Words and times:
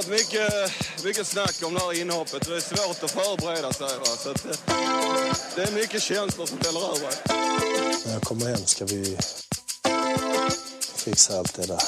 Varit 0.00 0.20
mycket, 0.20 0.72
mycket 1.04 1.26
snack 1.26 1.62
om 1.62 1.74
det 1.74 1.80
här 1.80 2.00
inhoppet. 2.00 2.46
Det 2.48 2.56
är 2.56 2.60
svårt 2.60 3.02
att 3.02 3.10
förbereda 3.10 3.72
sig. 3.72 3.98
Va? 3.98 4.04
Så 4.04 4.30
att, 4.30 4.44
eh, 4.44 4.52
det 5.56 5.62
är 5.62 5.72
mycket 5.72 6.02
känslor 6.02 6.46
som 6.46 6.58
spelar 6.58 6.80
över. 6.80 7.14
När 8.06 8.12
jag 8.12 8.22
kommer 8.22 8.46
hem 8.46 8.66
ska 8.66 8.84
vi 8.84 9.18
fixa 10.96 11.38
allt 11.38 11.54
det 11.54 11.66
där. 11.66 11.82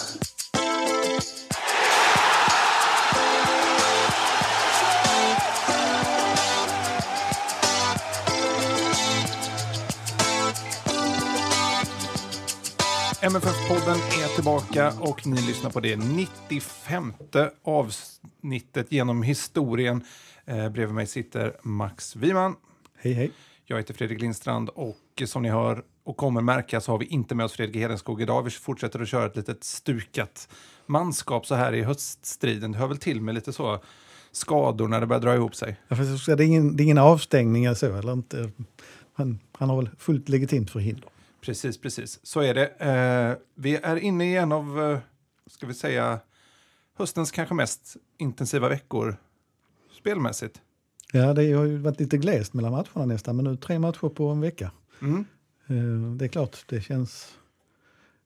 MFF-podden 13.24 13.96
är 13.96 14.34
tillbaka 14.34 14.92
och 15.00 15.26
ni 15.26 15.42
lyssnar 15.42 15.70
på 15.70 15.80
det 15.80 15.96
95 15.96 17.12
avsnittet 17.62 18.92
genom 18.92 19.22
historien. 19.22 20.04
Eh, 20.44 20.68
bredvid 20.68 20.94
mig 20.94 21.06
sitter 21.06 21.56
Max 21.62 22.16
Wiman. 22.16 22.56
Hej, 22.98 23.12
hej. 23.12 23.32
Jag 23.64 23.77
heter 23.77 23.94
Fredrik 23.94 24.20
Lindstrand 24.20 24.68
och 24.68 25.22
som 25.27 25.42
ni 25.42 25.48
hör 25.48 25.82
och 26.04 26.16
kommer 26.16 26.40
märka 26.40 26.80
så 26.80 26.92
har 26.92 26.98
vi 26.98 27.06
inte 27.06 27.34
med 27.34 27.46
oss 27.46 27.52
Fredrik 27.52 27.77
Hedenskog 27.77 28.22
idag. 28.22 28.42
Vi 28.42 28.50
fortsätter 28.50 29.00
att 29.00 29.08
köra 29.08 29.27
ett 29.27 29.36
litet 29.36 29.64
stukat 29.64 30.48
manskap 30.86 31.47
så 31.47 31.54
här 31.54 31.75
i 31.75 31.82
höststriden. 31.82 32.72
Det 32.72 32.78
hör 32.78 32.86
väl 32.86 32.98
till 32.98 33.20
med 33.20 33.34
lite 33.34 33.52
så 33.52 33.82
skador 34.32 34.88
när 34.88 35.00
det 35.00 35.06
börjar 35.06 35.22
dra 35.22 35.34
ihop 35.34 35.54
sig. 35.54 35.77
Säga, 36.25 36.36
det, 36.36 36.44
är 36.44 36.47
ingen, 36.47 36.77
det 36.77 36.82
är 36.82 36.84
ingen 36.84 36.98
avstängning 36.98 37.64
eller 37.64 37.75
så. 37.75 37.97
Eller 37.97 38.12
inte. 38.12 38.50
Han, 39.14 39.38
han 39.52 39.69
har 39.69 39.77
väl 39.77 39.91
fullt 39.98 40.28
legitimt 40.28 40.70
förhinder. 40.70 41.11
Precis, 41.42 41.80
precis. 41.80 42.26
Så 42.26 42.40
är 42.40 42.54
det. 42.54 42.66
Eh, 42.66 43.46
vi 43.54 43.76
är 43.76 43.96
inne 43.96 44.32
i 44.32 44.36
en 44.36 44.52
av, 44.52 44.80
eh, 44.80 44.98
ska 45.46 45.66
vi 45.66 45.74
säga, 45.74 46.20
höstens 46.94 47.30
kanske 47.30 47.54
mest 47.54 47.96
intensiva 48.18 48.68
veckor 48.68 49.16
spelmässigt. 49.98 50.60
Ja, 51.12 51.32
det 51.34 51.52
har 51.52 51.64
ju 51.64 51.76
varit 51.76 52.00
lite 52.00 52.18
glest 52.18 52.54
mellan 52.54 52.72
matcherna 52.72 53.06
nästan, 53.06 53.36
men 53.36 53.44
nu 53.44 53.56
tre 53.56 53.78
matcher 53.78 54.08
på 54.08 54.28
en 54.28 54.40
vecka. 54.40 54.70
Mm. 55.00 55.24
Eh, 55.66 56.16
det 56.16 56.24
är 56.24 56.28
klart, 56.28 56.64
det 56.68 56.80
känns, 56.80 57.38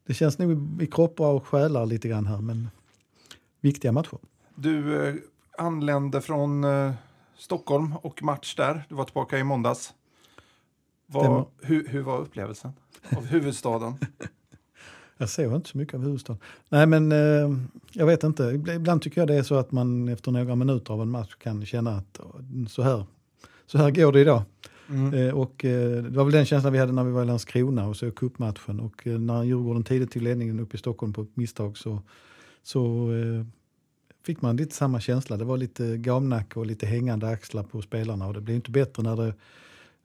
det 0.07 0.15
känns 0.15 0.39
nog 0.39 0.83
i 0.83 0.87
kroppar 0.87 1.33
och 1.33 1.47
själar 1.47 1.87
lite 1.87 2.09
grann 2.09 2.27
här, 2.27 2.41
men 2.41 2.71
viktiga 3.61 3.93
matcher. 3.93 4.19
Du 4.55 5.09
eh, 5.09 5.15
anlände 5.59 6.21
från 6.21 6.65
eh, 6.65 6.93
Stockholm 7.37 7.97
och 7.97 8.23
match 8.23 8.55
där. 8.57 8.85
Du 8.89 8.95
var 8.95 9.05
tillbaka 9.05 9.39
i 9.39 9.45
måndags. 9.45 9.95
Var, 11.07 11.47
hur, 11.63 11.89
hur 11.89 12.03
var 12.03 12.19
upplevelsen 12.19 12.73
av 13.17 13.27
huvudstaden? 13.27 13.95
Jag 15.19 15.29
såg 15.29 15.55
inte 15.55 15.69
så 15.69 15.79
mycket 15.79 15.95
av 15.95 16.03
huvudstaden. 16.03 16.43
Nej, 16.69 16.87
men 16.87 17.13
eh, 17.13 17.59
jag 17.93 18.07
vet 18.07 18.25
inte. 18.25 18.45
Ibland 18.75 19.03
tycker 19.03 19.21
jag 19.21 19.29
det 19.29 19.35
är 19.35 19.43
så 19.43 19.55
att 19.55 19.73
man 19.73 20.09
efter 20.09 20.33
några 20.33 20.55
minuter 20.55 20.93
av 20.95 21.03
en 21.03 21.11
match 21.11 21.35
kan 21.35 21.67
känna 21.67 21.91
att 21.97 22.21
"Åh, 22.21 22.67
så 22.69 22.83
här, 22.83 23.05
så 23.67 23.79
här 23.79 23.91
går 23.91 24.13
det 24.13 24.21
idag. 24.21 24.43
Mm. 24.89 25.15
Eh, 25.15 25.35
och 25.35 25.65
eh, 25.65 26.03
det 26.03 26.17
var 26.17 26.25
väl 26.25 26.33
den 26.33 26.47
känslan 26.47 26.73
vi 26.73 26.79
hade 26.79 26.93
när 26.93 27.05
vi 27.05 27.11
var 27.11 27.23
i 27.23 27.27
Landskrona 27.27 27.89
och 27.89 27.97
såg 27.97 28.15
cupmatchen. 28.15 28.81
Och 28.81 29.07
eh, 29.07 29.19
när 29.19 29.43
Djurgården 29.43 29.85
tidigt 29.85 30.11
till 30.11 30.25
ledningen 30.25 30.61
uppe 30.61 30.77
i 30.77 30.79
Stockholm 30.79 31.13
på 31.13 31.27
misstag 31.35 31.79
så, 31.79 32.03
så 32.63 33.13
eh, 33.13 33.47
fick 34.27 34.43
man 34.43 34.57
lite 34.57 34.75
samma 34.75 35.01
känsla. 35.01 35.37
Det 35.37 35.45
var 35.45 35.57
lite 35.57 35.97
gamnacke 35.97 36.59
och 36.59 36.67
lite 36.67 36.87
hängande 36.87 37.29
axlar 37.29 37.63
på 37.63 37.83
spelarna 37.83 38.27
och 38.27 38.35
det 38.35 38.41
blev 38.41 38.57
inte 38.57 38.71
bättre 38.71 39.03
när 39.03 39.17
det, 39.17 39.35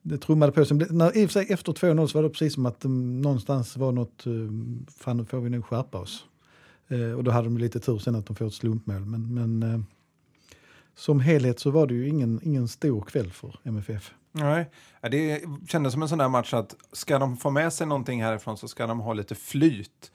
det 0.02 0.18
trummade 0.18 0.52
på. 0.52 0.74
Blev- 0.74 0.94
när, 0.94 1.18
I 1.18 1.26
och 1.26 1.30
för 1.30 1.40
sig 1.40 1.46
efter 1.50 1.72
2-0 1.72 2.08
så 2.08 2.18
var 2.18 2.24
det 2.24 2.30
precis 2.30 2.54
som 2.54 2.66
att 2.66 2.86
um, 2.86 3.22
någonstans 3.22 3.78
var 3.78 3.92
något, 3.92 4.28
um, 4.28 4.86
fan 4.98 5.18
nu 5.18 5.26
får 5.26 5.40
vi 5.40 5.50
nog 5.50 5.66
skärpa 5.66 5.98
oss. 5.98 6.26
Eh, 6.88 7.12
och 7.12 7.24
då 7.24 7.32
hade 7.32 7.48
de 7.48 7.58
lite 7.58 7.80
tur 7.80 7.98
sen 7.98 8.16
att 8.16 8.26
de 8.26 8.36
får 8.36 8.48
ett 8.48 8.54
slumpmål. 8.54 9.06
Men, 9.06 9.34
men 9.34 9.64
eh, 9.74 9.80
som 10.96 11.20
helhet 11.20 11.60
så 11.60 11.72
var 11.72 11.88
det 11.88 11.94
ju 11.94 12.08
ingen, 12.08 12.40
ingen 12.44 12.68
stor 12.68 13.02
kväll 13.02 13.32
för 13.32 13.60
MFF. 13.64 14.12
Nej, 14.32 14.70
det 15.02 15.44
kändes 15.68 15.94
som 15.94 16.02
en 16.02 16.10
sån 16.10 16.18
där 16.18 16.30
match 16.30 16.54
att 16.54 16.76
ska 16.92 17.20
de 17.20 17.38
få 17.38 17.50
med 17.50 17.74
sig 17.74 17.88
någonting 17.88 18.24
härifrån 18.24 18.58
så 18.58 18.68
ska 18.68 18.88
de 18.88 19.00
ha 19.00 19.14
lite 19.14 19.36
flyt. 19.36 20.12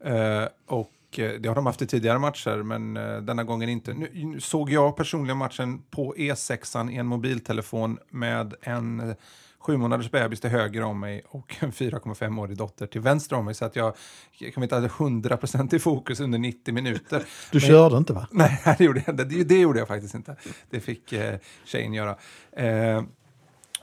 Eh, 0.00 0.48
och 0.66 0.80
eh, 0.80 0.86
det 1.16 1.46
har 1.46 1.54
de 1.54 1.66
haft 1.66 1.82
i 1.82 1.86
tidigare 1.86 2.18
matcher, 2.18 2.62
men 2.62 2.96
eh, 2.96 3.16
denna 3.16 3.44
gången 3.44 3.68
inte. 3.68 3.94
Nu, 3.94 4.40
såg 4.40 4.70
jag 4.70 4.96
personligen 4.96 5.36
matchen 5.36 5.82
på 5.90 6.14
E6 6.14 6.90
i 6.90 6.96
en 6.96 7.06
mobiltelefon 7.06 7.98
med 8.10 8.54
en 8.62 9.00
eh, 9.00 9.14
sju 9.58 9.76
månaders 9.76 10.10
bebis 10.10 10.40
till 10.40 10.50
höger 10.50 10.82
om 10.82 11.00
mig 11.00 11.22
och 11.28 11.56
en 11.60 11.72
4,5-årig 11.72 12.56
dotter 12.56 12.86
till 12.86 13.00
vänster 13.00 13.36
om 13.36 13.44
mig. 13.44 13.54
Så 13.54 13.64
att 13.64 13.76
jag, 13.76 13.94
jag 14.38 14.54
kan 14.54 14.62
inte 14.62 14.74
hade 14.74 14.88
100% 14.88 15.74
i 15.74 15.78
fokus 15.78 16.20
under 16.20 16.38
90 16.38 16.74
minuter. 16.74 17.18
Du 17.52 17.58
Men- 17.58 17.60
körde 17.60 17.96
inte 17.96 18.12
va? 18.12 18.26
Nej, 18.30 18.60
det 18.78 18.84
gjorde 18.84 19.02
jag, 19.06 19.16
det, 19.16 19.24
det 19.24 19.58
gjorde 19.58 19.78
jag 19.78 19.88
faktiskt 19.88 20.14
inte. 20.14 20.36
Det 20.70 20.80
fick 20.80 21.12
eh, 21.12 21.38
tjejen 21.64 21.94
göra. 21.94 22.16
Eh, 22.52 23.02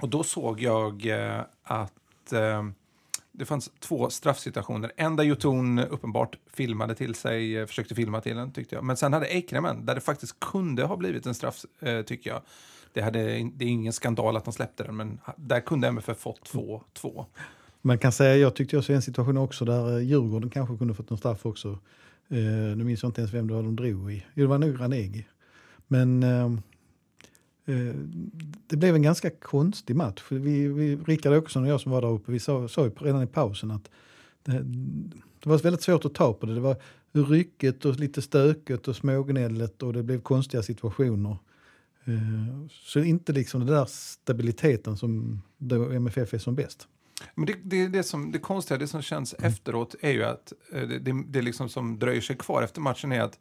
och 0.01 0.09
då 0.09 0.23
såg 0.23 0.61
jag 0.61 1.05
eh, 1.05 1.41
att 1.63 2.33
eh, 2.33 2.63
det 3.37 3.45
fanns 3.45 3.71
två 3.79 4.09
straffsituationer. 4.09 4.91
En 4.95 5.15
där 5.15 5.23
Jotun 5.23 5.79
uppenbart 5.79 6.37
filmade 6.53 6.95
till 6.95 7.15
sig, 7.15 7.57
eh, 7.57 7.65
försökte 7.65 7.95
filma 7.95 8.21
till 8.21 8.35
den 8.35 8.51
tyckte 8.51 8.75
jag. 8.75 8.83
Men 8.83 8.97
sen 8.97 9.13
hade 9.13 9.27
Eikremen, 9.27 9.85
där 9.85 9.95
det 9.95 10.01
faktiskt 10.01 10.39
kunde 10.39 10.83
ha 10.83 10.97
blivit 10.97 11.25
en 11.25 11.33
straff, 11.33 11.65
eh, 11.79 12.01
tycker 12.01 12.29
jag. 12.29 12.41
Det, 12.93 13.01
hade, 13.01 13.21
det 13.55 13.65
är 13.65 13.69
ingen 13.69 13.93
skandal 13.93 14.37
att 14.37 14.45
de 14.45 14.53
släppte 14.53 14.83
den, 14.83 14.95
men 14.95 15.19
där 15.35 15.59
kunde 15.59 15.87
MFF 15.87 16.17
fått 16.17 16.49
2-2. 16.53 17.25
Man 17.81 17.97
kan 17.97 18.11
säga, 18.11 18.35
jag 18.35 18.55
tyckte 18.55 18.75
jag 18.75 18.83
såg 18.83 18.95
en 18.95 19.01
situation 19.01 19.37
också 19.37 19.65
där 19.65 19.97
eh, 19.97 20.03
Djurgården 20.03 20.49
kanske 20.49 20.77
kunde 20.77 20.93
fått 20.93 21.11
en 21.11 21.17
straff 21.17 21.45
också. 21.45 21.79
Eh, 22.29 22.37
nu 22.77 22.83
minns 22.83 23.03
jag 23.03 23.09
inte 23.09 23.21
ens 23.21 23.33
vem 23.33 23.47
det 23.47 23.53
var 23.53 23.63
de 23.63 23.75
drog 23.75 24.11
i. 24.11 24.25
Jo, 24.33 24.43
det 24.43 24.49
var 24.49 24.57
nog 24.57 24.81
Ranegi. 24.81 25.25
Men 25.87 26.23
eh, 26.23 26.49
det 28.67 28.75
blev 28.77 28.95
en 28.95 29.01
ganska 29.01 29.29
konstig 29.29 29.95
match. 29.95 30.23
Vi, 30.29 30.67
vi, 30.67 30.95
Rickard 30.95 31.33
Åkesson 31.33 31.63
och 31.63 31.69
jag 31.69 31.81
som 31.81 31.91
var 31.91 32.01
där 32.01 32.09
uppe, 32.11 32.31
vi 32.31 32.39
sa, 32.39 32.67
sa 32.67 32.89
redan 32.95 33.23
i 33.23 33.27
pausen 33.27 33.71
att 33.71 33.89
det, 34.43 34.63
det 35.39 35.49
var 35.49 35.57
väldigt 35.57 35.81
svårt 35.81 36.05
att 36.05 36.13
ta 36.13 36.33
på 36.33 36.45
det. 36.45 36.53
Det 36.53 36.59
var 36.59 36.75
rycket 37.11 37.85
och 37.85 37.95
lite 37.95 38.21
stökigt 38.21 38.87
och 38.87 38.95
smågnället 38.95 39.83
och 39.83 39.93
det 39.93 40.03
blev 40.03 40.21
konstiga 40.21 40.63
situationer. 40.63 41.37
Eh, 42.05 42.67
Så 42.71 42.99
inte 42.99 43.33
liksom 43.33 43.65
den 43.65 43.75
där 43.75 43.85
stabiliteten 43.85 44.97
som 44.97 45.41
MFF 45.93 46.33
är 46.33 46.37
som 46.37 46.55
bäst. 46.55 46.87
Men 47.35 47.45
det, 47.45 47.55
det, 47.63 47.87
det, 47.87 48.03
som, 48.03 48.31
det 48.31 48.39
konstiga, 48.39 48.77
det 48.77 48.87
som 48.87 49.01
känns 49.01 49.33
efteråt 49.33 49.95
är 50.01 50.11
ju 50.11 50.23
att 50.23 50.53
eh, 50.73 50.87
det, 50.87 50.99
det, 50.99 51.23
det 51.27 51.41
liksom 51.41 51.69
som 51.69 51.99
dröjer 51.99 52.21
sig 52.21 52.35
kvar 52.37 52.61
efter 52.61 52.81
matchen 52.81 53.11
är 53.11 53.21
att, 53.21 53.39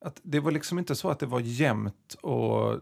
att 0.00 0.20
det 0.22 0.40
var 0.40 0.50
liksom 0.50 0.78
inte 0.78 0.94
så 0.94 1.10
att 1.10 1.18
det 1.18 1.26
var 1.26 1.40
jämnt 1.40 2.16
och 2.20 2.72
eh, 2.72 2.78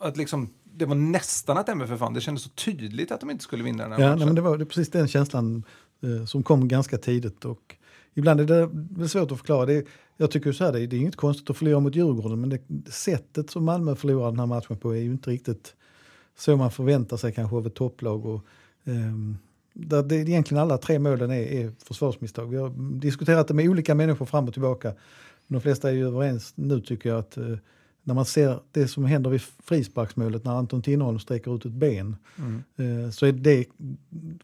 att 0.00 0.16
liksom, 0.16 0.48
det 0.64 0.84
var 0.86 0.94
nästan 0.94 1.58
att 1.58 1.68
MFF 1.68 2.00
vann. 2.00 2.14
Det 2.14 2.20
kändes 2.20 2.42
så 2.42 2.48
tydligt 2.50 3.12
att 3.12 3.20
de 3.20 3.30
inte 3.30 3.44
skulle 3.44 3.64
vinna 3.64 3.82
den 3.82 3.92
här 3.92 4.00
Ja, 4.00 4.06
matchen. 4.06 4.18
nej, 4.18 4.26
men 4.26 4.34
det 4.34 4.40
var 4.40 4.58
det 4.58 4.66
precis 4.66 4.90
den 4.90 5.08
känslan 5.08 5.62
eh, 6.02 6.24
som 6.24 6.42
kom 6.42 6.68
ganska 6.68 6.98
tidigt. 6.98 7.44
Och 7.44 7.76
ibland 8.14 8.40
är 8.40 8.44
det 8.44 8.68
väl 8.72 9.08
svårt 9.08 9.32
att 9.32 9.38
förklara. 9.38 9.66
Det, 9.66 9.86
jag 10.16 10.30
tycker 10.30 10.52
så 10.52 10.64
här, 10.64 10.72
det, 10.72 10.80
är- 10.80 10.86
det 10.86 10.96
är 10.96 11.00
inget 11.00 11.16
konstigt 11.16 11.50
att 11.50 11.56
förlora 11.56 11.80
mot 11.80 11.94
Djurgården, 11.96 12.40
men 12.40 12.50
det, 12.50 12.60
sättet 12.92 13.50
som 13.50 13.64
Malmö 13.64 13.94
förlorar 13.96 14.30
den 14.30 14.38
här 14.40 14.46
matchen 14.46 14.76
på 14.76 14.92
är 14.96 15.00
ju 15.00 15.10
inte 15.10 15.30
riktigt 15.30 15.74
så 16.38 16.56
man 16.56 16.70
förväntar 16.70 17.16
sig 17.16 17.32
kanske 17.32 17.56
av 17.56 17.66
ett 17.66 17.74
topplag. 17.74 18.26
Och, 18.26 18.44
ehm, 18.84 19.36
där 19.72 20.02
det, 20.02 20.16
egentligen 20.16 20.62
alla 20.62 20.78
tre 20.78 20.98
målen 20.98 21.30
är, 21.30 21.36
är 21.42 21.72
försvarsmisstag. 21.84 22.46
Vi 22.50 22.56
har 22.56 22.98
diskuterat 23.00 23.48
det 23.48 23.54
med 23.54 23.68
olika 23.68 23.94
människor 23.94 24.26
fram 24.26 24.44
och 24.46 24.52
tillbaka. 24.52 24.92
De 25.46 25.60
flesta 25.60 25.88
är 25.88 25.92
ju 25.94 26.06
överens 26.06 26.52
nu 26.56 26.80
tycker 26.80 27.08
jag 27.10 27.18
att 27.18 27.36
eh, 27.36 27.56
när 28.08 28.14
man 28.14 28.24
ser 28.24 28.60
det 28.72 28.88
som 28.88 29.04
händer 29.04 29.30
vid 29.30 29.40
frisparksmålet 29.40 30.44
när 30.44 30.52
Anton 30.52 30.82
Tinnerholm 30.82 31.18
sträcker 31.18 31.56
ut 31.56 31.64
ett 31.64 31.72
ben 31.72 32.16
eh, 32.76 33.10
så 33.10 33.26
är 33.26 33.32
det 33.32 33.64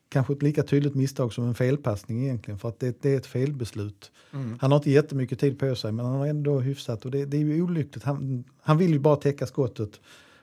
kanske 0.09 0.33
ett 0.33 0.43
lika 0.43 0.63
tydligt 0.63 0.95
misstag 0.95 1.33
som 1.33 1.45
en 1.45 1.55
felpassning 1.55 2.23
egentligen 2.23 2.59
för 2.59 2.69
att 2.69 2.81
det, 2.81 3.03
det 3.03 3.13
är 3.13 3.17
ett 3.17 3.27
felbeslut. 3.27 4.13
Han 4.61 4.73
har 4.73 4.79
inte 4.79 4.91
jättemycket 4.91 5.41
tid 5.41 5.59
på 5.59 5.75
sig 5.75 5.93
men 5.93 6.07
han 6.07 6.15
har 6.15 6.27
ändå 6.27 6.61
hyfsat 6.61 7.05
och 7.05 7.11
det, 7.11 7.25
det 7.25 7.37
är 7.37 7.41
ju 7.41 7.63
olyckligt. 7.63 8.05
Han, 8.05 8.45
han 8.63 8.79
vill 8.79 8.91
ju 8.91 8.99
bara 8.99 9.17
täcka 9.17 9.47
skottet 9.47 10.01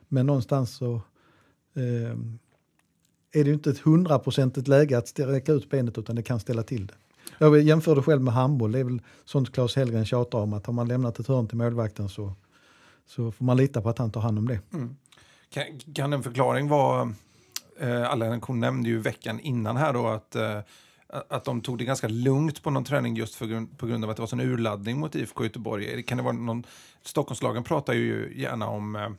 men 0.07 0.25
någonstans 0.25 0.75
så 0.75 0.94
eh, 1.75 2.18
är 3.31 3.44
det 3.44 3.47
ju 3.47 3.53
inte 3.53 3.69
ett 3.69 3.79
hundraprocentigt 3.79 4.68
läge 4.68 4.97
att 4.97 5.07
sträcka 5.07 5.51
ut 5.51 5.69
benet 5.69 5.97
utan 5.97 6.15
det 6.15 6.23
kan 6.23 6.39
ställa 6.39 6.63
till 6.63 6.88
det. 6.88 6.94
Jag 7.38 7.62
jämförde 7.62 8.01
själv 8.01 8.21
med 8.21 8.33
handboll, 8.33 8.71
det 8.71 8.79
är 8.79 8.83
väl 8.83 9.01
sånt 9.25 9.51
Claes 9.51 9.75
Hellgren 9.75 10.06
tjatar 10.06 10.39
om 10.39 10.53
att 10.53 10.65
har 10.65 10.73
man 10.73 10.88
lämnat 10.88 11.19
ett 11.19 11.27
hörn 11.27 11.47
till 11.47 11.57
målvakten 11.57 12.09
så, 12.09 12.33
så 13.06 13.31
får 13.31 13.45
man 13.45 13.57
lita 13.57 13.81
på 13.81 13.89
att 13.89 13.98
han 13.98 14.12
tar 14.12 14.21
hand 14.21 14.38
om 14.38 14.48
det. 14.48 14.59
Kan, 15.53 15.63
kan 15.94 16.13
en 16.13 16.24
förklaring 16.24 16.68
vara 16.68 17.13
Eh, 17.81 18.12
Allan 18.12 18.42
Korn 18.42 18.59
nämnde 18.59 18.89
ju 18.89 19.00
veckan 19.00 19.39
innan 19.39 19.77
här 19.77 19.94
då 19.94 20.07
att, 20.07 20.36
eh, 20.36 20.59
att 21.07 21.45
de 21.45 21.62
tog 21.62 21.77
det 21.77 21.86
ganska 21.86 22.07
lugnt 22.07 22.63
på 22.63 22.69
någon 22.69 22.83
träning 22.83 23.15
just 23.15 23.36
för 23.36 23.45
grund, 23.45 23.77
på 23.77 23.88
grund 23.88 24.03
av 24.03 24.09
att 24.09 24.15
det 24.15 24.21
var 24.21 24.27
sån 24.27 24.39
urladdning 24.39 25.00
mot 25.00 25.15
IFK 25.15 25.44
Göteborg. 25.44 26.03
Kan 26.03 26.18
det 26.18 26.24
vara 26.24 26.33
någon, 26.33 26.63
Stockholmslagen 27.01 27.63
pratar 27.63 27.94
ju 27.94 28.33
gärna 28.36 28.68
om 28.68 28.95
eh, 28.95 29.09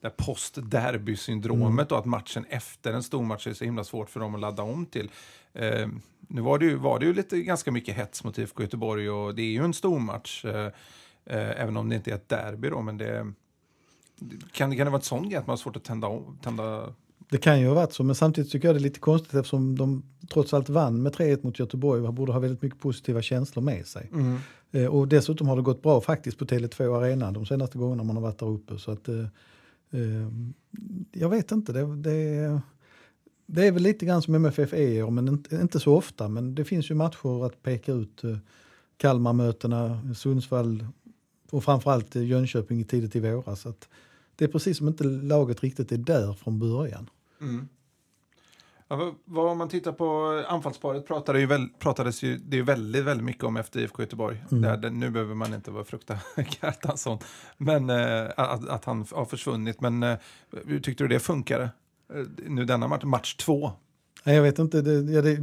det 0.00 0.10
post-derby-syndromet 0.10 1.68
mm. 1.68 1.86
och 1.90 1.98
att 1.98 2.04
matchen 2.04 2.44
efter 2.48 2.92
en 2.92 3.02
stor 3.02 3.22
match 3.22 3.46
är 3.46 3.52
så 3.52 3.64
himla 3.64 3.84
svårt 3.84 4.10
för 4.10 4.20
dem 4.20 4.34
att 4.34 4.40
ladda 4.40 4.62
om 4.62 4.86
till. 4.86 5.10
Eh, 5.52 5.88
nu 6.28 6.40
var 6.40 6.58
det, 6.58 6.64
ju, 6.64 6.74
var 6.74 6.98
det 6.98 7.06
ju 7.06 7.14
lite 7.14 7.42
ganska 7.42 7.72
mycket 7.72 7.96
hets 7.96 8.24
mot 8.24 8.38
IFK 8.38 8.62
Göteborg 8.62 9.10
och 9.10 9.34
det 9.34 9.42
är 9.42 9.50
ju 9.50 9.64
en 9.64 9.74
stor 9.74 9.98
match. 9.98 10.44
Eh, 10.44 10.64
eh, 10.64 10.72
även 11.30 11.76
om 11.76 11.88
det 11.88 11.96
inte 11.96 12.10
är 12.10 12.14
ett 12.14 12.28
derby 12.28 12.68
då, 12.68 12.82
men 12.82 12.98
det... 12.98 13.32
Kan, 14.52 14.76
kan 14.76 14.86
det 14.86 14.90
vara 14.90 14.98
ett 14.98 15.04
sånt 15.04 15.30
grej 15.30 15.36
att 15.36 15.46
man 15.46 15.52
har 15.52 15.56
svårt 15.56 15.76
att 15.76 15.84
tända, 15.84 16.08
tända 16.42 16.94
det 17.30 17.38
kan 17.38 17.60
ju 17.60 17.66
ha 17.66 17.74
varit 17.74 17.92
så, 17.92 18.04
men 18.04 18.14
samtidigt 18.14 18.52
tycker 18.52 18.68
jag 18.68 18.74
det 18.74 18.78
är 18.78 18.82
lite 18.82 19.00
konstigt 19.00 19.34
eftersom 19.34 19.78
de 19.78 20.02
trots 20.32 20.54
allt 20.54 20.68
vann 20.68 21.02
med 21.02 21.14
3-1 21.14 21.38
mot 21.42 21.58
Göteborg 21.58 22.02
och 22.02 22.14
borde 22.14 22.32
ha 22.32 22.40
väldigt 22.40 22.62
mycket 22.62 22.80
positiva 22.80 23.22
känslor 23.22 23.62
med 23.62 23.86
sig. 23.86 24.10
Mm. 24.12 24.38
Eh, 24.72 24.86
och 24.86 25.08
dessutom 25.08 25.48
har 25.48 25.56
det 25.56 25.62
gått 25.62 25.82
bra 25.82 26.00
faktiskt 26.00 26.38
på 26.38 26.44
Tele2 26.44 26.98
Arena 26.98 27.32
de 27.32 27.46
senaste 27.46 27.78
gångerna 27.78 28.04
man 28.04 28.16
har 28.16 28.22
varit 28.22 28.38
där 28.38 28.48
uppe. 28.48 28.78
Så 28.78 28.90
att, 28.90 29.08
eh, 29.08 29.18
eh, 29.90 30.28
jag 31.12 31.28
vet 31.28 31.52
inte, 31.52 31.72
det, 31.72 31.96
det, 31.96 32.60
det, 33.46 33.66
är 33.66 33.72
väl 33.72 33.82
lite 33.82 34.06
grann 34.06 34.22
som 34.22 34.34
MFF 34.34 34.72
är 34.72 35.10
men 35.10 35.28
inte, 35.28 35.56
inte 35.56 35.80
så 35.80 35.96
ofta. 35.96 36.28
Men 36.28 36.54
det 36.54 36.64
finns 36.64 36.90
ju 36.90 36.94
matcher 36.94 37.46
att 37.46 37.62
peka 37.62 37.92
ut. 37.92 38.24
Eh, 38.24 38.36
Kalmarmötena, 38.96 40.14
Sundsvall 40.14 40.86
och 41.50 41.64
framförallt 41.64 42.14
Jönköping 42.14 42.84
tidigt 42.84 43.16
i 43.16 43.20
våras. 43.20 43.66
Att 43.66 43.88
det 44.36 44.44
är 44.44 44.48
precis 44.48 44.78
som 44.78 44.88
inte 44.88 45.04
laget 45.04 45.62
riktigt 45.62 45.92
är 45.92 45.96
där 45.96 46.32
från 46.32 46.58
början. 46.58 47.10
Mm. 47.40 47.68
Ja, 48.88 49.14
vad, 49.24 49.50
om 49.50 49.58
man 49.58 49.68
tittar 49.68 49.92
på 49.92 50.44
anfallsparet 50.48 51.06
pratade 51.06 51.40
ju 51.40 51.46
väl, 51.46 51.68
pratades 51.78 52.22
ju, 52.22 52.36
det 52.36 52.58
är 52.58 52.62
väldigt, 52.62 53.04
väldigt 53.04 53.24
mycket 53.24 53.44
om 53.44 53.56
efter 53.56 53.80
IFK 53.80 54.02
Göteborg. 54.02 54.44
Mm. 54.50 54.62
Där, 54.62 54.76
där, 54.76 54.90
nu 54.90 55.10
behöver 55.10 55.34
man 55.34 55.54
inte 55.54 55.70
vara 55.70 55.84
frukta 55.84 56.18
Kjartansson, 56.48 57.18
men 57.56 57.90
eh, 57.90 58.24
att, 58.36 58.68
att, 58.68 58.84
han 58.84 59.06
har 59.12 59.24
försvunnit. 59.24 59.80
Men 59.80 60.02
eh, 60.02 60.16
hur 60.66 60.80
tyckte 60.80 61.04
du 61.04 61.08
det 61.08 61.20
funkade? 61.20 61.70
Eh, 62.14 62.24
nu 62.48 62.64
denna 62.64 62.88
match, 62.88 63.04
match 63.04 63.34
två. 63.34 63.72
Jag 64.24 64.42
vet 64.42 64.58
inte. 64.58 64.82
Det, 64.82 65.12
ja, 65.12 65.22
det, 65.22 65.38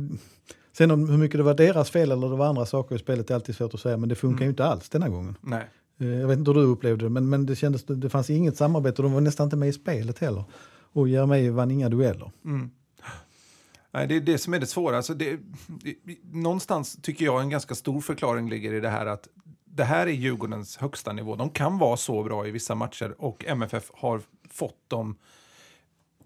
sen 0.71 0.91
om 0.91 1.09
hur 1.09 1.17
mycket 1.17 1.37
det 1.37 1.43
var 1.43 1.53
deras 1.53 1.89
fel 1.89 2.11
eller 2.11 2.29
det 2.29 2.35
var 2.35 2.47
andra 2.47 2.65
saker 2.65 2.95
i 2.95 2.99
spelet 2.99 3.31
är 3.31 3.35
alltid 3.35 3.55
svårt 3.55 3.73
att 3.73 3.79
säga. 3.79 3.97
Men 3.97 4.09
det 4.09 4.15
funkar 4.15 4.37
mm. 4.37 4.45
ju 4.45 4.49
inte 4.49 4.65
alls 4.65 4.89
denna 4.89 5.09
gången. 5.09 5.37
Nej. 5.41 5.69
Eh, 5.97 6.07
jag 6.07 6.27
vet 6.27 6.39
inte 6.39 6.51
hur 6.51 6.55
du 6.55 6.65
upplevde 6.65 7.05
det, 7.05 7.09
men, 7.09 7.29
men 7.29 7.45
det, 7.45 7.55
kändes, 7.55 7.83
det 7.83 8.09
fanns 8.09 8.29
inget 8.29 8.57
samarbete 8.57 9.01
och 9.01 9.03
de 9.03 9.13
var 9.13 9.21
nästan 9.21 9.47
inte 9.47 9.55
med 9.55 9.69
i 9.69 9.73
spelet 9.73 10.19
heller. 10.19 10.43
Och 10.93 11.09
Jeremejeff 11.09 11.53
vann 11.53 11.71
inga 11.71 11.89
dueller. 11.89 12.31
Mm. 12.45 12.71
Nej, 13.91 14.07
det 14.07 14.15
är 14.15 14.21
det 14.21 14.37
som 14.37 14.53
är 14.53 14.59
det 14.59 14.65
svåra. 14.65 14.97
Alltså 14.97 15.13
det, 15.13 15.39
det, 15.67 15.95
någonstans 16.31 16.97
tycker 17.01 17.25
jag 17.25 17.41
en 17.41 17.49
ganska 17.49 17.75
stor 17.75 18.01
förklaring 18.01 18.49
ligger 18.49 18.73
i 18.73 18.79
det 18.79 18.89
här 18.89 19.05
att 19.05 19.27
det 19.65 19.83
här 19.83 20.07
är 20.07 20.11
Djurgårdens 20.11 20.77
högsta 20.77 21.13
nivå. 21.13 21.35
De 21.35 21.49
kan 21.49 21.77
vara 21.77 21.97
så 21.97 22.23
bra 22.23 22.47
i 22.47 22.51
vissa 22.51 22.75
matcher 22.75 23.15
och 23.17 23.45
MFF 23.45 23.91
har 23.93 24.21
fått 24.49 24.89
dem 24.89 25.15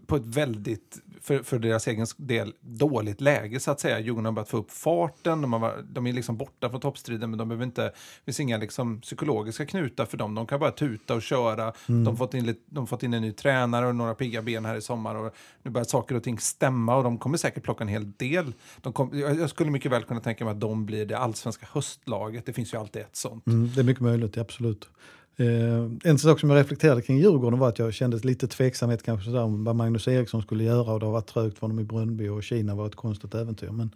på 0.07 0.15
ett 0.15 0.25
väldigt, 0.25 0.99
för, 1.21 1.43
för 1.43 1.59
deras 1.59 1.87
egen 1.87 2.05
del, 2.17 2.53
dåligt 2.61 3.21
läge 3.21 3.59
så 3.59 3.71
att 3.71 3.79
säga. 3.79 3.99
Djurgården 3.99 4.25
har 4.25 4.31
börjat 4.31 4.49
få 4.49 4.57
upp 4.57 4.71
farten, 4.71 5.41
de, 5.41 5.53
har, 5.53 5.85
de 5.89 6.07
är 6.07 6.13
liksom 6.13 6.37
borta 6.37 6.69
från 6.69 6.81
toppstriden 6.81 7.29
men 7.29 7.39
de 7.39 7.47
behöver 7.47 7.65
inte, 7.65 7.83
det 7.83 7.93
finns 8.25 8.39
inga 8.39 8.57
liksom 8.57 9.01
psykologiska 9.01 9.65
knutar 9.65 10.05
för 10.05 10.17
dem. 10.17 10.35
De 10.35 10.47
kan 10.47 10.59
bara 10.59 10.71
tuta 10.71 11.13
och 11.15 11.21
köra. 11.21 11.63
Mm. 11.63 12.03
De, 12.03 12.07
har 12.07 12.15
fått 12.15 12.33
in, 12.33 12.55
de 12.65 12.87
fått 12.87 13.03
in 13.03 13.13
en 13.13 13.21
ny 13.21 13.31
tränare 13.31 13.87
och 13.87 13.95
några 13.95 14.15
pigga 14.15 14.41
ben 14.41 14.65
här 14.65 14.75
i 14.75 14.81
sommar 14.81 15.15
och 15.15 15.35
nu 15.63 15.71
börjar 15.71 15.85
saker 15.85 16.15
och 16.15 16.23
ting 16.23 16.39
stämma 16.39 16.95
och 16.95 17.03
de 17.03 17.17
kommer 17.17 17.37
säkert 17.37 17.63
plocka 17.63 17.83
en 17.83 17.87
hel 17.87 18.11
del. 18.11 18.53
De 18.81 18.93
kom, 18.93 19.19
jag 19.19 19.49
skulle 19.49 19.71
mycket 19.71 19.91
väl 19.91 20.03
kunna 20.03 20.19
tänka 20.19 20.45
mig 20.45 20.51
att 20.51 20.61
de 20.61 20.85
blir 20.85 21.05
det 21.05 21.17
allsvenska 21.17 21.67
höstlaget. 21.71 22.45
Det 22.45 22.53
finns 22.53 22.73
ju 22.73 22.77
alltid 22.77 23.01
ett 23.01 23.15
sånt. 23.15 23.47
Mm, 23.47 23.71
det 23.75 23.81
är 23.81 23.83
mycket 23.83 24.03
möjligt, 24.03 24.37
absolut. 24.37 24.89
Eh, 25.39 25.91
en 26.03 26.19
sak 26.19 26.39
som 26.39 26.49
jag 26.49 26.59
reflekterade 26.59 27.01
kring 27.01 27.17
Djurgården 27.17 27.59
var 27.59 27.69
att 27.69 27.79
jag 27.79 27.93
kände 27.93 28.17
lite 28.17 28.47
tveksamhet 28.47 29.03
kanske 29.03 29.25
sådär 29.25 29.43
om 29.43 29.63
vad 29.63 29.75
Magnus 29.75 30.07
Eriksson 30.07 30.41
skulle 30.41 30.63
göra 30.63 30.93
och 30.93 30.99
det 30.99 31.05
har 31.05 31.13
varit 31.13 31.27
trögt 31.27 31.55
för 31.57 31.61
honom 31.61 31.79
i 31.79 31.83
Brönnby 31.83 32.27
och 32.27 32.43
Kina 32.43 32.75
var 32.75 32.87
ett 32.87 32.95
konstigt 32.95 33.35
äventyr. 33.35 33.69
Men 33.69 33.91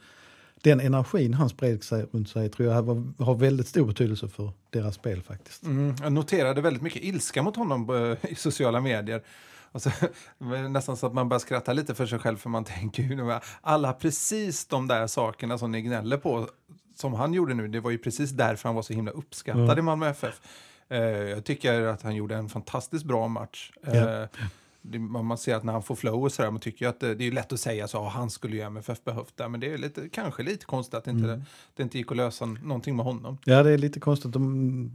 den 0.63 0.79
energin 0.79 1.33
han 1.33 1.49
spred 1.49 1.83
sig 1.83 2.05
runt 2.11 2.29
sig 2.29 2.49
tror 2.49 2.69
jag 2.69 2.83
har, 2.83 3.23
har 3.23 3.35
väldigt 3.35 3.67
stor 3.67 3.85
betydelse 3.85 4.27
för 4.27 4.51
deras 4.69 4.95
spel 4.95 5.21
faktiskt. 5.21 5.63
Mm, 5.63 5.95
jag 6.01 6.13
noterade 6.13 6.61
väldigt 6.61 6.83
mycket 6.83 7.03
ilska 7.03 7.43
mot 7.43 7.55
honom 7.55 7.89
eh, 7.89 8.31
i 8.31 8.35
sociala 8.35 8.81
medier. 8.81 9.23
Alltså, 9.71 9.91
nästan 10.69 10.97
så 10.97 11.07
att 11.07 11.13
man 11.13 11.29
börjar 11.29 11.39
skratta 11.39 11.73
lite 11.73 11.95
för 11.95 12.05
sig 12.05 12.19
själv 12.19 12.37
för 12.37 12.49
man 12.49 12.63
tänker 12.79 13.03
ju 13.03 13.39
alla 13.61 13.93
precis 13.93 14.65
de 14.65 14.87
där 14.87 15.07
sakerna 15.07 15.57
som 15.57 15.71
ni 15.71 15.81
gnäller 15.81 16.17
på 16.17 16.47
som 16.95 17.13
han 17.13 17.33
gjorde 17.33 17.53
nu, 17.53 17.67
det 17.67 17.79
var 17.79 17.91
ju 17.91 17.97
precis 17.97 18.31
därför 18.31 18.69
han 18.69 18.75
var 18.75 18.81
så 18.81 18.93
himla 18.93 19.11
uppskattad 19.11 19.63
mm. 19.63 19.79
i 19.79 19.81
Malmö 19.81 20.09
FF. 20.09 20.41
Eh, 20.91 20.99
jag 21.29 21.43
tycker 21.43 21.81
att 21.81 22.01
han 22.01 22.15
gjorde 22.15 22.35
en 22.35 22.49
fantastiskt 22.49 23.05
bra 23.05 23.27
match. 23.27 23.71
Det, 24.83 24.99
man 24.99 25.37
ser 25.37 25.55
att 25.55 25.63
när 25.63 25.73
han 25.73 25.83
får 25.83 25.95
flow 25.95 26.23
och 26.23 26.31
sådär, 26.31 26.51
man 26.51 26.59
tycker 26.59 26.87
att 26.87 26.99
det, 26.99 27.15
det 27.15 27.27
är 27.27 27.31
lätt 27.31 27.53
att 27.53 27.59
säga 27.59 27.87
så, 27.87 28.03
han 28.03 28.29
skulle 28.29 28.55
ju 28.55 28.61
MFF 28.61 29.03
behövt 29.03 29.37
det, 29.37 29.49
men 29.49 29.59
det 29.59 29.73
är 29.73 29.77
lite, 29.77 30.09
kanske 30.09 30.43
lite 30.43 30.65
konstigt 30.65 30.93
att 30.93 31.07
inte, 31.07 31.29
mm. 31.29 31.41
det 31.75 31.83
inte 31.83 31.97
gick 31.97 32.11
att 32.11 32.17
lösa 32.17 32.45
någonting 32.45 32.95
med 32.95 33.05
honom. 33.05 33.37
Ja, 33.45 33.63
det 33.63 33.71
är 33.71 33.77
lite 33.77 33.99
konstigt. 33.99 34.33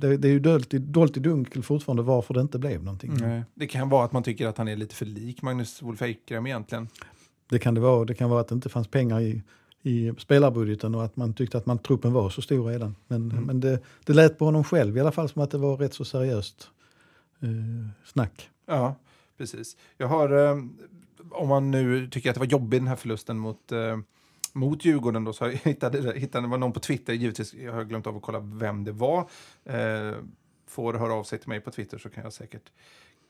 det, 0.01 0.17
det 0.17 0.29
är 0.29 0.33
ju 0.33 0.41
dolt 0.41 0.75
i, 0.75 0.79
dolt 0.79 1.17
i 1.17 1.21
dunkel 1.21 1.63
fortfarande 1.63 2.03
varför 2.03 2.35
det 2.35 2.41
inte 2.41 2.59
blev 2.59 2.85
någonting. 2.85 3.15
Nej. 3.21 3.43
Det 3.55 3.67
kan 3.67 3.89
vara 3.89 4.05
att 4.05 4.13
man 4.13 4.23
tycker 4.23 4.47
att 4.47 4.59
han 4.59 4.69
är 4.69 4.77
lite 4.77 4.95
för 4.95 5.07
lik 5.07 5.43
Magnus 5.43 5.83
Wolf 5.83 6.03
Eikrem 6.03 6.47
egentligen. 6.47 6.89
Det 7.49 7.59
kan 7.59 7.75
det 7.75 7.81
vara, 7.81 8.05
det 8.05 8.15
kan 8.15 8.31
vara 8.31 8.41
att 8.41 8.49
det 8.49 8.55
inte 8.55 8.69
fanns 8.69 8.89
pengar 8.89 9.21
i 9.21 9.43
i 9.87 10.13
spelarbudgeten 10.19 10.95
och 10.95 11.05
att 11.05 11.17
man 11.17 11.35
tyckte 11.35 11.59
att 11.59 11.67
man, 11.67 11.79
truppen 11.79 12.13
var 12.13 12.31
så 12.31 12.43
stor 12.43 12.69
redan. 12.71 12.97
Men, 13.07 13.31
mm. 13.31 13.45
men 13.45 13.61
det, 13.61 13.81
det 14.05 14.13
lät 14.13 14.39
på 14.39 14.45
honom 14.45 14.65
själv 14.65 14.97
i 14.97 15.01
alla 15.01 15.13
fall 15.13 15.29
som 15.29 15.43
att 15.43 15.51
det 15.51 15.59
var 15.59 15.77
rätt 15.77 15.95
så 15.95 16.05
seriöst 16.05 16.71
eh, 17.43 17.49
snack. 18.05 18.51
Ja, 18.67 18.95
precis. 19.39 19.77
Jag 19.97 20.07
har, 20.07 20.49
eh, 20.49 20.57
om 21.31 21.49
man 21.49 21.71
nu 21.71 22.09
tycker 22.11 22.31
att 22.31 22.35
det 22.35 22.41
var 22.41 22.47
jobbigt 22.47 22.81
den 22.81 22.89
här 22.89 22.97
förlusten 22.97 23.39
mot 23.39 23.73
eh, 23.73 23.99
mot 24.53 24.85
Djurgården 24.85 25.25
då, 25.25 25.33
så 25.33 25.49
hittade, 25.49 26.19
hittade 26.19 26.49
var 26.49 26.59
någon 26.59 26.73
på 26.73 26.81
Twitter, 26.81 27.13
givetvis, 27.13 27.55
jag 27.55 27.73
har 27.73 27.85
glömt 27.85 28.07
av 28.07 28.17
att 28.17 28.23
kolla 28.23 28.41
vem 28.41 28.85
det 28.85 28.93
var. 28.93 29.29
Eh, 29.65 30.15
får 30.67 30.95
höra 30.95 31.15
av 31.15 31.25
sig 31.25 31.39
till 31.39 31.49
mig 31.49 31.61
på 31.61 31.71
Twitter 31.71 31.99
så 31.99 32.09
kan 32.09 32.25
jag 32.25 32.33
säkert 32.33 32.71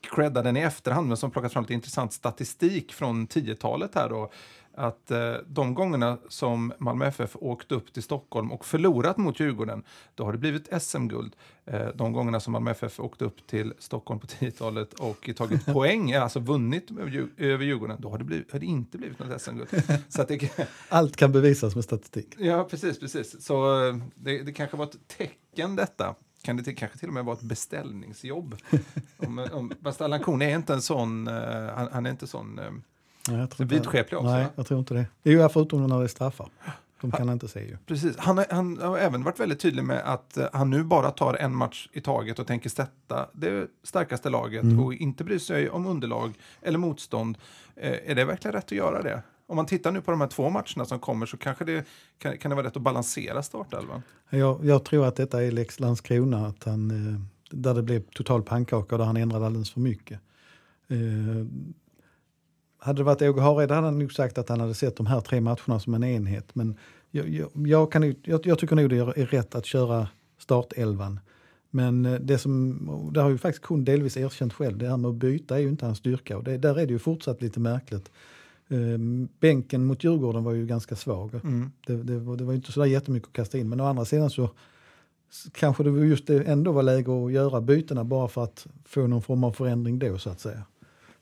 credda 0.01 0.41
den 0.41 0.57
i 0.57 0.61
efterhand, 0.61 1.07
men 1.07 1.17
som 1.17 1.31
plockat 1.31 1.53
fram 1.53 1.63
lite 1.63 1.73
intressant 1.73 2.13
statistik 2.13 2.93
från 2.93 3.27
10-talet 3.27 3.95
här 3.95 4.09
då 4.09 4.31
att 4.77 5.11
eh, 5.11 5.33
de 5.47 5.73
gångerna 5.73 6.17
som 6.29 6.73
Malmö 6.77 7.05
FF 7.05 7.35
åkt 7.35 7.71
upp 7.71 7.93
till 7.93 8.03
Stockholm 8.03 8.51
och 8.51 8.65
förlorat 8.65 9.17
mot 9.17 9.39
Djurgården, 9.39 9.83
då 10.15 10.25
har 10.25 10.31
det 10.31 10.37
blivit 10.37 10.81
SM-guld. 10.81 11.35
Eh, 11.65 11.87
de 11.95 12.13
gångerna 12.13 12.39
som 12.39 12.53
Malmö 12.53 12.71
FF 12.71 12.99
åkt 12.99 13.21
upp 13.21 13.47
till 13.47 13.73
Stockholm 13.79 14.19
på 14.19 14.27
10-talet 14.27 14.93
och 14.93 15.29
tagit 15.35 15.65
poäng, 15.73 16.13
alltså 16.13 16.39
vunnit 16.39 16.91
över 17.37 17.63
Djurgården, 17.63 17.97
då 18.01 18.09
har 18.09 18.17
det, 18.17 18.23
blivit, 18.23 18.51
har 18.51 18.59
det 18.59 18.65
inte 18.65 18.97
blivit 18.97 19.19
något 19.19 19.41
SM-guld. 19.41 19.69
Allt 20.89 21.15
kan 21.15 21.31
bevisas 21.31 21.75
med 21.75 21.83
statistik. 21.83 22.35
Ja, 22.37 22.63
precis. 22.63 22.99
precis. 22.99 23.45
Så 23.45 23.87
eh, 23.87 23.95
det, 24.15 24.43
det 24.43 24.51
kanske 24.51 24.77
var 24.77 24.85
ett 24.85 25.07
tecken 25.07 25.75
detta 25.75 26.15
kan 26.47 26.57
det 26.57 26.73
kanske 26.73 26.97
till 26.97 27.07
och 27.07 27.13
med 27.13 27.25
vara 27.25 27.37
ett 27.37 27.43
beställningsjobb. 27.43 28.55
om, 29.17 29.47
om, 29.53 29.73
fast 29.83 30.01
Allan 30.01 30.19
Korn 30.19 30.41
är 30.41 30.55
inte 30.55 30.73
en 30.73 30.81
sån, 30.81 31.27
uh, 31.27 31.69
han, 31.75 31.89
han, 31.91 32.05
är 32.05 32.09
inte 32.09 32.27
sån 32.27 32.59
uh, 32.59 32.71
Nej, 33.29 33.47
Vidskeplig 33.57 34.19
också? 34.19 34.31
Nej, 34.31 34.45
jag 34.55 34.67
tror 34.67 34.79
inte 34.79 34.93
det. 34.93 35.05
Det 35.23 35.29
är 35.29 35.33
ju 35.33 35.49
förutom 35.49 35.87
när 35.87 36.01
det 36.01 36.07
straffar. 36.07 36.49
De 37.01 37.11
kan 37.11 37.27
han, 37.27 37.33
inte 37.33 37.47
se 37.47 37.59
ju. 37.59 37.77
Precis. 37.85 38.17
Han, 38.17 38.43
han, 38.49 38.77
har 38.77 38.97
även 38.97 39.23
varit 39.23 39.39
väldigt 39.39 39.59
tydlig 39.59 39.83
med 39.83 40.01
att 40.05 40.37
uh, 40.37 40.45
han 40.53 40.69
nu 40.69 40.83
bara 40.83 41.11
tar 41.11 41.33
en 41.33 41.55
match 41.55 41.89
i 41.93 42.01
taget 42.01 42.39
och 42.39 42.47
tänker 42.47 42.69
sätta 42.69 43.29
det 43.33 43.67
starkaste 43.83 44.29
laget 44.29 44.63
mm. 44.63 44.79
och 44.79 44.93
inte 44.93 45.23
bry 45.23 45.39
sig 45.39 45.69
om 45.69 45.85
underlag 45.85 46.33
eller 46.61 46.79
motstånd. 46.79 47.37
Uh, 47.83 48.11
är 48.11 48.15
det 48.15 48.25
verkligen 48.25 48.53
rätt 48.53 48.65
att 48.65 48.71
göra 48.71 49.01
det? 49.01 49.21
Om 49.47 49.55
man 49.55 49.65
tittar 49.65 49.91
nu 49.91 50.01
på 50.01 50.11
de 50.11 50.21
här 50.21 50.27
två 50.27 50.49
matcherna 50.49 50.85
som 50.85 50.99
kommer 50.99 51.25
så 51.25 51.37
kanske 51.37 51.65
det 51.65 51.85
kan, 52.17 52.37
kan 52.37 52.49
det 52.49 52.55
vara 52.55 52.67
rätt 52.67 52.75
att 52.75 52.81
balansera 52.81 53.43
startelvan? 53.43 54.01
Jag, 54.29 54.65
jag 54.65 54.83
tror 54.83 55.05
att 55.05 55.15
detta 55.15 55.43
är 55.43 55.51
Lex 55.51 55.79
Landskrona, 55.79 56.47
att 56.47 56.63
han, 56.63 56.91
eh, 56.91 57.21
där 57.51 57.73
det 57.73 57.83
blev 57.83 57.99
total 57.99 58.43
pannkaka 58.43 58.95
och 58.95 58.99
där 58.99 59.05
han 59.05 59.17
ändrade 59.17 59.45
alldeles 59.45 59.71
för 59.71 59.79
mycket. 59.79 60.19
Eh, 60.87 60.97
hade 62.79 62.99
det 62.99 63.03
varit 63.03 63.21
Åge 63.21 63.41
Hareide 63.41 63.73
hade 63.73 63.87
han 63.87 63.99
nog 63.99 64.13
sagt 64.13 64.37
att 64.37 64.49
han 64.49 64.59
hade 64.59 64.73
sett 64.73 64.95
de 64.95 65.05
här 65.05 65.21
tre 65.21 65.41
matcherna 65.41 65.79
som 65.79 65.93
en 65.93 66.03
enhet. 66.03 66.55
Men 66.55 66.77
jag, 67.11 67.29
jag, 67.29 67.49
jag 67.53 67.91
kan, 67.91 68.15
jag, 68.23 68.45
jag 68.45 68.59
tycker 68.59 68.75
nog 68.75 68.89
det 68.89 68.97
är 68.97 69.25
rätt 69.25 69.55
att 69.55 69.65
köra 69.65 70.07
startelvan. 70.37 71.19
Men 71.69 72.05
eh, 72.05 72.19
det 72.19 72.37
som, 72.37 73.11
det 73.13 73.21
har 73.21 73.29
ju 73.29 73.37
faktiskt 73.37 73.65
Kuhn 73.65 73.85
delvis 73.85 74.17
erkänt 74.17 74.53
själv, 74.53 74.77
det 74.77 74.89
här 74.89 74.97
med 74.97 75.09
att 75.09 75.15
byta 75.15 75.55
är 75.55 75.61
ju 75.61 75.69
inte 75.69 75.85
hans 75.85 75.97
styrka 75.97 76.37
och 76.37 76.43
det, 76.43 76.57
där 76.57 76.79
är 76.79 76.85
det 76.85 76.93
ju 76.93 76.99
fortsatt 76.99 77.41
lite 77.41 77.59
märkligt. 77.59 78.11
Um, 78.69 79.29
bänken 79.39 79.85
mot 79.85 80.03
Djurgården 80.03 80.43
var 80.43 80.53
ju 80.53 80.65
ganska 80.65 80.95
svag. 80.95 81.33
Mm. 81.33 81.71
Det, 81.87 82.03
det, 82.03 82.19
var, 82.19 82.37
det 82.37 82.43
var 82.43 82.53
inte 82.53 82.71
så 82.71 82.79
där 82.79 82.87
jättemycket 82.87 83.27
att 83.27 83.33
kasta 83.33 83.57
in 83.57 83.69
men 83.69 83.81
å 83.81 83.85
andra 83.85 84.05
sidan 84.05 84.29
så 84.29 84.49
kanske 85.51 85.83
det 85.83 85.89
just 85.89 86.27
det 86.27 86.43
ändå 86.43 86.71
var 86.71 86.83
läge 86.83 87.25
att 87.25 87.31
göra 87.31 87.61
bytena 87.61 88.03
bara 88.03 88.27
för 88.27 88.43
att 88.43 88.67
få 88.85 89.07
någon 89.07 89.21
form 89.21 89.43
av 89.43 89.51
förändring 89.51 89.99
då 89.99 90.17
så 90.17 90.29
att 90.29 90.39
säga. 90.39 90.63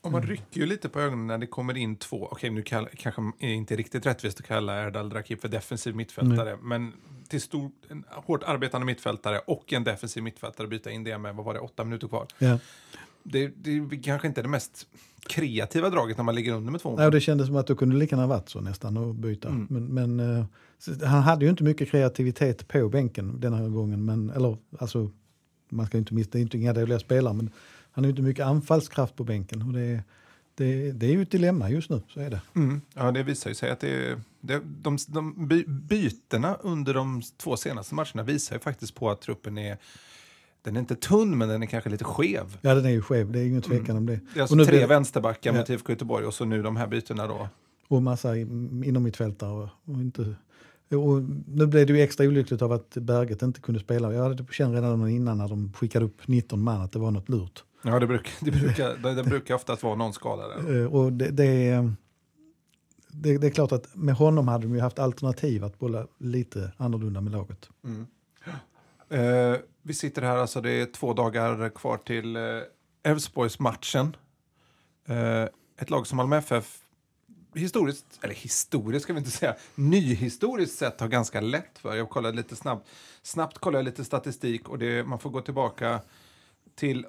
Och 0.00 0.12
man 0.12 0.22
rycker 0.22 0.60
ju 0.60 0.66
lite 0.66 0.88
på 0.88 1.00
ögonen 1.00 1.26
när 1.26 1.38
det 1.38 1.46
kommer 1.46 1.76
in 1.76 1.96
två, 1.96 2.28
okej 2.30 2.50
nu 2.50 2.62
kall, 2.62 2.88
kanske 2.96 3.22
är 3.38 3.48
inte 3.48 3.76
riktigt 3.76 4.06
rättvist 4.06 4.40
att 4.40 4.46
kalla 4.46 4.82
Erdal 4.82 5.12
Rakip 5.12 5.40
för 5.40 5.48
defensiv 5.48 5.96
mittfältare, 5.96 6.58
men 6.62 6.92
till 7.28 7.40
stor, 7.40 7.70
en 7.88 8.04
hårt 8.08 8.42
arbetande 8.42 8.84
mittfältare 8.84 9.38
och 9.38 9.72
en 9.72 9.84
defensiv 9.84 10.22
mittfältare 10.22 10.66
byta 10.66 10.90
in 10.90 11.04
det 11.04 11.18
med, 11.18 11.34
vad 11.34 11.44
var 11.46 11.54
det, 11.54 11.60
åtta 11.60 11.84
minuter 11.84 12.08
kvar. 12.08 12.26
Ja. 12.38 12.58
Det, 13.32 13.52
det 13.56 13.70
är 13.70 14.02
kanske 14.02 14.28
inte 14.28 14.42
det 14.42 14.48
mest 14.48 14.86
kreativa 15.28 15.90
draget 15.90 16.16
när 16.16 16.24
man 16.24 16.34
ligger 16.34 16.52
under 16.52 16.72
med 16.72 16.80
två 16.80 16.88
mål. 16.88 16.98
Nej, 16.98 17.06
och 17.06 17.12
det 17.12 17.20
kändes 17.20 17.46
som 17.46 17.56
att 17.56 17.66
det 17.66 17.74
kunde 17.74 17.96
lika 17.96 18.16
gärna 18.16 18.26
varit 18.26 18.48
så 18.48 18.60
nästan 18.60 18.96
att 18.96 19.16
byta. 19.16 19.48
Mm. 19.48 19.66
Men, 19.70 20.16
men 20.16 20.38
eh, 20.38 20.44
han 21.08 21.22
hade 21.22 21.44
ju 21.44 21.50
inte 21.50 21.64
mycket 21.64 21.88
kreativitet 21.88 22.68
på 22.68 22.88
bänken 22.88 23.40
den 23.40 23.52
här 23.54 23.68
gången. 23.68 24.04
Men, 24.04 24.30
eller, 24.30 24.56
alltså, 24.78 25.10
man 25.68 25.86
ska 25.86 25.98
inte 25.98 26.14
miss, 26.14 26.28
det 26.28 26.38
är 26.38 26.42
inte 26.42 26.58
inga 26.58 26.72
dåliga 26.72 26.98
spelare, 26.98 27.34
men 27.34 27.50
han 27.90 28.04
har 28.04 28.06
ju 28.06 28.10
inte 28.10 28.22
mycket 28.22 28.46
anfallskraft 28.46 29.16
på 29.16 29.24
bänken. 29.24 29.62
Och 29.62 29.72
det, 29.72 30.02
det, 30.54 30.92
det 30.92 31.06
är 31.06 31.10
ju 31.12 31.22
ett 31.22 31.30
dilemma 31.30 31.70
just 31.70 31.90
nu, 31.90 32.02
så 32.08 32.20
är 32.20 32.30
det. 32.30 32.40
Mm. 32.54 32.80
Ja, 32.94 33.12
det 33.12 33.22
visar 33.22 33.50
ju 33.50 33.54
sig 33.54 33.70
att 33.70 33.80
det, 33.80 34.08
är- 34.10 34.20
det, 34.40 34.60
de, 34.82 34.98
de 35.08 35.48
by, 35.48 35.64
bytena 35.66 36.54
under 36.54 36.94
de 36.94 37.22
två 37.36 37.56
senaste 37.56 37.94
matcherna 37.94 38.22
visar 38.22 38.56
ju 38.56 38.60
faktiskt 38.60 38.94
på 38.94 39.10
att 39.10 39.20
truppen 39.20 39.58
är 39.58 39.78
den 40.66 40.76
är 40.76 40.80
inte 40.80 40.94
tunn, 40.96 41.38
men 41.38 41.48
den 41.48 41.62
är 41.62 41.66
kanske 41.66 41.90
lite 41.90 42.04
skev. 42.04 42.58
Ja, 42.60 42.74
den 42.74 42.84
är 42.84 42.90
ju 42.90 43.02
skev, 43.02 43.32
det 43.32 43.40
är 43.40 43.46
ingen 43.46 43.62
tvekan 43.62 43.96
om 43.96 44.06
det. 44.06 44.20
Det 44.34 44.38
är 44.38 44.40
alltså 44.42 44.52
och 44.54 44.56
nu 44.58 44.64
tre 44.64 44.76
blir- 44.76 44.86
vänsterbackar 44.86 45.52
Ja. 45.52 45.58
mot 45.58 45.70
IFK 45.70 45.92
Göteborg 45.92 46.26
och 46.26 46.34
så 46.34 46.44
nu 46.44 46.62
de 46.62 46.76
här 46.76 46.86
bytena 46.86 47.26
då. 47.26 47.48
och 47.88 48.02
massa 48.02 48.36
inom. 48.36 49.10
Och, 49.40 49.68
och 49.94 50.00
inte, 50.00 50.20
och 50.96 51.22
nu 51.46 51.66
blev 51.66 51.86
det 51.86 51.92
ju 51.92 52.00
extra 52.00 52.26
olyckligt 52.26 52.62
av 52.62 52.72
att 52.72 52.90
Berget 52.94 53.42
inte 53.42 53.60
kunde 53.60 53.80
spela. 53.80 54.12
Jag 54.14 54.22
hade 54.22 54.44
känt 54.50 54.74
redan 54.74 55.08
innan 55.08 55.38
när 55.38 55.48
de 55.48 55.72
skickade 55.72 56.04
upp 56.04 56.28
19 56.28 56.62
man 56.62 56.80
att 56.80 56.92
det 56.92 56.98
var 56.98 57.10
något 57.10 57.28
lurt. 57.28 57.64
Ja, 57.82 57.98
det 58.00 58.06
brukar, 58.06 58.32
det 58.44 58.50
brukar, 58.50 58.96
det, 59.02 59.14
det 59.14 59.22
brukar 59.24 59.54
oftast 59.54 59.82
vara 59.82 59.94
någon 59.94 60.12
skadad. 60.12 60.50
Eh, 60.76 60.84
Och 60.94 61.12
det, 61.12 61.30
det, 61.30 61.90
det, 63.10 63.46
är 63.46 63.50
klart 63.50 63.72
att 63.72 63.94
med 63.96 64.14
honom 64.14 64.48
hade 64.48 64.66
de 64.66 64.74
ju 64.74 64.80
haft 64.80 64.98
alternativ 64.98 65.64
att 65.64 65.78
bolla 65.78 66.06
lite 66.18 66.72
annorlunda 66.76 67.20
med 67.20 67.32
laget. 67.32 67.68
Eh, 69.08 69.56
vi 69.82 69.94
sitter 69.94 70.22
här, 70.22 70.36
alltså 70.36 70.60
det 70.60 70.70
är 70.70 70.86
två 70.86 71.12
dagar 71.12 71.68
kvar 71.68 71.96
till 71.96 72.36
eh, 72.36 72.42
Elfsborgs-matchen. 73.02 74.16
Eh, 75.08 75.42
ett 75.78 75.90
lag 75.90 76.06
som 76.06 76.16
Malmö 76.16 76.36
FF 76.36 76.78
historiskt, 77.54 78.18
eller 78.22 78.34
historiskt 78.34 79.02
ska 79.02 79.12
vi 79.12 79.18
inte 79.18 79.30
säga, 79.30 79.56
nyhistoriskt 79.74 80.78
sett 80.78 81.00
har 81.00 81.08
ganska 81.08 81.40
lätt 81.40 81.78
för. 81.78 81.96
Jag 81.96 82.10
kollade 82.10 82.36
lite 82.36 82.56
snabbt, 82.56 82.88
snabbt 83.22 83.58
kollade 83.58 83.78
jag 83.78 83.84
lite 83.84 84.04
statistik 84.04 84.68
och 84.68 84.78
det, 84.78 85.04
man 85.04 85.18
får 85.18 85.30
gå 85.30 85.40
tillbaka 85.40 86.00
till, 86.74 87.06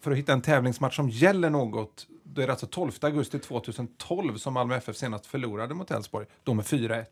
för 0.00 0.10
att 0.10 0.16
hitta 0.16 0.32
en 0.32 0.42
tävlingsmatch 0.42 0.96
som 0.96 1.08
gäller 1.08 1.50
något, 1.50 2.06
då 2.28 2.42
är 2.42 2.46
det 2.46 2.52
alltså 2.52 2.66
12 2.66 2.92
augusti 3.00 3.38
2012 3.38 4.36
som 4.36 4.54
Malmö 4.54 4.76
FF 4.76 4.96
senast 4.96 5.26
förlorade 5.26 5.74
mot 5.74 5.90
Elfsborg, 5.90 6.26
då 6.44 6.54
med 6.54 6.64
4-1. 6.64 7.04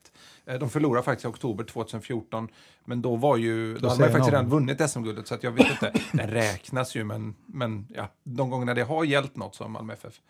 Eh, 0.44 0.58
De 0.58 0.70
förlorade 0.70 1.04
faktiskt 1.04 1.24
i 1.24 1.28
oktober 1.28 1.64
2014, 1.64 2.48
men 2.84 3.02
då 3.02 3.16
var 3.16 3.36
ju, 3.36 3.78
då, 3.78 3.88
hade 3.88 4.00
man 4.00 4.10
faktiskt 4.10 4.32
redan 4.32 4.48
vunnit 4.48 4.90
SM-guldet, 4.90 5.26
så 5.26 5.36
jag 5.40 5.50
vet 5.52 5.70
inte, 5.70 5.92
det 6.12 6.26
räknas 6.26 6.94
ju, 6.94 7.04
men, 7.04 7.34
men 7.46 7.86
ja, 7.94 8.08
de 8.24 8.50
gångerna 8.50 8.74
det 8.74 8.82
har 8.82 9.04
gällt 9.04 9.36
något 9.36 9.54
så 9.54 9.64
har 9.64 9.68
Malmö 9.68 9.92
FF 9.92 10.20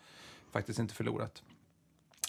faktiskt 0.51 0.79
inte 0.79 0.93
förlorat. 0.93 1.43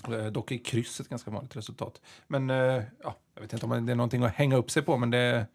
Eh, 0.09 0.27
Dock 0.27 0.51
är 0.53 0.59
kryss 0.59 1.01
ett 1.01 1.09
ganska 1.09 1.31
vanligt 1.31 1.57
resultat. 1.57 2.01
Men 2.27 2.51
eh, 2.51 2.83
ja, 3.03 3.17
jag 3.35 3.43
vet 3.43 3.53
inte 3.53 3.67
om 3.67 3.87
det 3.87 3.93
är 3.93 3.97
någonting 3.97 4.23
att 4.25 4.35
hänga 4.35 4.57
upp 4.57 4.71
sig 4.71 4.83
på, 4.83 4.97
men 4.97 5.11
det, 5.11 5.47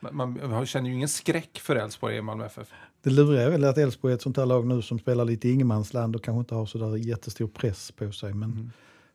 man, 0.00 0.40
man 0.50 0.66
känner 0.66 0.88
ju 0.88 0.94
ingen 0.94 1.08
skräck 1.08 1.58
för 1.58 1.76
Elfsborg 1.76 2.16
i 2.16 2.22
Malmö 2.22 2.46
FF. 2.46 2.72
Det 3.08 3.14
luriga 3.14 3.42
är 3.42 3.50
väl 3.50 3.64
att 3.64 3.78
Elfsborg 3.78 4.12
är 4.12 4.14
ett 4.14 4.22
sånt 4.22 4.36
här 4.36 4.46
lag 4.46 4.66
nu 4.66 4.82
som 4.82 4.98
spelar 4.98 5.24
lite 5.24 5.48
ingenmansland 5.48 6.16
och 6.16 6.24
kanske 6.24 6.38
inte 6.38 6.54
har 6.54 6.66
så 6.66 6.78
där 6.78 6.96
jättestor 6.96 7.48
press 7.48 7.90
på 7.90 8.12
sig. 8.12 8.34
Men, 8.34 8.72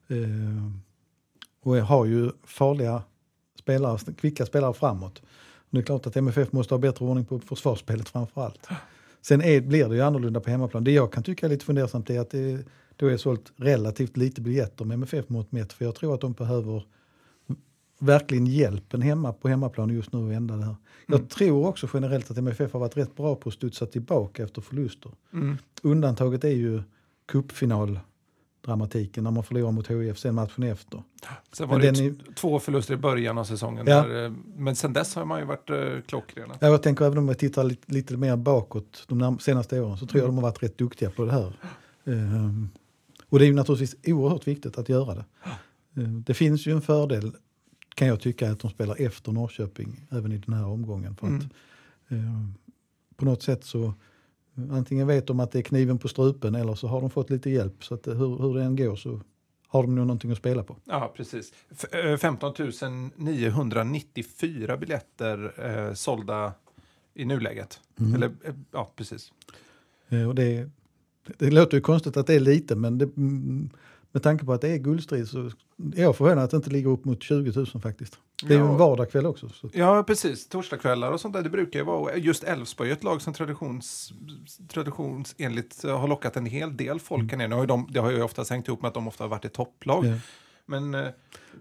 eh, 0.08 0.72
och 1.62 1.76
har 1.76 2.06
ju 2.06 2.32
farliga 2.44 3.04
spelare, 3.60 4.14
kvicka 4.14 4.46
spelare 4.46 4.74
framåt. 4.74 5.22
Och 5.56 5.70
det 5.70 5.80
är 5.80 5.84
klart 5.84 6.08
att 6.08 6.18
MFF 6.18 6.52
måste 6.52 6.74
ha 6.74 6.80
bättre 6.80 7.06
ordning 7.06 7.26
på 7.26 7.40
försvarsspelet 7.40 8.10
framför 8.10 8.42
allt. 8.42 8.68
Sen 9.22 9.42
är, 9.42 9.62
blir 9.62 9.90
det 9.90 9.96
ju 9.96 10.02
annorlunda 10.02 10.40
på 10.40 10.50
hemmaplan. 10.50 10.84
Det 10.84 10.92
jag 10.92 11.14
kan 11.14 11.24
tycka 11.24 11.46
är 11.46 11.50
lite 11.50 11.66
fundersamt 11.66 12.10
är 12.10 12.20
att 12.20 12.30
det 12.30 12.66
då 12.96 13.08
är 13.08 13.18
sålt 13.18 13.52
relativt 13.56 14.18
lite 14.18 14.42
biljetter 14.42 14.86
med 14.86 14.96
MFF 14.96 15.30
mot 15.30 15.52
mätt. 15.52 15.74
För 15.74 15.86
jag 15.86 15.96
tror 15.96 16.14
att 16.14 16.22
de 16.22 16.34
behöver 16.34 16.84
verkligen 18.00 18.48
hjälpen 18.48 19.02
hemma 19.02 19.34
på 19.34 19.48
hemmaplan 19.48 19.90
just 19.90 20.14
nu 20.14 20.24
att 20.26 20.32
vända 20.32 20.56
det 20.56 20.64
här. 20.66 20.76
Jag 21.08 21.30
tror 21.30 21.68
också 21.68 21.88
generellt 21.94 22.32
att 22.32 22.38
MFF 22.38 22.74
har 22.74 22.80
varit 22.80 22.98
rätt 22.98 23.16
bra 23.16 23.36
på 23.36 23.50
att 23.50 23.54
studsa 23.56 23.86
tillbaka 23.86 24.44
efter 24.44 24.62
förluster. 24.62 25.12
Undantaget 25.84 26.44
är 26.44 26.50
ju 26.50 26.82
cupfinaldramatiken 27.26 29.24
när 29.24 29.32
man 29.32 29.44
förlorar 29.44 29.72
mot 29.72 29.88
HIF 29.88 30.18
sen 30.18 30.36
matchen 30.36 30.64
efter. 30.64 31.04
Sen 31.52 31.70
var 31.70 31.78
Men 31.80 31.94
det 31.94 32.12
t- 32.12 32.32
två 32.36 32.60
förluster 32.60 32.94
i 32.94 32.98
början 32.98 33.38
av 33.38 33.44
säsongen. 33.44 33.88
Ja. 33.88 34.04
Där, 34.08 34.26
eh, 34.26 34.32
men 34.56 34.76
sen 34.76 34.94
dess 34.94 35.16
har 35.16 35.26
man 35.26 35.40
ju 35.40 35.46
varit 35.46 35.70
eh, 35.70 36.02
klockrena. 36.08 36.56
Ja, 36.60 36.68
Jag 36.68 36.84
tänker 36.84 37.06
även 37.06 37.18
om 37.18 37.28
jag 37.28 37.38
tittar 37.40 37.64
lite, 37.64 37.94
lite 37.94 38.18
mer 38.18 38.36
bakåt 38.38 39.06
de 39.08 39.40
senaste 39.40 39.82
åren 39.82 39.98
så 39.98 40.06
tror 40.08 40.22
jag 40.22 40.30
de 40.30 40.36
har 40.36 40.42
varit 40.42 40.64
rätt 40.64 40.78
duktiga 40.78 41.10
på 41.10 41.26
det 41.26 41.32
här. 41.32 41.54
Ehm, 42.06 42.70
och 43.30 43.40
det 43.40 43.46
är 43.46 43.48
ju 43.48 43.54
naturligtvis 43.56 43.96
oerhört 44.14 44.48
viktigt 44.48 44.78
att 44.78 44.90
göra 44.90 45.16
det. 45.16 45.26
Ehm, 46.02 46.24
det 46.28 46.34
finns 46.34 46.66
ju 46.68 46.72
en 46.72 46.82
fördel 46.82 47.32
kan 47.94 48.08
jag 48.08 48.20
tycka 48.20 48.52
att 48.52 48.60
de 48.60 48.72
spelar 48.72 49.02
efter 49.02 49.32
Norrköping 49.32 50.06
även 50.12 50.32
i 50.32 50.38
den 50.38 50.54
här 50.56 50.66
omgången. 50.68 51.16
För 51.16 51.28
att, 51.28 51.44
ehm, 52.10 52.54
på 53.16 53.26
något 53.26 53.44
sätt 53.44 53.64
så 53.64 53.84
eh, 53.84 53.94
antingen 54.72 55.08
vet 55.08 55.28
de 55.28 55.40
att 55.40 55.52
det 55.52 55.60
är 55.60 55.64
kniven 55.64 55.98
på 55.98 56.08
strupen 56.08 56.56
eller 56.56 56.76
så 56.76 56.88
har 56.88 57.02
de 57.02 57.10
fått 57.10 57.30
lite 57.30 57.50
hjälp. 57.50 57.84
Så 57.84 57.94
att 57.94 58.08
eh, 58.08 58.14
hur, 58.16 58.38
hur 58.38 58.54
det 58.56 58.64
än 58.64 58.76
går 58.76 58.96
så 58.96 59.22
har 59.68 59.84
de 59.84 59.96
nog 59.96 60.08
någonting 60.08 60.32
att 60.32 60.38
spela 60.38 60.64
på. 60.64 60.76
Ja, 60.86 61.14
precis. 61.18 61.54
F- 61.72 61.94
eh, 61.94 62.18
15 62.18 62.54
994 63.16 64.78
biljetter 64.78 65.54
eh, 65.90 65.94
sålda 65.94 66.54
i 67.14 67.26
nuläget. 67.26 67.80
Eller, 68.16 68.28
eh, 68.44 68.54
ja, 68.72 68.92
precis. 68.96 69.32
Eh, 70.10 70.28
Och 70.28 70.36
det, 70.36 70.70
det 71.38 71.52
låter 71.52 71.78
ju 71.78 71.82
konstigt 71.82 72.18
att 72.18 72.28
det 72.28 72.34
är 72.34 72.40
lite, 72.40 72.76
men 72.76 72.98
det, 72.98 73.06
mm, 73.18 73.70
med 74.14 74.24
tanke 74.24 74.46
på 74.46 74.54
att 74.54 74.62
det 74.62 74.70
är 74.70 74.78
guldstrid 74.78 75.28
så 75.28 75.40
är 75.96 76.02
jag 76.02 76.16
förvånad 76.18 76.44
att 76.44 76.52
det 76.52 76.58
inte 76.58 76.70
ligger 76.70 76.90
upp 76.90 77.06
mot 77.06 77.24
20 77.24 77.52
000 77.56 77.66
faktiskt. 77.82 78.18
Det 78.44 78.54
är 78.54 78.58
ju 78.58 78.64
Ja. 78.64 78.72
en 78.72 78.78
vardagskväll 78.78 79.26
också. 79.26 79.50
Så. 79.50 79.70
Ja, 79.74 80.04
precis. 80.04 80.48
Torsdagskvällar 80.48 81.12
och 81.12 81.20
sånt 81.22 81.34
där, 81.34 81.42
det 81.42 81.50
brukar 81.50 81.80
ju 81.80 81.86
vara. 81.86 82.16
Just 82.18 82.44
Elfsborg 82.44 82.90
är 82.90 82.94
ett 82.94 83.04
lag 83.04 83.22
som 83.22 83.34
traditions, 83.34 84.14
traditionsenligt 84.68 85.84
har 85.84 86.08
lockat 86.08 86.38
en 86.38 86.46
hel 86.46 86.78
del 86.78 87.00
folk 87.00 87.32
här 87.32 87.38
nere. 87.38 87.48
Nu 87.48 87.56
har 87.56 87.62
ju 87.64 87.68
de, 87.68 87.88
det 87.92 88.00
har 88.00 88.12
ju 88.12 88.22
oftast 88.24 88.50
hängt 88.52 88.68
ihop 88.68 88.82
med 88.82 88.88
att 88.88 88.94
de 88.94 89.08
ofta 89.08 89.24
har 89.24 89.30
varit 89.30 89.46
ett 89.46 89.54
topplag. 89.54 90.06
Ja. 90.06 90.14
Men 90.66 90.94
eh, 90.96 91.08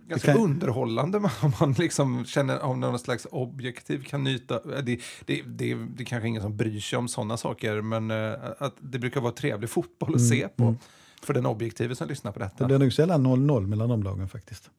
ganska 0.09 0.33
kan- 0.33 0.43
underhållande 0.43 1.19
om 1.19 1.53
man 1.61 1.73
liksom 1.73 2.25
känner 2.25 2.63
om 2.63 2.81
någon 2.81 2.99
slags 2.99 3.27
objektiv 3.31 4.05
kan 4.05 4.25
nyta. 4.25 4.55
eh, 4.55 4.61
Det, 4.85 5.01
det, 5.27 5.43
det, 5.47 5.75
det 5.75 6.03
är 6.03 6.05
kanske 6.05 6.29
ingen 6.29 6.43
som 6.43 6.57
bryr 6.57 6.81
sig 6.81 6.99
om 6.99 7.09
sådana 7.09 7.37
saker, 7.37 7.81
men 7.81 8.11
eh, 8.11 8.33
att 8.59 8.75
det 8.81 8.99
brukar 8.99 9.21
vara 9.21 9.33
trevlig 9.33 9.71
fotboll 9.71 10.15
att 10.15 10.29
se 10.29 10.49
på. 10.49 10.75
För 11.23 11.35
den 11.35 11.47
objektive 11.47 11.95
som 11.95 12.09
lyssnar 12.09 12.33
på 12.33 12.39
Det 12.39 12.45
detta. 12.45 12.67
blir 12.67 12.79
nog 12.79 12.93
sällan 12.93 13.27
0-0 13.27 13.67
mellan 13.67 13.89
de 13.89 14.03
lagen 14.03 14.29
faktiskt. 14.29 14.71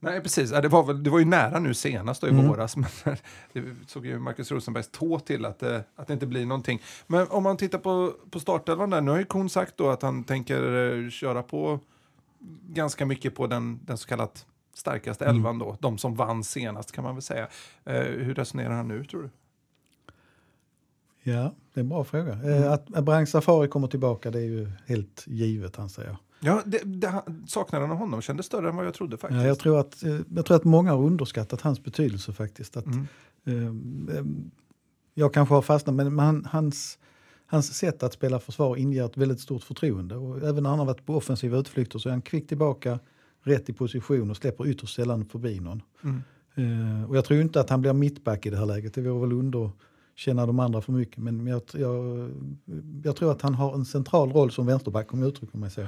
Nej, 0.00 0.20
precis. 0.20 0.50
Det 0.50 0.68
var, 0.68 0.82
väl, 0.82 1.02
det 1.02 1.10
var 1.10 1.18
ju 1.18 1.24
nära 1.24 1.58
nu 1.58 1.74
senast 1.74 2.20
då 2.20 2.26
i 2.26 2.30
Mm. 2.30 2.48
våras, 2.48 2.76
men 3.04 3.16
det 3.52 3.62
såg 3.86 4.06
ju 4.06 4.18
Marcus 4.18 4.50
Rosenbergs 4.50 4.88
tå 4.88 5.18
till 5.18 5.44
att, 5.44 5.58
det- 5.58 5.84
att 5.96 6.06
det 6.06 6.12
inte 6.12 6.26
blir 6.26 6.46
någonting. 6.46 6.82
Men 7.06 7.26
om 7.30 7.42
man 7.42 7.56
tittar 7.56 7.78
på, 7.78 8.12
på 8.30 8.40
startelvan 8.40 8.90
där, 8.90 9.00
nu 9.00 9.10
har 9.10 9.18
ju 9.18 9.24
Kuhn 9.24 9.48
sagt 9.50 9.76
då 9.76 9.90
att 9.90 10.02
han 10.02 10.24
tänker 10.24 10.92
eh, 11.04 11.10
köra 11.10 11.42
på 11.42 11.80
ganska 12.68 13.06
mycket 13.06 13.34
på 13.34 13.46
den, 13.46 13.80
den 13.84 13.98
så 13.98 14.08
kallat 14.08 14.46
starkaste 14.74 15.24
Mm. 15.24 15.36
elvan 15.36 15.58
då, 15.58 15.76
de 15.80 15.98
som 15.98 16.14
vann 16.14 16.44
senast 16.44 16.92
kan 16.92 17.04
man 17.04 17.14
väl 17.14 17.22
säga. 17.22 17.48
Eh, 17.84 17.94
hur 18.02 18.34
resonerar 18.34 18.70
han 18.74 18.88
nu 18.88 19.04
tror 19.04 19.22
du? 19.22 19.30
Ja, 21.22 21.54
det 21.74 21.80
är 21.80 21.82
en 21.82 21.88
bra 21.88 22.04
fråga. 22.04 22.32
Mm. 22.32 22.62
Eh, 22.62 22.72
Att 22.72 22.96
Abraham 22.96 23.26
Safari 23.26 23.68
kommer 23.68 23.88
tillbaka 23.88 24.30
det 24.30 24.38
är 24.38 24.44
ju 24.44 24.70
helt 24.86 25.24
givet 25.26 25.78
anser 25.78 26.04
jag. 26.04 26.16
Ja, 26.40 26.62
det, 26.66 26.78
det, 26.84 27.22
saknaden 27.46 27.90
av 27.90 27.96
honom 27.96 28.20
kändes 28.22 28.46
större 28.46 28.68
än 28.68 28.76
vad 28.76 28.86
jag 28.86 28.94
trodde 28.94 29.16
faktiskt. 29.16 29.40
Ja, 29.40 29.46
jag, 29.46 29.58
tror 29.58 29.80
att, 29.80 30.02
eh, 30.02 30.18
jag 30.34 30.46
tror 30.46 30.56
att 30.56 30.64
många 30.64 30.90
har 30.92 31.02
underskattat 31.02 31.60
hans 31.60 31.82
betydelse 31.84 32.32
faktiskt. 32.32 32.76
Att, 32.76 32.86
Mm. 32.86 33.06
eh, 34.08 34.16
eh, 34.16 34.24
jag 35.14 35.34
kanske 35.34 35.54
har 35.54 35.62
fastnat, 35.62 35.94
men 35.94 36.18
han, 36.18 36.44
hans, 36.50 36.98
hans 37.46 37.74
sätt 37.74 38.02
att 38.02 38.12
spela 38.12 38.40
försvar 38.40 38.76
inger 38.76 39.04
ett 39.04 39.16
väldigt 39.16 39.40
stort 39.40 39.62
förtroende. 39.62 40.16
Och 40.16 40.42
även 40.42 40.62
när 40.62 40.70
han 40.70 40.78
har 40.78 40.86
varit 40.86 41.06
på 41.06 41.16
offensiva 41.16 41.58
utflykter 41.58 41.98
så 41.98 42.08
är 42.08 42.10
han 42.10 42.22
kvick 42.22 42.48
tillbaka, 42.48 42.98
rätt 43.42 43.68
i 43.68 43.72
position 43.72 44.30
och 44.30 44.36
släpper 44.36 44.66
ytterst 44.68 44.94
sällan 44.94 45.24
förbi 45.24 45.60
någon. 45.60 45.82
Mm. 46.04 46.20
Eh, 46.54 47.10
och 47.10 47.16
jag 47.16 47.24
tror 47.24 47.40
inte 47.40 47.60
att 47.60 47.70
han 47.70 47.80
blir 47.80 47.92
mittback 47.92 48.46
i 48.46 48.50
det 48.50 48.56
här 48.56 48.66
läget. 48.66 48.94
Det 48.94 49.00
vore 49.00 49.20
väl 49.20 49.32
underkänna 50.12 50.46
de 50.46 50.60
andra 50.60 50.80
för 50.80 50.92
mycket. 50.92 51.18
Men 51.18 51.46
jag, 51.46 51.62
jag, 51.72 52.30
jag 53.04 53.16
tror 53.16 53.32
att 53.32 53.42
han 53.42 53.54
har 53.54 53.74
en 53.74 53.84
central 53.84 54.32
roll 54.32 54.50
som 54.50 54.66
vänsterback 54.66 55.12
om 55.12 55.20
jag 55.22 55.28
uttrycker 55.28 55.58
mig 55.58 55.70
så. 55.70 55.86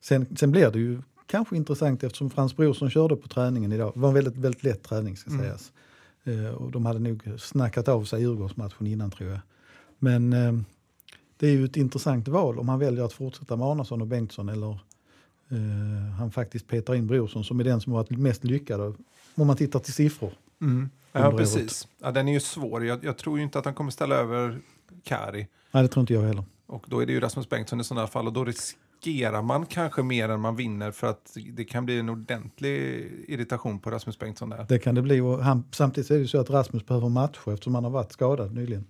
Sen, 0.00 0.26
sen 0.36 0.50
blir 0.50 0.70
det 0.70 0.78
ju 0.78 1.02
kanske 1.26 1.56
intressant 1.56 2.02
eftersom 2.04 2.30
Frans 2.30 2.56
Brorsson 2.56 2.90
körde 2.90 3.16
på 3.16 3.28
träningen 3.28 3.72
idag. 3.72 3.92
Det 3.94 4.00
var 4.00 4.08
en 4.08 4.14
väldigt, 4.14 4.36
väldigt 4.36 4.62
lätt 4.64 4.82
träning 4.82 5.16
ska 5.16 5.30
Mm. 5.30 5.42
sägas. 5.42 5.72
Eh, 6.24 6.54
och 6.54 6.70
de 6.70 6.86
hade 6.86 6.98
nog 6.98 7.28
snackat 7.38 7.88
av 7.88 8.04
sig 8.04 8.20
Djurgårdsmatchen 8.20 8.86
innan 8.86 9.10
tror 9.10 9.30
jag. 9.30 9.40
Men 9.98 10.32
eh, 10.32 10.52
det 11.38 11.46
är 11.46 11.52
ju 11.52 11.64
ett 11.64 11.76
intressant 11.76 12.28
val 12.28 12.58
om 12.58 12.68
han 12.68 12.78
väljer 12.78 13.04
att 13.04 13.12
fortsätta 13.12 13.56
med 13.56 13.66
Arnason 13.66 14.00
och 14.00 14.06
Bengtsson 14.06 14.48
eller 14.48 14.70
eh, 15.50 16.12
han 16.18 16.30
faktiskt 16.30 16.66
petar 16.68 16.94
in 16.94 17.06
Brorsson 17.06 17.44
som 17.44 17.60
är 17.60 17.64
den 17.64 17.80
som 17.80 17.92
varit 17.92 18.10
mest 18.10 18.44
lyckad 18.44 18.80
om 19.34 19.46
man 19.46 19.56
tittar 19.56 19.78
till 19.80 19.92
siffror. 19.92 20.32
Mm. 20.60 20.90
Ja, 21.12 21.32
precis. 21.36 21.88
Ja, 22.02 22.10
den 22.10 22.28
är 22.28 22.32
ju 22.32 22.40
svår. 22.40 22.84
Jag, 22.86 23.04
jag 23.04 23.16
tror 23.18 23.38
ju 23.38 23.44
inte 23.44 23.58
att 23.58 23.64
han 23.64 23.74
kommer 23.74 23.90
ställa 23.90 24.14
över 24.14 24.58
Kari. 25.04 25.46
Nej, 25.72 25.82
det 25.82 25.88
tror 25.88 26.00
inte 26.00 26.14
jag 26.14 26.22
heller. 26.22 26.44
Och 26.66 26.84
då 26.88 27.00
är 27.02 27.06
det 27.06 27.12
ju 27.12 27.20
Rasmus 27.20 27.48
Bengtsson 27.48 27.80
i 27.80 27.84
sådana 27.84 28.06
fall 28.06 28.26
och 28.26 28.32
då 28.32 28.44
riskerar 28.44 29.42
man 29.42 29.66
kanske 29.66 30.02
mer 30.02 30.28
än 30.28 30.40
man 30.40 30.56
vinner 30.56 30.90
för 30.90 31.06
att 31.06 31.36
det 31.52 31.64
kan 31.64 31.84
bli 31.86 31.98
en 31.98 32.08
ordentlig 32.08 32.72
irritation 33.28 33.78
på 33.78 33.90
Rasmus 33.90 34.18
Bengtsson 34.18 34.50
där. 34.50 34.66
Det 34.68 34.78
kan 34.78 34.94
det 34.94 35.02
bli. 35.02 35.20
Och 35.20 35.44
han, 35.44 35.64
samtidigt 35.70 36.10
är 36.10 36.14
det 36.14 36.20
ju 36.20 36.26
så 36.28 36.40
att 36.40 36.50
Rasmus 36.50 36.86
behöver 36.86 37.08
matcha 37.08 37.52
eftersom 37.52 37.74
han 37.74 37.84
har 37.84 37.90
varit 37.90 38.12
skadad 38.12 38.54
nyligen. 38.54 38.84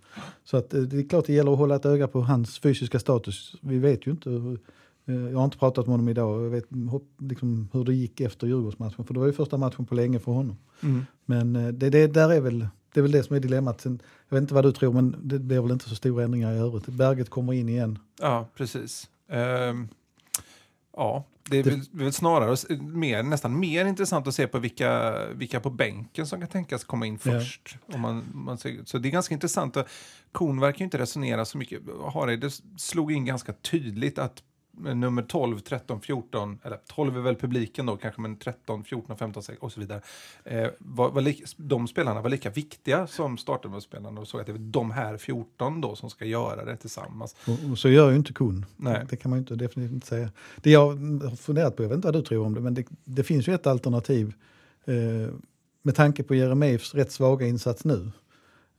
Så 0.45 0.57
att, 0.57 0.75
eh, 0.75 0.81
det 0.81 0.99
är 0.99 1.09
klart 1.09 1.27
det 1.27 1.33
gäller 1.33 1.53
att 1.53 1.59
hålla 1.59 1.77
ett 1.77 1.87
öga 1.87 2.09
på 2.09 2.21
hans 2.21 2.59
fysiska 2.59 2.99
status. 2.99 3.55
Vi 3.61 3.79
vet 3.79 4.07
ju 4.07 4.11
inte. 4.11 4.31
hur- 4.31 4.59
Jag 5.13 5.39
har 5.39 5.45
inte 5.45 5.59
pratat 5.59 5.87
med 5.87 5.93
honom 5.93 6.09
idag. 6.09 6.45
Jag 6.45 6.51
vet 6.51 6.65
liksom, 7.19 7.69
hur 7.73 7.85
det 7.85 7.95
gick 7.95 8.21
efter 8.21 8.47
Djurgårdsmatchen. 8.47 9.05
För 9.05 9.15
det 9.15 9.21
var 9.21 9.27
ju 9.27 9.33
första 9.33 9.57
matchen 9.57 9.87
på 9.87 9.95
länge 9.95 10.19
för 10.19 10.33
honom. 10.33 10.57
Mm. 10.83 11.07
Men 11.25 11.57
eh, 11.57 11.69
det, 11.69 11.91
det, 11.91 12.07
där 12.07 12.33
är 12.33 12.41
väl, 12.41 12.67
det 12.95 13.01
är 13.01 13.03
väl 13.03 13.13
det 13.13 13.23
som 13.23 13.37
är 13.37 13.41
dilemmat. 13.41 13.81
Sen, 13.81 14.03
jag 14.29 14.37
vet 14.37 14.43
inte 14.43 14.55
vad 14.55 14.65
du 14.65 14.73
tror, 14.73 14.93
men 14.93 15.17
det 15.23 15.39
blir 15.39 15.61
väl 15.61 15.71
inte 15.71 15.89
så 15.89 15.95
stora 15.95 16.25
ändringar 16.25 16.53
i 16.53 16.59
övrigt. 16.59 16.87
Berget 16.87 17.31
kommer 17.31 17.53
in 17.53 17.69
igen. 17.69 17.99
Ja, 18.21 18.49
precis. 18.57 19.09
Ehm, 19.29 19.89
ja, 20.97 21.25
det 21.51 21.59
är 21.59 21.63
väl, 21.63 21.81
väl 21.93 22.13
snarare 22.13 22.79
mer, 22.81 23.23
nästan 23.23 23.61
mer 23.61 23.85
intressant 23.87 24.27
att 24.27 24.35
se 24.35 24.47
på 24.47 24.59
vilka, 24.59 25.15
vilka 25.35 25.61
på 25.61 25.71
bänken 25.71 26.27
som 26.27 26.41
kan 26.41 26.49
tänkas 26.49 26.85
komma 26.85 27.07
in 27.07 27.19
Ja. 27.23 27.33
först. 27.33 27.77
Om 27.95 28.01
man, 28.01 28.25
man 28.35 28.59
ser, 28.59 28.79
så 28.85 28.99
det 28.99 29.09
är 29.09 29.11
ganska 29.11 29.35
intressant. 29.35 29.77
Kon 30.33 30.61
verkar 30.61 30.79
ju 30.79 30.85
inte 30.85 30.99
resonera 30.99 31.45
så 31.45 31.59
mycket. 31.59 31.81
Hareide 32.15 32.51
slog 32.77 33.13
in 33.13 33.25
ganska 33.25 33.53
tydligt 33.53 34.19
att 34.19 34.39
eh, 34.39 34.45
nummer 34.81 35.23
12, 35.23 35.59
13, 35.59 36.01
14, 36.01 36.59
eller 36.63 36.79
12 36.87 37.17
är 37.17 37.21
väl 37.21 37.37
publiken 37.37 37.87
då 37.87 37.97
kanske, 37.97 38.21
men 38.21 38.37
13, 38.37 38.85
14, 38.85 39.17
15 39.17 39.43
16 39.43 39.67
och 39.67 39.73
så 39.73 39.81
vidare. 39.81 40.01
Eh, 40.45 40.69
var, 40.79 41.11
var 41.11 41.35
de 41.57 41.89
spelarna 41.89 42.21
var 42.21 42.31
lika 42.31 42.51
viktiga 42.51 43.07
som 43.07 43.39
startelvaspelarna 43.39 44.21
och 44.21 44.29
såg 44.29 44.41
att 44.41 44.47
det 44.47 44.53
är 44.53 44.59
de 44.59 44.91
här 44.91 45.17
14 45.17 45.81
då 45.81 45.97
som 45.97 46.11
ska 46.11 46.25
göra 46.25 46.65
det 46.65 46.77
tillsammans. 46.77 47.37
Och, 47.47 47.71
och 47.71 47.79
så 47.79 47.89
gör 47.89 48.11
ju 48.11 48.17
inte 48.17 48.33
Kuhn. 48.33 48.67
Nej. 48.77 49.07
Det 49.11 49.17
kan 49.17 49.31
man 49.31 49.39
ju 49.39 49.41
inte 49.41 49.55
definitivt 49.55 49.95
inte 49.95 50.07
säga. 50.07 50.31
Det 50.57 50.71
jag 50.71 50.87
har 50.87 51.37
funderat 51.37 51.77
på, 51.77 51.83
jag 51.83 51.89
vet 51.89 51.97
inte 51.97 52.09
vad 52.09 52.15
du 52.15 52.23
tror 52.23 52.47
om 52.47 52.55
det, 52.55 52.61
men 52.61 52.75
det, 52.75 52.87
det 53.05 53.25
finns 53.25 53.49
ju 53.49 53.55
ett 53.55 53.67
alternativ 53.67 54.35
eh, 54.85 55.35
med 55.83 55.95
tanke 55.95 56.23
på 56.23 56.35
Jeremejeffs 56.35 56.95
rätt 56.95 57.13
svaga 57.13 57.47
insats 57.47 57.85
nu. 57.85 58.11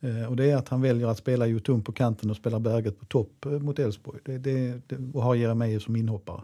Eh, 0.01 0.25
och 0.29 0.35
det 0.35 0.51
är 0.51 0.55
att 0.55 0.69
han 0.69 0.81
väljer 0.81 1.07
att 1.07 1.17
spela 1.17 1.45
Jotun 1.45 1.83
på 1.83 1.91
kanten 1.91 2.29
och 2.29 2.35
spelar 2.35 2.59
Berget 2.59 2.99
på 2.99 3.05
topp 3.05 3.45
eh, 3.45 3.51
mot 3.51 3.79
Elfsborg. 3.79 4.19
Det, 4.25 4.37
det, 4.37 4.81
det, 4.87 4.97
och 5.13 5.23
har 5.23 5.35
Jeremejeff 5.35 5.83
som 5.83 5.95
inhoppare. 5.95 6.41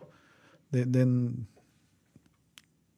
Det, 0.70 0.84
den, 0.84 1.46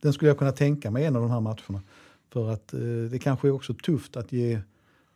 den 0.02 0.14
skulle 0.14 0.30
jag 0.30 0.38
kunna 0.38 0.52
tänka 0.52 0.92
mig 0.92 1.06
en 1.06 1.16
av 1.16 1.22
de 1.22 1.32
här 1.32 1.42
matcherna. 1.42 1.82
För 2.30 2.50
att 2.50 2.74
eh, 2.74 2.80
det 3.12 3.20
kanske 3.20 3.48
är 3.48 3.52
också 3.52 3.74
tufft 3.74 4.18
att 4.18 4.32
ge 4.32 4.60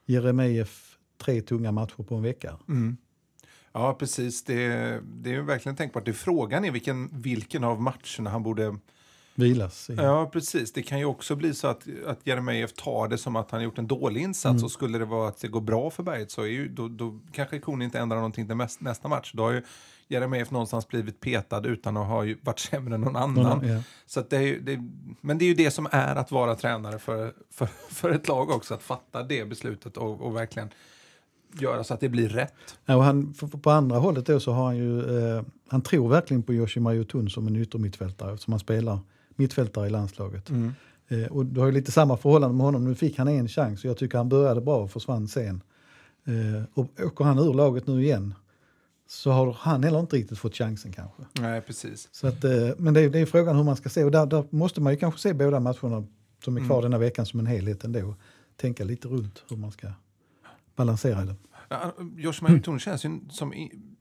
Jeremejeff 0.05 0.97
tre 1.17 1.41
tunga 1.41 1.71
matcher 1.71 2.03
på 2.03 2.15
en 2.15 2.23
vecka. 2.23 2.57
Mm. 2.67 2.97
Ja, 3.71 3.93
precis. 3.99 4.43
Det, 4.43 4.67
det 5.03 5.35
är 5.35 5.41
verkligen 5.41 5.75
tänkbart. 5.75 6.05
Det 6.05 6.13
frågan 6.13 6.65
är 6.65 6.71
vilken, 6.71 7.21
vilken 7.21 7.63
av 7.63 7.81
matcherna 7.81 8.29
han 8.29 8.43
borde... 8.43 8.77
Vilas. 9.41 9.89
I. 9.89 9.93
Ja, 9.93 10.29
precis. 10.33 10.73
Det 10.73 10.81
kan 10.83 10.99
ju 10.99 11.05
också 11.05 11.35
bli 11.35 11.53
så 11.53 11.67
att, 11.67 11.87
att 12.07 12.19
Jeremejeff 12.27 12.73
tar 12.73 13.07
det 13.07 13.17
som 13.17 13.35
att 13.35 13.51
han 13.51 13.59
har 13.59 13.65
gjort 13.65 13.77
en 13.77 13.87
dålig 13.87 14.21
insats 14.21 14.63
och 14.63 14.71
skulle 14.71 14.97
det 14.97 15.05
vara 15.05 15.27
att 15.29 15.39
det 15.41 15.47
går 15.47 15.61
bra 15.61 15.89
för 15.89 16.03
Berget 16.03 16.31
så 16.31 16.41
är 16.41 16.47
ju, 16.47 16.67
då, 16.69 16.87
då 16.87 17.19
kanske 17.31 17.59
Kon 17.59 17.81
inte 17.81 17.99
ändrar 17.99 18.17
någonting 18.17 18.47
till 18.47 18.55
näst, 18.55 18.81
nästa 18.81 19.07
match. 19.07 19.31
Då 19.33 19.43
har 19.43 19.51
ju 19.51 19.61
Jeremejeff 20.07 20.51
någonstans 20.51 20.87
blivit 20.87 21.19
petad 21.19 21.67
utan 21.67 21.97
att 21.97 22.07
ha 22.07 22.25
varit 22.41 22.59
sämre 22.59 22.95
än 22.95 23.01
någon 23.01 23.15
annan. 23.15 23.43
Någon- 23.43 23.67
ja. 23.67 23.81
Så 24.05 24.23
det 24.29 24.37
är, 24.37 24.59
det, 24.59 24.79
men 25.21 25.37
det 25.37 25.45
är 25.45 25.47
ju 25.49 25.55
det 25.55 25.71
som 25.71 25.87
är 25.91 26.15
att 26.15 26.31
vara 26.31 26.55
tränare 26.55 26.99
för, 26.99 27.33
för, 27.51 27.65
för 27.89 28.09
ett 28.09 28.27
lag 28.27 28.49
också, 28.49 28.73
att 28.73 28.83
fatta 28.83 29.23
det 29.23 29.45
beslutet 29.45 29.97
och, 29.97 30.21
och 30.21 30.35
verkligen 30.35 30.69
göra 31.59 31.83
så 31.83 31.93
att 31.93 31.99
det 31.99 32.09
blir 32.09 32.29
rätt. 32.29 32.77
Ja, 32.85 32.95
och 32.95 33.03
han, 33.03 33.33
på 33.61 33.71
andra 33.71 33.97
hållet 33.97 34.25
då 34.25 34.39
så 34.39 34.51
har 34.51 34.65
han 34.65 34.77
ju, 34.77 35.19
eh, 35.37 35.43
han 35.67 35.81
tror 35.81 36.09
verkligen 36.09 36.43
på 36.43 36.53
Yoshima 36.53 36.93
Yotun 36.93 37.29
som 37.29 37.47
en 37.47 37.55
yttermittfältare 37.55 38.33
eftersom 38.33 38.51
han 38.53 38.59
spelar 38.59 38.99
mittfältare 39.35 39.87
i 39.87 39.89
landslaget. 39.89 40.49
Eh, 41.07 41.25
och 41.25 41.45
du 41.45 41.59
har 41.59 41.67
ju 41.67 41.73
lite 41.73 41.91
samma 41.91 42.17
förhållande 42.17 42.55
med 42.55 42.65
honom. 42.65 42.83
Nu 42.83 42.95
fick 42.95 43.17
han 43.17 43.27
en 43.27 43.47
chans 43.47 43.83
och 43.83 43.89
jag 43.89 43.97
tycker 43.97 44.17
han 44.17 44.29
började 44.29 44.61
bra 44.61 44.77
och 44.77 44.91
försvann 44.91 45.27
sen. 45.27 45.63
Eh, 46.25 46.63
och 46.73 47.05
åker 47.05 47.25
han 47.25 47.39
ur 47.39 47.53
laget 47.53 47.87
nu 47.87 48.03
igen 48.03 48.33
så 49.07 49.31
har 49.31 49.53
han 49.59 49.83
heller 49.83 49.99
inte 49.99 50.15
riktigt 50.15 50.39
fått 50.39 50.55
chansen 50.55 50.91
kanske. 50.91 51.23
Nej, 51.39 51.61
precis. 51.61 52.09
Så 52.11 52.27
att, 52.27 52.43
eh, 52.43 52.69
men 52.77 52.93
det 52.93 53.01
är, 53.01 53.09
det 53.09 53.19
är 53.19 53.25
frågan 53.25 53.55
hur 53.55 53.63
man 53.63 53.75
ska 53.75 53.89
se 53.89 54.03
och 54.03 54.11
där, 54.11 54.25
där 54.25 54.45
måste 54.49 54.81
man 54.81 54.93
ju 54.93 54.99
kanske 54.99 55.19
se 55.19 55.33
båda 55.33 55.59
matcherna 55.59 56.07
som 56.43 56.57
är 56.57 56.65
kvar 56.65 56.81
denna 56.81 56.97
veckan 56.97 57.25
som 57.25 57.39
en 57.39 57.45
helhet 57.45 57.83
ändå. 57.83 58.15
Tänka 58.55 58.83
lite 58.83 59.07
runt 59.07 59.43
hur 59.49 59.57
man 59.57 59.71
ska 59.71 59.87
balansera 60.75 61.25
det. 61.25 61.35
Josh 62.15 62.41
Maritone 62.41 62.79
känns 62.79 63.05
ju 63.05 63.19
som 63.29 63.53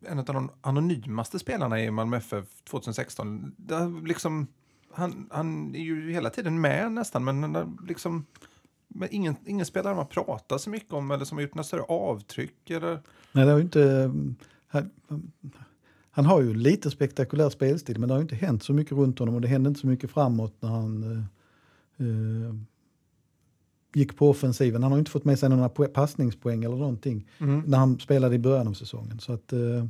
en 0.07 0.19
av 0.19 0.25
de 0.25 0.51
anonymaste 0.61 1.39
spelarna 1.39 1.81
i 1.81 1.91
Malmö 1.91 2.17
FF 2.17 2.47
2016. 2.71 3.55
Det 3.57 3.93
liksom, 4.05 4.47
han, 4.93 5.29
han 5.31 5.75
är 5.75 5.81
ju 5.81 6.13
hela 6.13 6.31
tiden 6.31 6.61
med 6.61 6.93
nästan, 6.93 7.25
men 7.25 7.77
liksom, 7.89 8.27
men 8.89 9.09
ingen, 9.13 9.37
ingen 9.47 9.67
spelare 9.67 9.95
man 9.95 10.07
pratar 10.07 10.59
så 10.59 10.71
mycket 10.71 10.93
om 10.93 11.11
eller 11.11 11.25
som 11.25 11.39
har 11.39 11.43
gjort 11.43 11.55
några 11.55 11.65
större 11.65 11.83
avtryck. 11.83 12.71
Eller, 12.71 13.01
Nej, 13.33 13.45
det 13.45 13.51
har 13.51 13.59
ju 13.59 13.65
inte... 13.65 14.13
Han, 14.67 14.91
han 16.11 16.27
har 16.27 16.41
ju 16.41 16.55
lite 16.55 16.91
spektakulär 16.91 17.51
spelstil 17.51 17.99
men 17.99 18.09
det 18.09 18.15
har 18.15 18.19
ju 18.19 18.23
inte 18.23 18.35
hänt 18.35 18.63
så 18.63 18.73
mycket 18.73 18.93
runt 18.93 19.19
honom 19.19 19.35
och 19.35 19.41
det 19.41 19.49
hände 19.49 19.69
inte 19.69 19.81
så 19.81 19.87
mycket 19.87 20.11
framåt 20.11 20.55
när 20.61 20.69
han 20.69 21.03
eh, 21.03 22.07
eh, 22.07 22.55
gick 23.95 24.17
på 24.17 24.31
offensiven. 24.31 24.83
Han 24.83 24.93
har 24.93 24.99
inte 24.99 25.11
fått 25.11 25.25
med 25.25 25.39
sig 25.39 25.49
några 25.49 25.69
po- 25.69 25.89
passningspoäng 25.89 26.65
eller 26.65 26.77
någonting 26.77 27.29
när 27.67 27.79
han 27.79 27.99
spelade 27.99 28.35
i 28.35 28.39
början 28.39 28.69
av 28.69 28.73
säsongen. 28.73 29.19
Så 29.19 29.33
att... 29.33 29.53
Eh, 29.53 29.85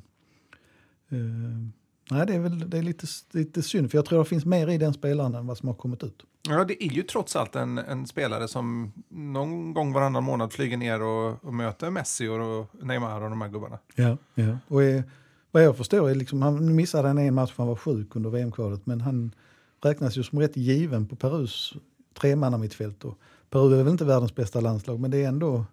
eh, 1.09 1.69
nej, 2.11 2.27
det 2.27 2.35
är 2.35 2.39
väl 2.39 2.71
det 2.71 2.79
är 2.79 2.83
lite, 2.83 3.07
lite 3.31 3.63
synd 3.63 3.91
för 3.91 3.99
jag 3.99 4.05
tror 4.05 4.19
det 4.19 4.25
finns 4.25 4.45
mer 4.45 4.69
i 4.69 4.79
den 4.79 4.93
spelaren 4.93 5.35
än 5.35 5.47
vad 5.47 5.59
som 5.59 5.69
har 5.69 5.75
kommit 5.75 6.03
ut. 6.03 6.23
ja, 6.49 6.65
det 6.65 6.85
är 6.85 6.91
ju 6.91 7.03
trots 7.03 7.37
allt 7.37 7.57
en, 7.57 7.79
en 7.79 8.07
spelare 8.07 8.49
som 8.49 8.93
någon 9.09 9.75
gång 9.75 9.93
varannan 9.93 10.25
månad 10.25 10.53
flyger 10.53 10.77
ner 10.77 11.03
och, 11.03 11.45
och 11.45 11.55
möter 11.55 11.91
Messi 11.91 12.29
och, 12.29 12.61
och 12.61 12.87
Neymar 12.87 13.21
och 13.21 13.31
de 13.31 13.41
här 13.41 13.49
gubbarna. 13.49 13.79
Ja, 13.95 14.17
ja. 14.35 14.59
Och 14.69 14.83
är, 14.83 15.03
vad 15.51 15.63
jag 15.63 15.77
förstår 15.77 16.11
är 16.11 16.15
liksom, 16.15 16.43
han 16.43 16.75
missade 16.75 17.09
han 17.09 17.19
en 17.19 17.35
match 17.35 17.53
för 17.53 17.63
han 17.63 17.69
var 17.69 17.77
sjuk 17.77 18.17
under 18.17 18.31
VM-kvalet 18.31 18.87
men 18.87 19.01
han 19.01 19.35
räknas 19.83 20.17
ju 20.17 20.23
som 20.23 20.41
rätt 20.41 20.57
given 20.57 21.07
på 21.07 21.17
Perus 21.17 21.75
tremannamittfält. 22.21 23.05
Peru 23.51 23.75
är 23.75 23.83
väl 23.83 23.93
inte 23.93 24.05
världens 24.05 24.35
bästa 24.35 24.61
landslag 24.61 25.01
men 25.01 25.11
det 25.11 25.25
är 25.25 25.29
ändå 25.29 25.65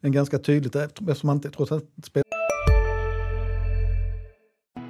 en 0.00 0.12
ganska 0.12 0.38
tydligt 0.38 0.76
eftersom 0.76 1.28
han 1.28 1.36
inte 1.36 1.50
trots 1.50 1.72
allt 1.72 1.90
spelar 2.02 2.33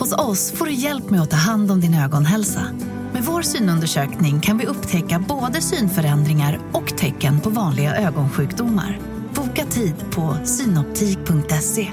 Hos 0.00 0.12
oss 0.12 0.52
får 0.52 0.66
du 0.66 0.72
hjälp 0.72 1.10
med 1.10 1.20
att 1.22 1.30
ta 1.30 1.36
hand 1.36 1.70
om 1.70 1.80
din 1.80 1.94
ögonhälsa. 1.94 2.72
Med 3.12 3.22
vår 3.24 3.42
synundersökning 3.42 4.40
kan 4.40 4.58
vi 4.58 4.66
upptäcka 4.66 5.24
både 5.28 5.60
synförändringar 5.60 6.60
och 6.72 6.88
tecken 6.98 7.40
på 7.40 7.50
vanliga 7.50 7.96
ögonsjukdomar. 7.96 8.98
Boka 9.34 9.64
tid 9.64 9.94
på 10.10 10.36
synoptik.se. 10.44 11.92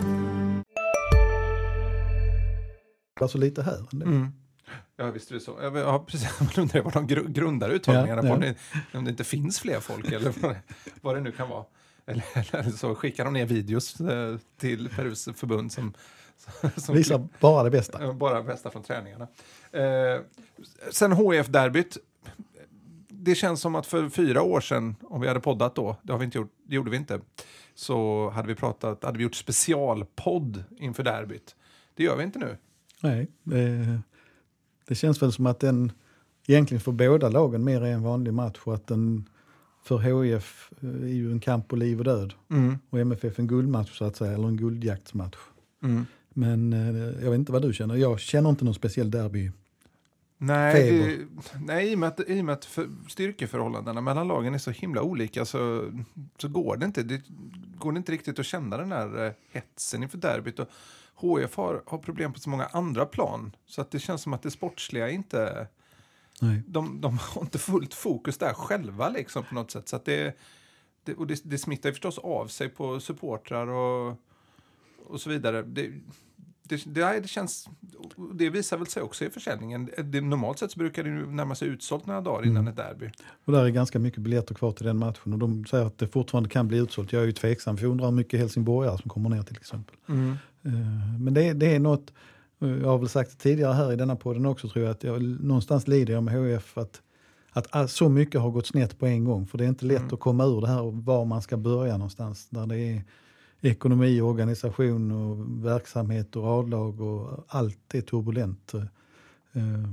så 3.29 3.37
lite 3.37 3.63
här. 3.63 3.77
ändå. 3.91 4.27
Ja, 4.97 5.11
visst 5.11 5.29
är 5.31 5.35
det 5.35 5.41
så. 5.41 5.57
Ja, 5.61 6.05
precis. 6.07 6.29
Man 6.39 6.49
undrar 6.57 6.81
vad 6.81 6.93
de 6.93 7.07
gru- 7.07 7.27
grundar 7.31 7.69
uttagningarna 7.69 8.27
Ja, 8.27 8.35
på. 8.35 8.45
ja. 8.45 8.53
Om 8.93 9.03
det, 9.05 9.09
inte 9.11 9.23
finns 9.23 9.59
fler 9.59 9.79
folk 9.79 10.11
eller 10.11 10.33
vad 10.41 10.51
det, 10.51 10.61
vad 11.01 11.15
det 11.15 11.21
nu 11.21 11.31
kan 11.31 11.49
vara. 11.49 11.63
Eller, 12.05 12.23
eller 12.55 12.71
så 12.71 12.95
skickar 12.95 13.25
de 13.25 13.33
ner 13.33 13.45
videos 13.45 13.99
eh, 13.99 14.37
till 14.59 14.89
Perus 14.89 15.29
förbund 15.35 15.71
som, 15.71 15.93
som 16.75 16.95
Visar 16.95 17.27
bara 17.39 17.63
det 17.63 17.69
bästa. 17.69 18.13
Bara 18.13 18.43
bästa 18.43 18.69
från 18.69 18.83
träningarna. 18.83 19.27
Eh, 19.71 20.21
sen 20.91 21.11
HF-derbyt. 21.11 21.97
Det 23.07 23.35
känns 23.35 23.61
som 23.61 23.75
att 23.75 23.87
för 23.87 24.09
fyra 24.09 24.41
år 24.41 24.61
sedan, 24.61 24.95
om 25.01 25.21
vi 25.21 25.27
hade 25.27 25.39
poddat 25.39 25.75
då, 25.75 25.95
det, 26.01 26.11
har 26.11 26.19
vi 26.19 26.25
inte 26.25 26.37
gjort, 26.37 26.53
det 26.63 26.75
gjorde 26.75 26.91
vi 26.91 26.97
inte, 26.97 27.19
så 27.75 28.29
hade 28.29 28.47
vi 28.47 28.55
pratat, 28.55 29.03
hade 29.03 29.17
vi 29.17 29.23
gjort 29.23 29.35
specialpodd 29.35 30.63
inför 30.77 31.03
derbyt. 31.03 31.55
Det 31.95 32.03
gör 32.03 32.17
vi 32.17 32.23
inte 32.23 32.39
nu. 32.39 32.57
Nej, 33.01 33.27
det, 33.43 33.99
det 34.87 34.95
känns 34.95 35.21
väl 35.21 35.31
som 35.31 35.45
att 35.45 35.59
den 35.59 35.91
egentligen 36.47 36.81
för 36.81 36.91
båda 36.91 37.29
lagen 37.29 37.63
mer 37.63 37.81
är 37.81 37.91
en 37.91 38.03
vanlig 38.03 38.33
match 38.33 38.59
och 38.63 38.73
att 38.73 38.87
den 38.87 39.29
för 39.83 39.97
HIF 39.97 40.71
eh, 40.81 40.89
är 40.89 41.13
ju 41.13 41.31
en 41.31 41.39
kamp 41.39 41.67
på 41.67 41.75
liv 41.75 41.99
och 41.99 42.05
död. 42.05 42.33
Mm. 42.49 42.79
Och 42.89 42.99
MFF 42.99 43.39
en 43.39 43.47
guldmatch 43.47 43.97
så 43.97 44.05
att 44.05 44.15
säga, 44.15 44.33
eller 44.33 44.47
en 44.47 44.57
guldjaktsmatch. 44.57 45.37
Mm. 45.83 46.05
Men 46.37 46.73
eh, 46.73 47.23
jag 47.23 47.31
vet 47.31 47.39
inte 47.39 47.51
vad 47.51 47.61
du 47.61 47.73
känner. 47.73 47.95
Jag 47.95 48.19
känner 48.19 48.49
inte 48.49 48.65
någon 48.65 48.73
speciell 48.73 49.11
derby. 49.11 49.51
Nej, 50.37 50.91
det, 50.91 51.27
nej 51.59 51.91
i, 51.91 51.95
och 51.95 51.99
med 51.99 52.09
att, 52.09 52.19
i 52.29 52.41
och 52.41 52.45
med 52.45 52.53
att 52.53 52.65
för, 52.65 52.89
styrkeförhållandena 53.09 54.01
mellan 54.01 54.27
lagen 54.27 54.53
är 54.53 54.57
så 54.57 54.71
himla 54.71 55.01
olika 55.01 55.45
så, 55.45 55.91
så 56.37 56.47
går 56.47 56.77
det 56.77 56.85
inte. 56.85 57.03
Det 57.03 57.21
går 57.77 57.91
det 57.91 57.97
inte 57.97 58.11
riktigt 58.11 58.39
att 58.39 58.45
känna 58.45 58.77
den 58.77 58.91
här 58.91 59.25
eh, 59.25 59.31
hetsen 59.51 60.03
inför 60.03 60.17
derbyt. 60.17 60.59
Och 60.59 60.67
HF 61.15 61.55
har, 61.55 61.83
har 61.85 61.97
problem 61.97 62.33
på 62.33 62.39
så 62.39 62.49
många 62.49 62.65
andra 62.65 63.05
plan 63.05 63.55
så 63.65 63.81
att 63.81 63.91
det 63.91 63.99
känns 63.99 64.21
som 64.21 64.33
att 64.33 64.41
det 64.41 64.51
sportsliga 64.51 65.09
inte... 65.09 65.67
Nej. 66.41 66.61
De, 66.67 67.01
de 67.01 67.17
har 67.21 67.41
inte 67.41 67.59
fullt 67.59 67.93
fokus 67.93 68.37
där 68.37 68.53
själva 68.53 69.09
liksom 69.09 69.43
på 69.43 69.55
något 69.55 69.71
sätt. 69.71 69.89
Så 69.89 69.95
att 69.95 70.05
det, 70.05 70.37
det, 71.03 71.13
och 71.13 71.27
det, 71.27 71.41
det 71.43 71.57
smittar 71.57 71.89
ju 71.89 71.93
förstås 71.93 72.17
av 72.17 72.47
sig 72.47 72.69
på 72.69 72.99
supportrar 72.99 73.67
och, 73.67 74.17
och 75.09 75.21
så 75.21 75.29
vidare. 75.29 75.61
Det, 75.63 75.91
det, 76.63 76.85
det, 76.85 77.19
det, 77.19 77.27
känns, 77.27 77.69
det 78.33 78.49
visar 78.49 78.77
väl 78.77 78.87
sig 78.87 79.03
också 79.03 79.25
i 79.25 79.29
försäljningen. 79.29 79.89
Det, 80.03 80.21
normalt 80.21 80.59
sett 80.59 80.71
så 80.71 80.79
brukar 80.79 81.03
det 81.03 81.09
närma 81.09 81.55
sig 81.55 81.67
utsålt 81.67 82.05
några 82.05 82.21
dagar 82.21 82.45
innan 82.45 82.57
Mm. 82.57 82.67
ett 82.67 82.77
derby. 82.77 83.09
Och 83.45 83.53
där 83.53 83.65
är 83.65 83.69
ganska 83.69 83.99
mycket 83.99 84.19
biljetter 84.21 84.55
kvar 84.55 84.71
till 84.71 84.85
den 84.85 84.97
matchen. 84.97 85.33
Och 85.33 85.39
de 85.39 85.65
säger 85.65 85.85
att 85.85 85.97
det 85.97 86.07
fortfarande 86.07 86.49
kan 86.49 86.67
bli 86.67 86.77
utsålt. 86.77 87.11
Jag 87.13 87.21
är 87.21 87.25
ju 87.25 87.31
tveksam 87.31 87.77
för 87.77 87.83
jag 87.83 87.91
undrar 87.91 88.05
hur 88.07 88.13
mycket 88.15 88.39
helsingborgare 88.39 88.97
som 88.97 89.09
kommer 89.09 89.29
ner 89.29 89.43
till 89.43 89.57
exempel. 89.57 89.95
Eh, 90.07 90.71
Men 91.19 91.33
det, 91.33 91.53
det 91.53 91.75
är 91.75 91.79
något, 91.79 92.13
eh, 92.61 92.69
jag 92.69 92.87
har 92.87 92.97
väl 92.97 93.09
sagt 93.09 93.31
det 93.31 93.37
tidigare 93.37 93.73
här 93.73 93.93
i 93.93 93.95
denna 93.95 94.15
podden 94.15 94.45
också 94.45 94.69
tror 94.69 94.85
jag, 94.85 94.91
att 94.91 95.03
jag 95.03 95.21
någonstans 95.21 95.87
lider 95.87 96.13
jag 96.13 96.23
med 96.23 96.33
HF 96.57 96.77
att, 96.77 97.01
att 97.69 97.91
så 97.91 98.09
mycket 98.09 98.41
har 98.41 98.49
gått 98.51 98.67
snett 98.67 98.99
på 98.99 99.05
en 99.05 99.25
gång. 99.25 99.47
För 99.47 99.57
det 99.57 99.63
är 99.63 99.69
inte 99.69 99.85
lätt 99.85 99.97
Mm. 99.99 100.13
att 100.13 100.19
komma 100.19 100.45
ur 100.45 100.61
det 100.61 100.67
här 100.67 100.81
och 100.81 100.93
var 100.93 101.25
man 101.25 101.41
ska 101.41 101.57
börja 101.57 101.93
någonstans. 101.97 102.47
Där 102.49 102.65
det 102.65 102.77
är 102.79 103.03
ekonomi, 103.61 104.21
organisation 104.21 105.11
och 105.11 105.65
verksamhet 105.65 106.35
och 106.35 106.43
radlag 106.43 107.01
och 107.01 107.45
allt 107.47 107.95
är 107.95 108.01
turbulent. 108.01 108.73
Eh, 109.53 109.89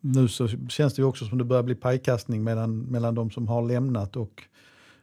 Nu 0.00 0.28
så 0.28 0.48
känns 0.48 0.94
det 0.94 1.02
ju 1.02 1.08
också 1.08 1.24
som 1.24 1.38
det 1.38 1.44
börjar 1.44 1.62
bli 1.62 1.74
pajkastning 1.74 2.44
mellan, 2.44 2.80
mellan 2.80 3.14
de 3.14 3.30
som 3.30 3.48
har 3.48 3.62
lämnat 3.62 4.16
och 4.16 4.42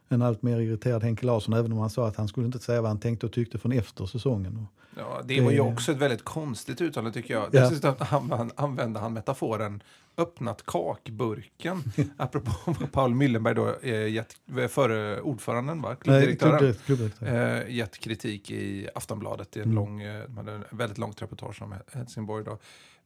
en 0.08 0.22
allt 0.22 0.42
mer 0.42 0.60
irriterad 0.60 1.02
Henke 1.02 1.26
Larsson, 1.26 1.54
även 1.54 1.72
om 1.72 1.78
han 1.78 1.90
sa 1.90 2.08
att 2.08 2.16
han 2.16 2.28
skulle 2.28 2.46
inte 2.46 2.58
säga 2.58 2.82
vad 2.82 2.90
han 2.90 3.00
tänkte 3.00 3.26
och 3.26 3.32
tyckte 3.32 3.58
från 3.58 3.72
efter 3.72 4.06
säsongen. 4.06 4.56
Och 4.56 4.77
Ja, 4.98 5.20
det 5.24 5.34
Det- 5.34 5.40
var 5.44 5.50
ju 5.50 5.60
också 5.60 5.92
ett 5.92 5.98
väldigt 5.98 6.24
konstigt 6.24 6.80
uttalande 6.80 7.12
tycker 7.12 7.34
jag. 7.34 7.42
Ja. 7.52 7.60
Dessutom 7.60 7.94
använde, 8.10 8.54
använde 8.56 9.00
han 9.00 9.12
metaforen 9.12 9.82
öppnat 10.16 10.62
kakburken. 10.66 11.82
apropå 12.16 12.50
vad 12.64 12.92
Paul 12.92 13.14
Müllenberg 13.14 13.54
då, 13.54 13.74
eh, 13.82 14.08
gett, 14.12 14.36
före 14.70 15.20
ordföranden, 15.20 15.82
va? 15.82 15.94
klubbdirektören, 15.96 16.58
klubbdirekt- 16.58 16.84
klubbdirektör. 16.86 17.60
eh, 17.66 17.74
gett 17.76 17.98
kritik 17.98 18.50
i 18.50 18.88
Aftonbladet 18.94 19.56
i 19.56 19.60
en 19.60 19.64
Mm. 19.64 19.74
lång, 19.74 20.02
eh, 20.02 20.22
hade 20.36 20.52
en 20.52 20.64
väldigt 20.70 20.98
långt 20.98 21.22
reportage 21.22 21.62
om 21.62 21.74
Helsingborg. 21.92 22.44
Då. 22.44 22.58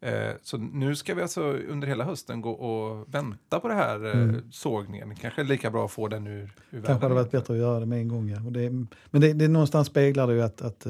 Eh, 0.09 0.33
så 0.43 0.57
nu 0.57 0.97
ska 0.97 1.15
vi 1.15 1.23
alltså 1.23 1.43
under 1.43 1.89
hela 1.89 2.05
hösten 2.05 2.41
gå 2.41 2.51
och 2.51 3.15
vänta 3.15 3.61
på 3.61 3.69
det 3.69 3.75
här 3.75 4.05
eh, 4.07 4.13
Mm. 4.23 4.43
sågningen. 4.53 5.15
Kanske 5.17 5.43
lika 5.43 5.71
bra 5.71 5.85
att 5.85 5.91
få 5.93 6.09
den 6.09 6.27
ur, 6.27 6.33
ur 6.43 6.49
Kanske 6.71 6.89
hade 6.93 7.01
världen. 7.01 7.17
varit 7.17 7.31
bättre 7.31 7.55
att 7.55 7.61
göra 7.61 7.81
det 7.81 7.87
med 7.87 7.99
en 7.99 8.09
gång. 8.09 8.29
Ja. 8.29 8.39
Det, 8.41 8.71
men 9.11 9.21
det, 9.21 9.33
det 9.33 9.49
någonstans 9.49 9.87
speglar 9.87 10.27
det 10.27 10.33
ju 10.35 10.43
att, 10.43 10.63
att 10.63 10.87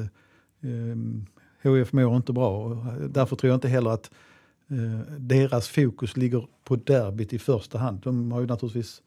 eh, 0.62 1.70
HF 1.70 1.92
mår 1.92 2.16
inte 2.16 2.32
bra. 2.32 2.64
Och 2.64 2.76
därför 3.10 3.36
tror 3.36 3.48
jag 3.50 3.56
inte 3.56 3.68
heller 3.68 3.90
att 3.90 4.10
eh, 4.70 5.12
deras 5.18 5.68
fokus 5.68 6.16
ligger 6.16 6.46
på 6.64 6.76
derbyt 6.76 7.32
i 7.32 7.38
första 7.38 7.78
hand. 7.78 8.00
De 8.00 8.32
har 8.32 8.40
ju 8.40 8.46
naturligtvis 8.46 9.02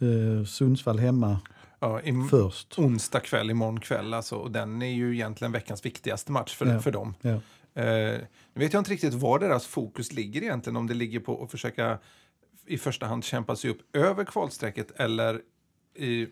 eh, 0.00 0.44
Sundsvall 0.44 0.98
hemma 0.98 1.40
Ja, 1.80 2.00
först. 2.30 2.78
onsdag 2.78 3.20
kväll, 3.20 3.50
imorgon 3.50 3.80
kväll. 3.80 4.14
Alltså, 4.14 4.36
och 4.36 4.50
den 4.50 4.82
är 4.82 4.92
ju 4.94 5.14
egentligen 5.14 5.52
veckans 5.52 5.84
viktigaste 5.84 6.32
match 6.32 6.54
för, 6.54 6.66
Ja. 6.66 6.80
för 6.80 6.90
dem. 6.90 7.14
Ja. 7.20 7.30
Eh, 7.82 8.20
nu 8.54 8.60
vet 8.60 8.72
jag 8.72 8.80
inte 8.80 8.90
riktigt 8.90 9.14
var 9.14 9.38
deras 9.38 9.66
fokus 9.66 10.12
ligger 10.12 10.42
egentligen. 10.42 10.76
Om 10.76 10.86
det 10.86 10.94
ligger 10.94 11.20
på 11.20 11.44
att 11.44 11.50
försöka 11.50 11.98
i 12.66 12.78
första 12.78 13.06
hand 13.06 13.24
kämpa 13.24 13.56
sig 13.56 13.70
upp 13.70 13.78
över 13.96 14.24
kvalstrecket 14.24 14.90
eller 15.00 15.40
i, 15.94 16.26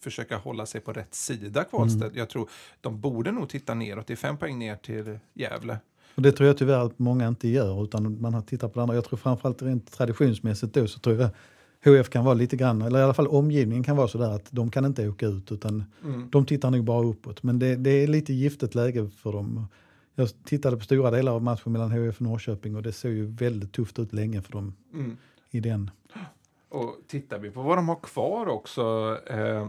försöka 0.00 0.36
hålla 0.36 0.66
sig 0.66 0.80
på 0.80 0.92
rätt 0.92 1.14
sida 1.14 1.64
kvalstreck. 1.64 2.12
Jag 2.14 2.28
tror 2.28 2.48
de 2.80 3.00
borde 3.00 3.32
nog 3.32 3.48
titta 3.48 3.74
neråt. 3.74 4.06
Det 4.06 4.14
är 4.14 4.16
fem 4.16 4.36
poäng 4.38 4.58
ner 4.58 4.76
till 4.76 5.18
Gävle. 5.34 5.78
Och 6.14 6.22
det 6.22 6.32
tror 6.32 6.46
jag 6.46 6.58
tyvärr 6.58 6.86
att 6.86 6.98
många 6.98 7.28
inte 7.28 7.48
gör 7.48 7.84
utan 7.84 8.20
man 8.20 8.34
har 8.34 8.42
tittat 8.42 8.72
på 8.72 8.78
det 8.78 8.82
andra. 8.82 8.94
Jag 8.94 9.04
tror 9.04 9.16
framförallt 9.16 9.62
rent 9.62 9.92
traditionsmässigt 9.92 10.74
då 10.74 10.86
så 10.86 10.98
tror 10.98 11.20
jag 11.20 11.30
HF 11.84 12.08
kan 12.10 12.24
vara 12.24 12.34
lite 12.34 12.56
grann, 12.56 12.82
eller 12.82 12.98
i 12.98 13.02
alla 13.02 13.14
fall 13.14 13.26
omgivningen 13.26 13.84
kan 13.84 13.96
vara 13.96 14.08
sådär 14.08 14.30
att 14.30 14.46
de 14.50 14.70
kan 14.70 14.84
inte 14.84 15.08
åka 15.08 15.26
ut 15.26 15.52
utan 15.52 15.84
de 16.30 16.46
tittar 16.46 16.70
nog 16.70 16.84
bara 16.84 17.06
uppåt. 17.06 17.42
Men 17.42 17.58
det, 17.58 17.76
det 17.76 17.90
är 17.90 18.06
lite 18.06 18.32
giftigt 18.32 18.74
läge 18.74 19.10
för 19.10 19.32
dem. 19.32 19.66
Jag 20.14 20.28
tittade 20.44 20.76
på 20.76 20.84
stora 20.84 21.10
delar 21.10 21.32
av 21.32 21.42
matchen 21.42 21.72
mellan 21.72 21.90
HF 21.90 22.16
och 22.16 22.22
Norrköping 22.22 22.76
och 22.76 22.82
det 22.82 22.92
såg 22.92 23.12
ju 23.12 23.26
väldigt 23.26 23.72
tufft 23.72 23.98
ut 23.98 24.12
länge 24.12 24.42
för 24.42 24.52
dem 24.52 24.76
i 25.50 25.60
den. 25.60 25.90
Och 26.68 26.96
tittar 27.06 27.38
vi 27.38 27.50
på 27.50 27.62
vad 27.62 27.78
de 27.78 27.88
har 27.88 28.00
kvar 28.02 28.46
också 28.46 29.16
eh, 29.26 29.68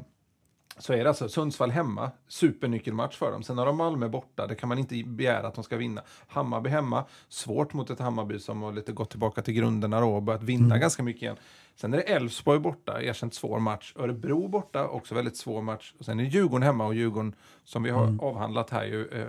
så 0.79 0.93
är 0.93 1.03
det 1.03 1.09
alltså 1.09 1.29
Sundsvall 1.29 1.71
hemma, 1.71 2.11
supernyckelmatch 2.27 3.17
för 3.17 3.31
dem. 3.31 3.43
Sen 3.43 3.57
har 3.57 3.65
de 3.65 3.77
Malmö 3.77 4.07
borta, 4.07 4.47
det 4.47 4.55
kan 4.55 4.69
man 4.69 4.79
inte 4.79 5.03
begära 5.03 5.47
att 5.47 5.55
de 5.55 5.63
ska 5.63 5.77
vinna. 5.77 6.01
Hammarby 6.27 6.69
hemma, 6.69 7.05
svårt 7.29 7.73
mot 7.73 7.89
ett 7.89 7.99
Hammarby 7.99 8.39
som 8.39 8.61
har 8.61 8.71
lite 8.71 8.91
gått 8.91 9.09
tillbaka 9.09 9.41
till 9.41 9.53
grunderna 9.53 9.99
då 9.99 10.15
och 10.15 10.23
börjat 10.23 10.43
vinna 10.43 10.77
ganska 10.77 11.03
mycket 11.03 11.21
igen. 11.21 11.35
Sen 11.75 11.93
är 11.93 11.97
det 11.97 12.03
Elfsborg 12.03 12.59
borta, 12.59 13.01
erkänt 13.01 13.33
svår 13.33 13.59
match. 13.59 13.93
Örebro 13.95 14.47
borta, 14.47 14.87
också 14.87 15.15
väldigt 15.15 15.37
svår 15.37 15.61
match. 15.61 15.93
Och 15.99 16.05
sen 16.05 16.19
är 16.19 16.23
det 16.23 16.29
Djurgården 16.29 16.63
hemma 16.63 16.85
och 16.85 16.95
Djurgården 16.95 17.35
som 17.63 17.83
vi 17.83 17.89
har 17.89 18.17
avhandlat 18.21 18.69
här 18.69 18.85
ju. 18.85 19.27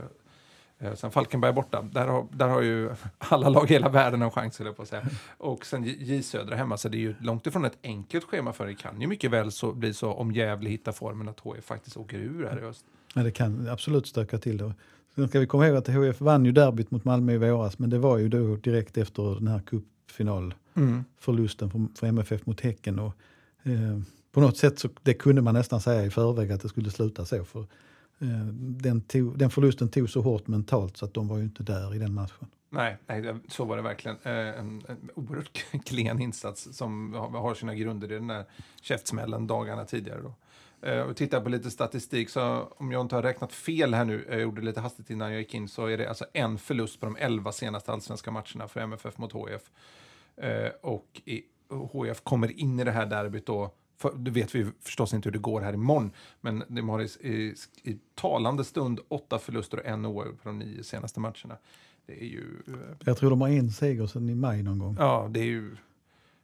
Eh, 0.80 0.94
Sen 0.94 1.10
Falkenberg 1.10 1.52
borta, 1.52 1.82
där 1.92 2.06
har, 2.06 2.26
där 2.32 2.48
har 2.48 2.62
ju 2.62 2.90
alla 3.18 3.48
lag 3.48 3.70
i 3.70 3.72
hela 3.72 3.88
världen 3.88 4.22
en 4.22 4.30
chans, 4.30 4.60
på 4.76 4.82
att 4.82 4.88
säga. 4.88 5.02
Och 5.38 5.66
sen 5.66 5.84
J 5.84 6.22
Södra 6.22 6.56
hemma, 6.56 6.76
så 6.76 6.88
det 6.88 6.96
är 6.96 7.00
ju 7.00 7.14
långt 7.20 7.46
ifrån 7.46 7.64
ett 7.64 7.78
enkelt 7.82 8.24
schema 8.24 8.52
för 8.52 8.66
det 8.66 8.74
kan 8.74 9.00
ju 9.00 9.06
mycket 9.06 9.30
väl 9.30 9.52
så, 9.52 9.72
bli 9.72 9.94
så 9.94 10.12
om 10.12 10.32
Gävle 10.32 10.70
hittar 10.70 10.92
formen 10.92 11.28
att 11.28 11.40
HF 11.40 11.64
faktiskt 11.64 11.96
åker 11.96 12.18
ur 12.18 12.46
här 12.46 12.58
i 12.58 12.60
höst. 12.60 12.84
Ja, 13.14 13.22
det 13.22 13.30
kan 13.30 13.68
absolut 13.68 14.06
stöka 14.06 14.38
till 14.38 14.56
det. 14.56 14.74
Sen 15.14 15.28
ska 15.28 15.40
vi 15.40 15.46
komma 15.46 15.66
ihåg 15.66 15.76
att 15.76 15.88
HF 15.88 16.20
vann 16.20 16.44
ju 16.44 16.52
derbyt 16.52 16.90
mot 16.90 17.04
Malmö 17.04 17.32
i 17.32 17.38
våras 17.38 17.78
men 17.78 17.90
det 17.90 17.98
var 17.98 18.18
ju 18.18 18.28
då 18.28 18.56
direkt 18.56 18.98
efter 18.98 19.34
den 19.34 19.48
här 19.48 19.60
cupfinalförlusten 19.60 21.70
för, 21.70 21.98
för 21.98 22.06
MFF 22.06 22.46
mot 22.46 22.60
Häcken. 22.60 22.98
Och, 22.98 23.12
eh, 23.62 24.00
på 24.32 24.40
något 24.40 24.56
sätt 24.56 24.78
så 24.78 24.88
det 25.02 25.14
kunde 25.14 25.42
man 25.42 25.54
nästan 25.54 25.80
säga 25.80 26.04
i 26.04 26.10
förväg 26.10 26.52
att 26.52 26.60
det 26.60 26.68
skulle 26.68 26.90
sluta 26.90 27.24
så. 27.24 27.44
För, 27.44 27.66
Eh, 28.20 28.46
den, 28.54 29.00
tog, 29.00 29.38
den 29.38 29.50
förlusten 29.50 29.88
tog 29.88 30.10
så 30.10 30.20
hårt 30.20 30.46
mentalt 30.46 30.96
så 30.96 31.04
att 31.04 31.14
de 31.14 31.28
var 31.28 31.36
ju 31.36 31.44
inte 31.44 31.62
där 31.62 31.94
i 31.94 31.98
den 31.98 32.14
matchen. 32.14 32.48
Nej, 32.70 32.96
nej, 33.06 33.34
så 33.48 33.64
var 33.64 33.76
det 33.76 33.82
verkligen. 33.82 34.16
Eh, 34.22 34.32
en, 34.32 34.84
en 34.88 35.10
oerhört 35.14 35.64
klen 35.84 36.20
insats 36.20 36.68
som 36.72 37.14
har, 37.14 37.54
sina 37.54 37.74
grunder 37.74 38.12
i 38.12 38.14
den 38.14 38.26
där 38.26 38.44
käftsmällen 38.82 39.46
dagarna 39.46 39.84
tidigare. 39.84 40.20
Då. 40.22 40.34
Eh, 40.88 41.00
och 41.00 41.16
tittar 41.16 41.40
på 41.40 41.48
lite 41.48 41.70
statistik, 41.70 42.30
så 42.30 42.72
om 42.76 42.92
jag 42.92 43.00
inte 43.00 43.14
har 43.14 43.22
räknat 43.22 43.52
fel 43.52 43.94
här 43.94 44.04
nu, 44.04 44.26
jag 44.30 44.40
gjorde 44.40 44.62
lite 44.62 44.80
hastigt 44.80 45.10
innan 45.10 45.32
jag 45.32 45.40
gick 45.40 45.54
in, 45.54 45.68
så 45.68 45.86
är 45.86 45.98
det 45.98 46.08
alltså 46.08 46.24
en 46.32 46.58
förlust 46.58 47.00
på 47.00 47.06
de 47.06 47.16
elva 47.16 47.52
senaste 47.52 47.92
allsvenska 47.92 48.30
matcherna 48.30 48.68
för 48.68 48.80
MFF 48.80 49.18
mot 49.18 49.32
HF. 49.32 49.70
Och 50.80 51.20
HF 51.92 52.20
kommer 52.20 52.60
in 52.60 52.80
i 52.80 52.84
det 52.84 52.90
här 52.90 53.06
derbyt 53.06 53.46
då, 53.46 53.74
för, 54.00 54.12
det 54.16 54.30
vet 54.30 54.54
vi 54.54 54.66
förstås 54.80 55.14
inte 55.14 55.26
hur 55.26 55.32
det 55.32 55.38
går 55.38 55.60
här 55.60 55.72
imorgon, 55.72 56.10
men 56.40 56.62
de 56.68 56.88
har 56.88 57.00
i, 57.00 57.28
i, 57.28 57.54
i 57.82 57.98
talande 58.14 58.64
stund 58.64 59.00
åtta 59.08 59.38
förluster 59.38 59.78
och 59.78 59.86
en 59.86 60.06
oavgjord 60.06 60.42
på 60.42 60.48
de 60.48 60.58
nio 60.58 60.82
senaste 60.84 61.20
matcherna. 61.20 61.56
Det 62.06 62.22
är 62.22 62.26
ju... 62.26 62.62
eh, 62.66 62.74
Jag 63.04 63.16
tror 63.16 63.30
de 63.30 63.40
har 63.40 63.48
en 63.48 63.70
seger 63.70 64.06
sedan 64.06 64.28
i 64.28 64.34
maj 64.34 64.62
någon 64.62 64.78
gång. 64.78 64.96
Ja, 64.98 65.28
det 65.30 65.40
är 65.40 65.44
ju 65.44 65.76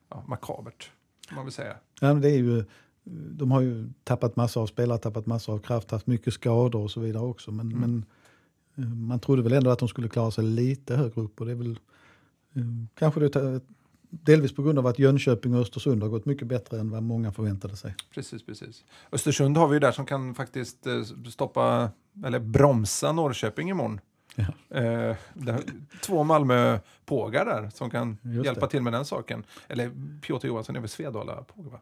ja, 0.09 0.25
makabert, 0.27 0.91
man 1.35 1.45
väl 1.45 1.53
säga. 1.53 1.77
Ja, 2.01 2.15
det 2.15 2.31
är 2.31 2.37
ju, 2.39 2.65
de 3.31 3.51
har 3.51 3.61
ju 3.61 3.89
tappat 4.05 4.37
massor 4.37 4.63
av 4.63 4.67
spelare, 4.67 4.99
tappat 4.99 5.27
massor 5.27 5.55
av 5.55 5.59
kraft, 5.59 5.91
haft 5.91 6.07
mycket 6.07 6.35
skador 6.35 6.83
och 6.83 6.91
så 6.91 7.01
vidare 7.01 7.23
också. 7.25 7.53
Men, 7.53 7.69
men 7.69 8.05
eh, 8.77 8.95
man 8.95 9.21
trodde 9.21 9.43
väl 9.43 9.53
ändå 9.53 9.71
att 9.71 9.79
de 9.79 9.89
skulle 9.89 10.09
klara 10.09 10.31
sig 10.31 10.45
lite 10.45 10.97
högre 10.97 11.21
upp. 11.23 11.41
Och 11.41 11.47
det 11.47 11.53
är 11.53 11.57
väl 11.57 11.79
eh, 12.55 12.63
kanske 12.95 13.21
det, 13.21 13.61
delvis 14.11 14.55
på 14.55 14.63
grund 14.63 14.79
av 14.79 14.87
att 14.87 14.99
Jönköping 14.99 15.55
och 15.55 15.61
Östersund 15.61 16.03
har 16.03 16.11
gått 16.11 16.25
mycket 16.25 16.49
bättre 16.49 16.81
än 16.81 16.91
vad 16.91 17.03
många 17.03 17.33
förväntade 17.33 17.77
sig. 17.77 17.95
Precis, 18.15 18.47
precis. 18.47 18.85
Östersund 19.13 19.57
har 19.57 19.69
vi 19.69 19.75
ju 19.75 19.81
där 19.81 19.93
som 19.93 20.07
kan 20.07 20.35
faktiskt 20.35 20.87
eh, 20.87 21.03
stoppa, 21.31 21.91
eller 22.25 22.39
bromsa 22.39 23.13
Norrköping 23.13 23.71
imorgon. 23.71 24.01
Ja. 24.35 24.77
Eh, 24.77 25.17
där, 25.35 25.61
två 26.03 26.25
Malmö-pågar 26.25 27.45
där 27.45 27.71
som 27.75 27.91
kan 27.91 28.19
Just 28.23 28.45
hjälpa 28.47 28.61
det. 28.61 28.71
till 28.71 28.83
med 28.83 28.93
den 28.93 29.05
saken. 29.05 29.45
Eller 29.69 29.91
Piotr 30.23 30.47
Johansson 30.47 30.77
är 30.77 30.81
väl 30.81 30.89
Svedala-påg, 30.89 31.67
va? 31.67 31.81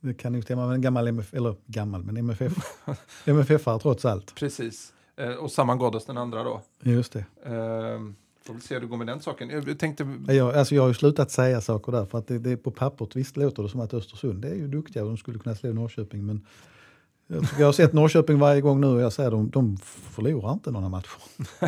Det 0.00 0.14
kan 0.14 0.34
ju 0.34 0.42
stämma 0.42 0.66
med 0.66 0.74
en 0.74 0.80
gammal 0.80 1.08
MFF, 1.08 1.34
eller 1.34 1.56
gammal, 1.66 2.04
men 2.04 2.16
MFF, 2.16 2.52
MFF-are 3.24 3.78
trots 3.78 4.04
allt. 4.04 4.34
Precis. 4.34 4.92
Eh, 5.16 5.30
och 5.30 5.50
samma 5.50 5.76
Ghoddos 5.76 6.06
den 6.06 6.18
andra 6.18 6.44
då. 6.44 6.62
Just 6.82 7.12
det. 7.12 7.24
Eh, 7.44 8.00
Får 8.44 8.54
vi 8.54 8.60
se 8.60 8.74
hur 8.74 8.80
det 8.80 8.86
går 8.86 8.96
med 8.96 9.06
den 9.06 9.20
saken. 9.20 9.50
Jag 9.50 9.78
tänkte... 9.78 10.06
Jag, 10.26 10.54
alltså 10.54 10.74
jag 10.74 10.82
har 10.82 10.88
ju 10.88 10.94
slutat 10.94 11.30
säga 11.30 11.60
saker 11.60 11.92
där 11.92 12.06
för 12.06 12.18
att 12.18 12.26
det, 12.26 12.38
det 12.38 12.56
på 12.56 12.70
pappret 12.70 13.16
visst 13.16 13.36
låter 13.36 13.62
det 13.62 13.68
som 13.68 13.80
att 13.80 13.94
Östersund 13.94 14.42
det 14.42 14.48
är 14.48 14.54
ju 14.54 14.68
duktiga 14.68 15.02
och 15.02 15.08
de 15.08 15.16
skulle 15.16 15.38
kunna 15.38 15.54
slå 15.54 15.72
Norrköping 15.72 16.26
men 16.26 16.46
jag, 17.32 17.44
jag 17.58 17.66
har 17.66 17.72
sett 17.72 17.92
Norrköping 17.92 18.38
varje 18.38 18.60
gång 18.60 18.80
nu 18.80 18.86
och 18.86 19.00
jag 19.00 19.12
säger 19.12 19.30
de, 19.30 19.50
de 19.50 19.76
förlorar 19.84 20.52
inte 20.52 20.70
några 20.70 20.88
matcher. 20.88 21.10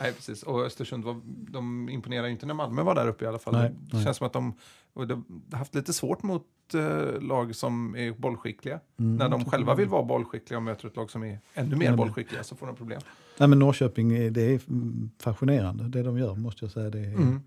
nej, 0.00 0.12
precis. 0.16 0.42
Och 0.42 0.64
Östersund 0.64 1.04
var, 1.04 1.20
de 1.24 1.88
imponerar 1.88 2.26
ju 2.26 2.32
inte 2.32 2.46
när 2.46 2.54
Malmö 2.54 2.82
var 2.82 2.94
där 2.94 3.08
uppe 3.08 3.24
i 3.24 3.28
alla 3.28 3.38
fall. 3.38 3.54
Nej, 3.54 3.70
det 3.90 3.96
nej. 3.96 4.04
känns 4.04 4.16
som 4.16 4.26
att 4.26 4.32
de 4.32 4.54
har 4.94 5.56
haft 5.58 5.74
lite 5.74 5.92
svårt 5.92 6.22
mot 6.22 6.44
eh, 6.74 7.20
lag 7.20 7.54
som 7.56 7.96
är 7.96 8.12
bollskickliga. 8.12 8.80
när 8.96 9.28
de 9.28 9.44
själva 9.44 9.74
vill 9.74 9.88
vara 9.88 10.02
bollskickliga 10.02 10.58
och 10.58 10.62
möter 10.62 10.86
ett 10.88 10.96
lag 10.96 11.10
som 11.10 11.24
är 11.24 11.40
ännu 11.54 11.76
mer 11.76 11.88
men- 11.88 11.96
bollskickliga 11.96 12.42
så 12.44 12.56
får 12.56 12.66
de 12.66 12.76
problem. 12.76 13.00
Nej 13.38 13.48
men 13.48 13.58
Norrköping 13.58 14.12
är- 14.16 14.30
det 14.30 14.42
är 14.42 14.60
mm, 14.68 15.10
fascinerande 15.20 15.84
det 15.88 16.02
de 16.02 16.18
gör 16.18 16.34
måste 16.34 16.64
jag 16.64 16.72
säga. 16.72 16.90
Det 16.90 16.98
är, 17.00 17.04
Mm. 17.14 17.40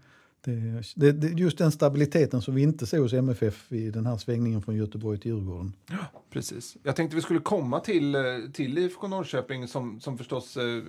Det, 0.43 0.51
är- 0.51 0.99
det, 0.99 1.11
det, 1.11 1.27
just 1.27 1.57
den 1.57 1.71
stabiliteten 1.71 2.41
som 2.41 2.55
vi 2.55 2.61
inte 2.61 2.85
såg 2.85 2.99
hos 2.99 3.13
MFF 3.13 3.71
i 3.71 3.91
den 3.91 4.05
här 4.05 4.17
svängningen 4.17 4.61
från 4.61 4.75
Göteborg 4.75 5.19
till 5.19 5.31
Djurgården. 5.31 5.73
Precis. 6.29 6.77
Jag 6.83 6.95
tänkte 6.95 7.15
vi 7.15 7.21
skulle 7.21 7.39
komma 7.39 7.79
till, 7.79 8.15
eh, 8.15 8.21
till 8.53 8.77
IFK 8.77 9.07
Norrköping 9.07 9.67
som, 9.67 9.99
som 9.99 10.17
förstås 10.17 10.57
eh, 10.57 10.83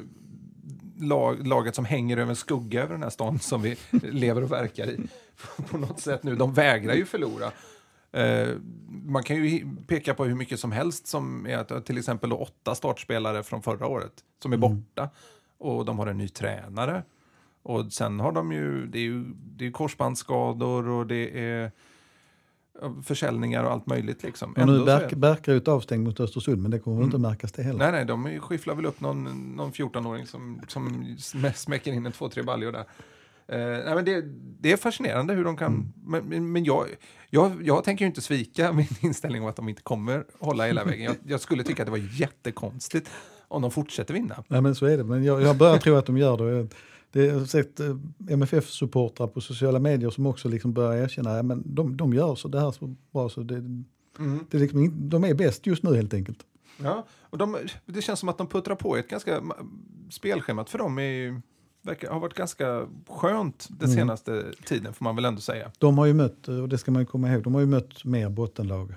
lag, 1.01 1.47
laget 1.47 1.75
som 1.75 1.85
hänger 1.85 2.17
över 2.17 2.31
en 2.31 2.37
skugga 2.37 2.83
över 2.83 2.93
den 2.93 3.03
här 3.03 3.11
stan 3.11 3.39
som 3.39 3.63
vi 3.63 3.77
lever 4.03 4.43
och 4.43 4.53
verkar 4.53 4.91
i. 4.91 4.99
På 5.71 5.79
något 5.79 6.01
sätt 6.01 6.23
nu. 6.23 6.37
De 6.37 6.53
vägrar 6.55 6.95
ju 6.95 7.05
förlora. 7.05 7.53
Eh, 8.13 8.49
man 8.89 9.23
kan 9.23 9.37
ju 9.37 9.67
peka 9.87 10.15
på 10.15 10.25
hur 10.25 10.35
mycket 10.35 10.61
som 10.61 10.73
helst 10.73 11.07
som 11.07 11.47
är 11.47 11.81
till 11.81 11.99
exempel 11.99 12.33
åtta 12.33 12.75
startspelare 12.75 13.43
från 13.43 13.63
förra 13.63 13.87
året 13.87 14.13
som 14.43 14.53
är 14.53 14.57
borta. 14.57 15.11
Och 15.59 15.85
de 15.85 15.99
har 15.99 16.07
en 16.07 16.19
ny 16.19 16.29
tränare. 16.29 17.03
Och 17.63 17.93
sen 17.93 18.21
har 18.21 18.33
de 18.33 18.53
ju, 18.53 18.87
det 18.87 18.99
är 18.99 19.03
ju, 19.03 19.25
det 19.57 19.67
är 19.67 19.71
korsbandsskador 19.71 20.89
och 20.89 21.07
det 21.07 21.41
är 21.41 21.71
försäljningar 23.05 23.65
och 23.65 23.71
allt 23.73 23.87
möjligt 23.87 24.23
liksom. 24.23 24.53
Och 24.53 24.67
nu 24.67 24.77
är- 24.81 24.85
Berk, 24.85 25.13
Berkerud 25.15 25.69
avstängd 25.69 26.05
mot 26.07 26.21
Östersund 26.21 26.63
men 26.63 26.71
det 26.71 26.79
kommer 26.79 26.97
väl 26.97 27.05
inte 27.05 27.19
märkas 27.19 27.53
det 27.53 27.63
heller. 27.63 27.79
Nej, 27.79 27.93
nej, 27.93 28.05
de 28.05 28.41
skyfflar 28.41 28.75
väl 28.75 28.87
upp 28.87 29.01
någon, 29.01 29.25
någon 29.57 29.73
14-åring 29.73 30.27
som, 30.27 30.61
som 30.69 31.03
smä- 31.19 31.53
smäcker 31.53 31.93
in 31.93 32.07
en 32.07 32.13
två, 32.13 32.29
tre 32.29 32.43
baljor 32.43 32.73
där. 32.73 32.85
Eh, 33.49 33.85
nej, 33.85 33.95
men 33.95 34.05
det, 34.05 34.25
det 34.61 34.73
är 34.73 34.77
fascinerande 34.77 35.35
hur 35.35 35.45
de 35.45 35.57
kan... 35.57 35.93
Men, 36.05 36.25
men- 36.25 36.53
men 36.53 36.65
jag, 36.65 36.87
jag, 37.31 37.53
jag 37.67 37.85
tänker 37.85 38.05
ju 38.05 38.07
inte 38.07 38.21
svika 38.21 38.73
min 38.73 38.87
inställning 39.01 39.43
om 39.43 39.49
att 39.49 39.57
de 39.57 39.69
inte 39.69 39.83
kommer 39.83 40.25
hålla 40.41 40.67
hela 40.67 40.85
vägen. 40.85 41.05
Jag, 41.05 41.17
jag 41.27 41.41
skulle 41.41 41.63
tycka 41.65 41.83
att 41.83 41.87
det 41.87 41.91
var 41.91 42.21
jättekonstigt 42.21 43.11
om 43.49 43.63
de 43.63 43.71
fortsätter 43.71 44.15
vinna. 44.15 44.45
Nej 44.49 44.61
men 44.61 44.75
så 44.75 44.87
är 44.87 44.97
det, 44.97 45.05
men 45.05 45.25
jag, 45.25 45.43
jag 45.43 45.57
börjar 45.57 45.79
tro 45.79 45.95
att 45.95 46.07
de 46.07 46.19
gör 46.19 46.37
det. 46.37 46.69
Det 47.13 47.25
jag 47.25 47.39
har 47.39 47.45
sett 47.45 47.81
eh, 47.81 47.97
MFF-supportrar 48.29 49.27
på 49.27 49.41
sociala 49.41 49.79
medier 49.79 50.11
som 50.11 50.27
också 50.27 50.49
liksom 50.49 50.73
börjar 50.73 51.03
erkänna 51.05 51.39
att 51.39 51.45
men 51.45 51.63
de, 51.75 51.97
de 51.97 52.13
gör 52.15 52.35
så 52.35 52.49
det 52.49 52.61
här 52.61 52.71
så 52.71 52.95
bra 53.13 53.29
så 53.29 53.41
det, 53.43 53.61
det 54.51 54.57
är 54.57 54.59
liksom, 54.59 55.09
de 55.09 55.25
är 55.25 55.35
bäst 55.35 55.67
just 55.67 55.83
nu 55.83 55.97
helt 55.97 56.15
enkelt. 56.15 56.39
Ja, 56.83 57.07
och 57.21 57.39
de, 57.39 57.57
det 57.87 58.03
känns 58.03 58.21
som 58.21 58.29
att 58.29 58.39
de 58.39 58.47
puttrar 58.47 58.75
på 58.75 58.97
ett 58.97 59.09
ganska... 59.09 59.43
Spelschemat 60.11 60.71
för 60.71 60.79
dem 60.79 60.99
är, 60.99 61.03
ju- 61.03 61.41
verkar, 61.83 62.11
har 62.11 62.21
varit 62.21 62.35
ganska 62.35 62.87
skönt 63.09 63.69
den 63.71 63.89
senaste 63.89 64.45
tiden, 64.67 64.95
får 64.95 65.05
man 65.05 65.17
väl 65.17 65.25
ändå 65.25 65.41
säga. 65.41 65.71
De 65.79 65.99
har 65.99 66.07
ju 66.07 66.15
mött, 66.15 66.49
och 66.49 66.69
det 66.69 66.79
ska 66.79 66.91
man 66.91 67.07
komma 67.07 67.33
ihåg, 67.33 67.43
de 67.43 67.55
har 67.55 67.61
ju 67.61 67.67
mött 67.67 68.05
mer 68.05 68.29
bottenlag 68.31 68.95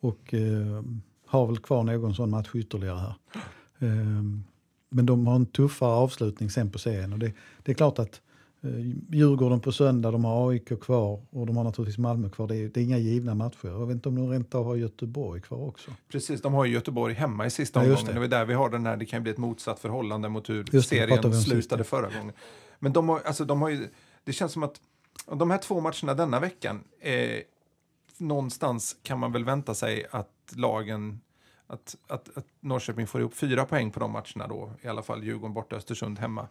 och 0.00 0.34
eh, 0.34 0.82
har 1.26 1.46
väl 1.46 1.58
kvar 1.58 1.82
någon 1.82 2.14
sån 2.14 2.30
match 2.30 2.50
ytterligare 2.54 2.98
här. 2.98 3.14
Eh, 3.78 3.88
men 4.94 5.06
de 5.06 5.26
har 5.26 5.34
en 5.34 5.46
tuffare 5.46 5.90
avslutning 5.90 6.50
sen 6.50 6.70
på 6.70 6.78
serien 6.78 7.12
och 7.12 7.18
det, 7.18 7.32
det 7.62 7.72
är 7.72 7.74
klart 7.74 7.98
att 7.98 8.20
eh, 8.62 8.70
Djurgården 9.10 9.60
på 9.60 9.72
söndag, 9.72 10.10
de 10.10 10.24
har 10.24 10.50
AIK 10.50 10.80
kvar 10.80 11.22
och 11.30 11.46
de 11.46 11.56
har 11.56 11.64
naturligtvis 11.64 11.98
Malmö 11.98 12.28
kvar. 12.28 12.46
Det 12.48 12.56
är, 12.56 12.68
det 12.68 12.80
är 12.80 12.84
inga 12.84 12.98
givna 12.98 13.34
matcher. 13.34 13.68
Jag 13.68 13.86
vet 13.86 13.94
inte 13.94 14.08
om 14.08 14.16
de 14.16 14.30
rent 14.30 14.54
av 14.54 14.64
har 14.64 14.76
Göteborg 14.76 15.40
kvar 15.40 15.68
också. 15.68 15.90
Precis, 16.08 16.42
de 16.42 16.54
har 16.54 16.64
ju 16.64 16.72
Göteborg 16.72 17.14
hemma 17.14 17.46
i 17.46 17.50
sista 17.50 17.80
Ja, 17.80 17.90
omgången. 17.90 18.14
det. 18.14 18.20
Det 18.20 18.26
är 18.26 18.40
där 18.40 18.44
vi 18.44 18.54
har 18.54 18.70
den 18.70 18.86
här, 18.86 18.96
det 18.96 19.06
kan 19.06 19.22
bli 19.22 19.32
ett 19.32 19.38
motsatt 19.38 19.78
förhållande 19.78 20.28
mot 20.28 20.48
hur 20.48 20.64
det, 20.64 20.82
serien 20.82 21.34
slutade 21.34 21.84
förra 21.84 22.08
gången. 22.18 22.32
Men 22.78 22.92
de 22.92 23.08
har, 23.08 23.20
alltså, 23.20 23.44
de 23.44 23.62
har 23.62 23.68
ju, 23.68 23.88
det 24.24 24.32
känns 24.32 24.52
som 24.52 24.62
att 24.62 24.80
de 25.32 25.50
här 25.50 25.58
två 25.58 25.80
matcherna 25.80 26.14
denna 26.14 26.40
veckan, 26.40 26.84
eh, 27.00 27.40
någonstans 28.18 28.96
kan 29.02 29.18
man 29.18 29.32
väl 29.32 29.44
vänta 29.44 29.74
sig 29.74 30.06
att 30.10 30.30
lagen, 30.56 31.20
att, 31.66 31.96
att, 32.06 32.36
att 32.36 32.46
Norrköping 32.60 33.06
får 33.06 33.20
ihop 33.20 33.34
fyra 33.34 33.64
poäng 33.64 33.90
på 33.90 34.00
de 34.00 34.10
matcherna 34.10 34.46
då, 34.48 34.72
i 34.82 34.88
alla 34.88 35.02
fall 35.02 35.24
Djurgården 35.24 35.54
borta, 35.54 35.76
Östersund 35.76 36.18
hemma. 36.18 36.48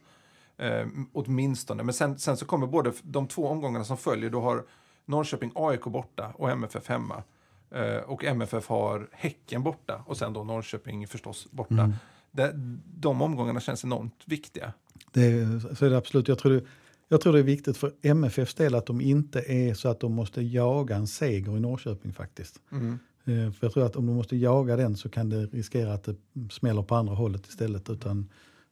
Eh, 0.58 0.88
åtminstone. 1.14 1.84
Men 1.84 1.94
sen, 1.94 2.20
sen 2.20 2.38
så 2.38 2.46
kommer 2.46 2.68
både 2.68 2.94
de 3.04 3.28
två 3.28 3.48
omgångarna 3.48 3.86
som 3.86 3.98
följer, 3.98 4.30
då 4.30 4.42
har 4.42 4.66
Norrköping 5.06 5.52
AIK 5.56 5.84
borta 5.84 6.34
och 6.36 6.50
MFF 6.50 6.88
hemma. 6.88 7.24
Eh, 7.72 7.98
och 7.98 8.24
MFF 8.24 8.68
har 8.68 9.10
Häcken 9.12 9.64
borta 9.64 10.04
och 10.06 10.18
sen 10.18 10.34
då 10.34 10.44
Norrköping 10.44 11.08
förstås 11.08 11.48
borta. 11.52 11.94
Det, 12.32 12.52
de 12.98 13.22
omgångarna 13.22 13.60
känns 13.60 13.84
enormt 13.84 14.24
viktiga. 14.26 14.74
Det 15.12 15.26
är, 15.26 15.76
så 15.76 15.86
är 15.86 15.90
det 15.90 15.98
absolut. 15.98 16.28
Jag 16.28 16.40
tror 16.40 16.52
det, 16.54 16.64
jag 17.08 17.22
tror 17.22 17.34
det 17.34 17.40
är 17.40 17.44
viktigt 17.44 17.78
för 17.78 17.94
MFFs 18.02 18.54
del 18.54 18.76
att 18.76 18.86
de 18.86 19.02
inte 19.02 19.40
är 19.40 19.74
så 19.74 19.90
att 19.90 20.00
de 20.00 20.14
måste 20.14 20.42
jaga 20.42 20.96
en 20.96 21.08
seger 21.08 21.58
i 21.58 21.60
Norrköping 21.60 22.14
faktiskt. 22.14 22.60
Eh, 22.72 22.78
För 23.26 23.58
jag 23.60 23.74
tror 23.74 23.86
att 23.86 23.96
om 23.96 24.06
de 24.08 24.16
måste 24.16 24.36
jaga 24.36 24.76
den 24.76 24.98
så 24.98 25.10
kan 25.10 25.30
det 25.30 25.46
riskera 25.46 25.94
att 25.94 26.04
det 26.04 26.16
smäller 26.52 26.82
på 26.82 26.96
andra 26.96 27.14
hållet 27.14 27.48
istället. 27.48 27.90
Utan, 27.90 28.30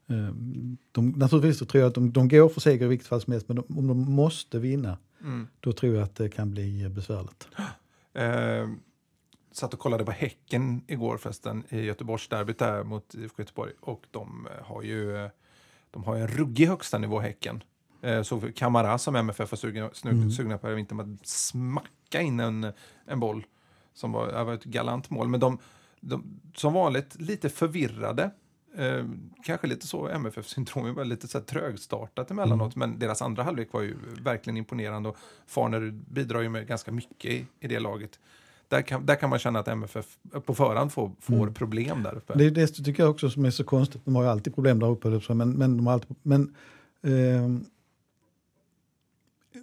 eh, 0.08 0.36
de, 0.92 1.10
naturligtvis 1.10 1.58
så 1.58 1.66
tror 1.66 1.82
jag 1.82 1.90
att 1.90 1.96
de, 1.96 2.12
de 2.12 2.28
går 2.28 2.50
för 2.50 2.62
seger 2.62 2.86
i 2.86 2.90
vilket 2.90 3.08
fall 3.08 3.22
som 3.22 3.34
helst 3.34 3.48
men 3.48 3.56
de, 3.58 3.78
om 3.78 3.88
de 3.88 4.12
måste 4.12 4.60
vinna 4.60 4.98
då 5.60 5.74
tror 5.74 5.96
jag 5.96 6.04
att 6.04 6.16
det 6.16 6.30
kan 6.30 6.52
bli 6.52 6.84
eh, 6.84 6.90
besvärligt. 6.90 7.48
Eh, 8.14 8.68
satt 9.52 9.74
och 9.74 9.80
kollade 9.80 10.06
på 10.06 10.12
Häcken 10.12 10.84
igår 10.88 11.18
förresten 11.18 11.64
i 11.70 11.82
Göteborgsderbyt 11.82 12.60
där 12.60 12.84
mot 12.84 13.16
IFK 13.16 13.42
Göteborg 13.42 13.72
och 13.80 14.06
de 14.12 14.48
eh, 14.48 14.66
har 14.66 14.82
ju 14.82 15.18
eh, 15.18 15.30
de 15.92 16.04
har 16.04 16.16
en 16.16 16.28
ruggig 16.28 16.68
högsta 16.68 16.98
nivå 16.98 17.20
Häcken. 17.20 17.64
Eh, 18.02 18.22
så 18.22 18.42
Kamara 18.56 18.98
som 18.98 19.16
MFF 19.16 19.52
var 19.52 19.58
sugna, 19.58 19.90
snu, 19.94 20.32
sugna 20.32 20.58
på 20.58 20.72
i 20.72 20.76
vinter 20.76 20.96
med 20.96 21.14
att 21.14 21.28
smacka 21.28 22.22
in 22.22 22.40
en, 22.40 22.74
en 23.06 23.20
boll 23.20 23.46
som 24.02 24.12
var, 24.12 24.44
var 24.44 24.54
ett 24.54 24.64
galant 24.64 25.10
mål. 25.10 25.28
Men 25.28 25.40
de, 25.40 25.58
de 26.00 26.24
som 26.56 26.74
vanligt 26.74 27.22
lite 27.22 27.50
förvirrade. 27.50 28.32
Eh, 28.76 29.06
kanske 29.46 29.68
lite 29.68 29.88
så 29.88 30.08
MFF-syndrom, 30.08 30.96
var 30.96 31.06
lite 31.06 31.28
så 31.28 31.38
här 31.38 31.46
trögstartat 31.46 32.32
emellanåt. 32.32 32.76
Men 32.76 33.00
deras 33.00 33.22
andra 33.22 33.44
halvlek 33.44 33.74
var 33.74 33.82
ju 33.82 33.96
verkligen 34.22 34.58
imponerande 34.58 35.10
och 35.10 35.18
Farner 35.48 35.92
bidrar 35.92 36.42
ju 36.42 36.50
med 36.50 36.68
ganska 36.68 36.92
mycket 36.92 37.32
i, 37.32 37.46
i 37.60 37.68
det 37.68 37.80
laget. 37.80 38.20
Där 38.68 38.82
kan, 38.82 39.06
där 39.06 39.16
kan 39.16 39.30
man 39.30 39.40
känna 39.40 39.60
att 39.60 39.68
MFF 39.68 40.06
på 40.46 40.56
förhand 40.56 40.92
får, 40.92 41.12
får 41.20 41.48
problem 41.48 42.04
där 42.04 42.16
uppe. 42.18 42.34
Det 42.38 42.46
är 42.46 42.52
det 42.52 42.68
tycker 42.68 43.04
jag 43.04 43.10
också 43.10 43.30
som 43.30 43.46
är 43.46 43.52
så 43.52 43.64
konstigt. 43.64 44.02
De 44.06 44.16
har 44.16 44.24
ju 44.24 44.30
alltid 44.30 44.56
problem 44.56 44.80
där 44.80 44.90
uppe, 44.90 45.22
säga, 45.22 45.36
men, 45.36 45.52
men, 45.52 45.78
de 45.78 45.88
har 45.88 45.94
alltid, 45.94 46.16
men 46.24 46.56
ehm, 47.04 47.66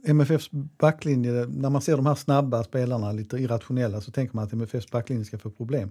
MFFs 0.04 0.50
backlinje, 0.78 1.46
när 1.46 1.70
man 1.70 1.82
ser 1.82 1.96
de 1.96 2.06
här 2.06 2.14
snabba 2.14 2.64
spelarna, 2.64 3.12
lite 3.12 3.36
irrationella, 3.36 4.00
så 4.00 4.10
tänker 4.10 4.36
man 4.36 4.44
att 4.44 4.52
MFFs 4.52 4.90
backlinje 4.90 5.24
ska 5.24 5.38
få 5.38 5.50
problem. 5.50 5.90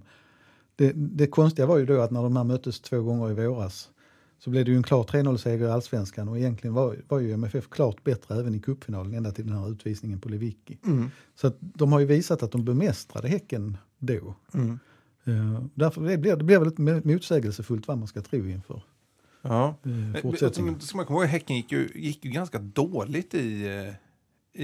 Det, 0.76 0.92
det 0.94 1.26
konstiga 1.26 1.66
var 1.66 1.78
ju 1.78 1.86
då 1.86 2.00
att 2.00 2.10
när 2.10 2.22
de 2.22 2.36
här 2.36 2.44
möttes 2.44 2.80
två 2.80 3.02
gånger 3.02 3.30
i 3.30 3.34
våras 3.34 3.90
så 4.38 4.50
blev 4.50 4.64
det 4.64 4.70
ju 4.70 4.76
en 4.76 4.82
klar 4.82 5.02
3-0-seger 5.02 5.66
i 5.66 5.70
allsvenskan 5.70 6.28
och 6.28 6.38
egentligen 6.38 6.74
var, 6.74 6.96
var 7.08 7.18
ju 7.18 7.32
MFF 7.32 7.68
klart 7.68 8.04
bättre 8.04 8.40
även 8.40 8.54
i 8.54 8.60
cupfinalen 8.60 9.14
ända 9.14 9.30
till 9.30 9.46
den 9.46 9.56
här 9.56 9.70
utvisningen 9.70 10.20
på 10.20 10.28
Lewicki. 10.28 10.78
Så 11.34 11.46
att 11.46 11.56
de 11.60 11.92
har 11.92 12.00
ju 12.00 12.06
visat 12.06 12.42
att 12.42 12.52
de 12.52 12.64
bemästrade 12.64 13.28
Häcken 13.28 13.76
då. 13.98 14.34
Eh, 15.24 15.62
därför 15.74 16.00
det 16.00 16.18
blir 16.18 16.36
det 16.36 16.44
blir 16.44 16.58
väl 16.58 16.68
lite 16.68 17.08
motsägelsefullt 17.08 17.88
vad 17.88 17.98
man 17.98 18.08
ska 18.08 18.22
tro 18.22 18.46
inför 18.46 18.82
Ja. 19.48 19.74
fortsättningen. 20.22 20.80
Ska 20.80 20.96
man 20.96 21.06
komma 21.06 21.18
ihåg, 21.18 21.28
Häcken 21.28 21.56
gick 21.56 21.72
ju, 21.72 21.88
gick 21.94 22.24
ju 22.24 22.30
ganska 22.30 22.58
dåligt 22.58 23.34
i, 23.34 23.66
eh, 23.66 23.94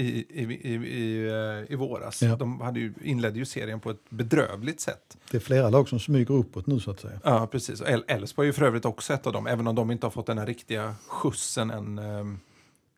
i, 0.01 0.25
i, 0.29 0.43
i, 0.43 0.73
i, 0.75 1.27
eh, 1.27 1.73
i 1.73 1.75
våras. 1.75 2.21
Ja. 2.21 2.35
De 2.35 2.61
hade 2.61 2.79
ju, 2.79 2.93
inledde 3.03 3.39
ju 3.39 3.45
serien 3.45 3.79
på 3.79 3.89
ett 3.91 4.09
bedrövligt 4.09 4.81
sätt. 4.81 5.17
Det 5.31 5.37
är 5.37 5.41
flera 5.41 5.69
lag 5.69 5.89
som 5.89 5.99
smyger 5.99 6.33
uppåt 6.33 6.67
nu 6.67 6.79
så 6.79 6.91
att 6.91 6.99
säga. 6.99 7.19
Ja, 7.23 7.47
precis. 7.47 7.81
Elfsborg 7.81 8.45
är 8.45 8.49
ju 8.49 8.53
för 8.53 8.65
övrigt 8.65 8.85
också 8.85 9.13
ett 9.13 9.27
av 9.27 9.33
dem, 9.33 9.47
även 9.47 9.67
om 9.67 9.75
de 9.75 9.91
inte 9.91 10.05
har 10.05 10.11
fått 10.11 10.25
den 10.25 10.37
här 10.37 10.45
riktiga 10.45 10.95
skjutsen 11.07 11.71
än. 11.71 11.99
ehm, 11.99 12.39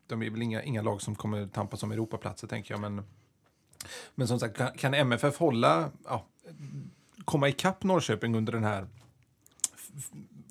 De 0.08 0.22
är 0.24 0.30
väl 0.30 0.42
inga, 0.42 0.64
inga 0.64 0.82
lag 0.82 1.02
som 1.02 1.16
kommer 1.16 1.48
tampas 1.48 1.84
om 1.84 1.92
Europaplatser, 1.92 2.48
tänker 2.48 2.74
jag. 2.74 2.82
Men, 2.82 3.04
men 4.16 4.28
som 4.28 4.40
sagt, 4.40 4.58
kan, 4.58 4.72
kan 4.78 4.94
MFF 4.94 5.38
hålla, 5.38 5.92
ja, 6.06 6.26
komma 7.26 7.50
ikapp 7.50 7.84
Norrköping 7.84 8.36
under 8.36 8.54
den 8.54 8.64
här 8.64 8.88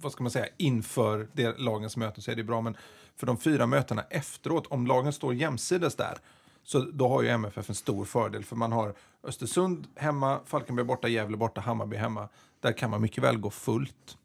vad 0.07 0.13
ska 0.13 0.23
man 0.23 0.31
säga, 0.31 0.47
inför 0.57 1.29
det 1.33 1.59
lagens 1.59 1.97
möten 1.97 2.23
så 2.23 2.31
är 2.31 2.35
det 2.37 2.45
bra. 2.45 2.61
Men 2.61 2.77
för 3.17 3.27
de 3.27 3.37
fyra 3.39 3.67
mötena 3.67 4.03
efteråt, 4.11 4.67
om 4.67 4.87
lagen 4.87 5.13
står 5.13 5.35
jämsides 5.35 5.95
där, 5.95 6.19
så 6.63 6.79
då 6.79 7.09
har 7.09 7.23
ju 7.23 7.29
MFF 7.29 7.69
en 7.69 7.75
stor 7.75 8.05
fördel. 8.05 8.45
För 8.45 8.57
man 8.57 8.73
har 8.73 8.95
Östersund 9.23 9.87
hemma, 9.95 10.41
Falkenberg 10.45 10.87
borta, 10.87 11.09
Gävle 11.09 11.37
borta, 11.37 11.61
Hammarby 11.61 11.97
hemma. 11.97 12.29
Där 12.61 12.73
kan 12.73 12.91
man 12.91 13.01
mycket 13.03 13.25
väl 13.25 13.37
gå 13.39 13.51
fullt. 13.51 14.19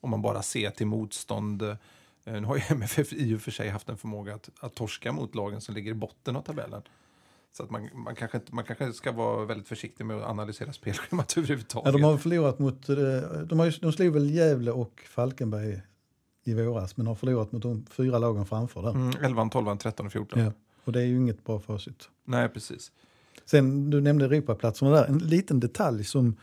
Om 0.00 0.10
man 0.10 0.22
bara 0.22 0.42
ser 0.42 0.70
till 0.70 0.86
motstånd. 0.86 1.62
Eh, 1.62 1.76
Nu 2.24 2.44
har 2.44 2.56
ju 2.56 2.62
MFF 2.68 3.12
i 3.12 3.34
och 3.34 3.40
för 3.40 3.50
sig 3.50 3.68
haft 3.68 3.88
en 3.88 3.96
förmåga 3.96 4.34
att, 4.34 4.50
att 4.60 4.74
torska 4.74 5.12
mot 5.12 5.34
lagen 5.34 5.60
som 5.60 5.74
ligger 5.74 5.90
i 5.90 5.94
botten 5.94 6.36
av 6.36 6.42
tabellen. 6.42 6.82
Så 7.52 7.62
att 7.62 7.70
man, 7.70 7.88
man, 7.94 8.14
kanske, 8.14 8.38
inte- 8.38 8.54
man 8.54 8.64
kanske 8.64 8.92
ska 8.92 9.12
vara 9.12 9.44
väldigt 9.44 9.68
försiktig 9.68 10.04
med 10.06 10.16
att 10.16 10.26
analysera 10.30 10.72
spelschemat 10.72 11.34
överhuvudtaget. 11.36 11.86
Ja, 11.86 11.92
de 11.92 12.02
har 12.02 12.16
förlorat 12.16 12.58
mot, 12.58 12.88
eh, 12.88 12.96
de, 13.46 13.58
har 13.58 13.66
ju, 13.66 13.72
de 13.80 13.92
slog 13.92 14.12
väl 14.14 14.30
Gävle 14.30 14.70
och 14.70 15.02
Falkenberg 15.08 15.82
i 16.44 16.54
våras 16.54 16.96
men 16.96 17.06
har 17.06 17.14
förlorat 17.14 17.52
mot 17.52 17.62
de 17.62 17.86
fyra 17.90 18.18
lagen 18.18 18.46
framför 18.46 18.82
där. 18.82 18.90
mm, 18.90 19.12
11, 19.22 19.48
12, 19.48 19.76
13 19.76 20.06
och 20.06 20.12
14. 20.12 20.40
Ja. 20.40 20.52
Och 20.84 20.92
det 20.92 21.00
är 21.00 21.04
ju 21.04 21.16
inget 21.16 21.44
bra 21.44 21.60
facit. 21.60 22.08
Nej, 22.24 22.48
precis. 22.48 22.92
Sen, 23.44 23.90
du 23.90 24.00
nämnde 24.00 24.24
Europaplatserna 24.24 24.90
där. 24.90 25.04
En 25.04 25.18
liten 25.18 25.60
detalj 25.60 26.04
som 26.04 26.36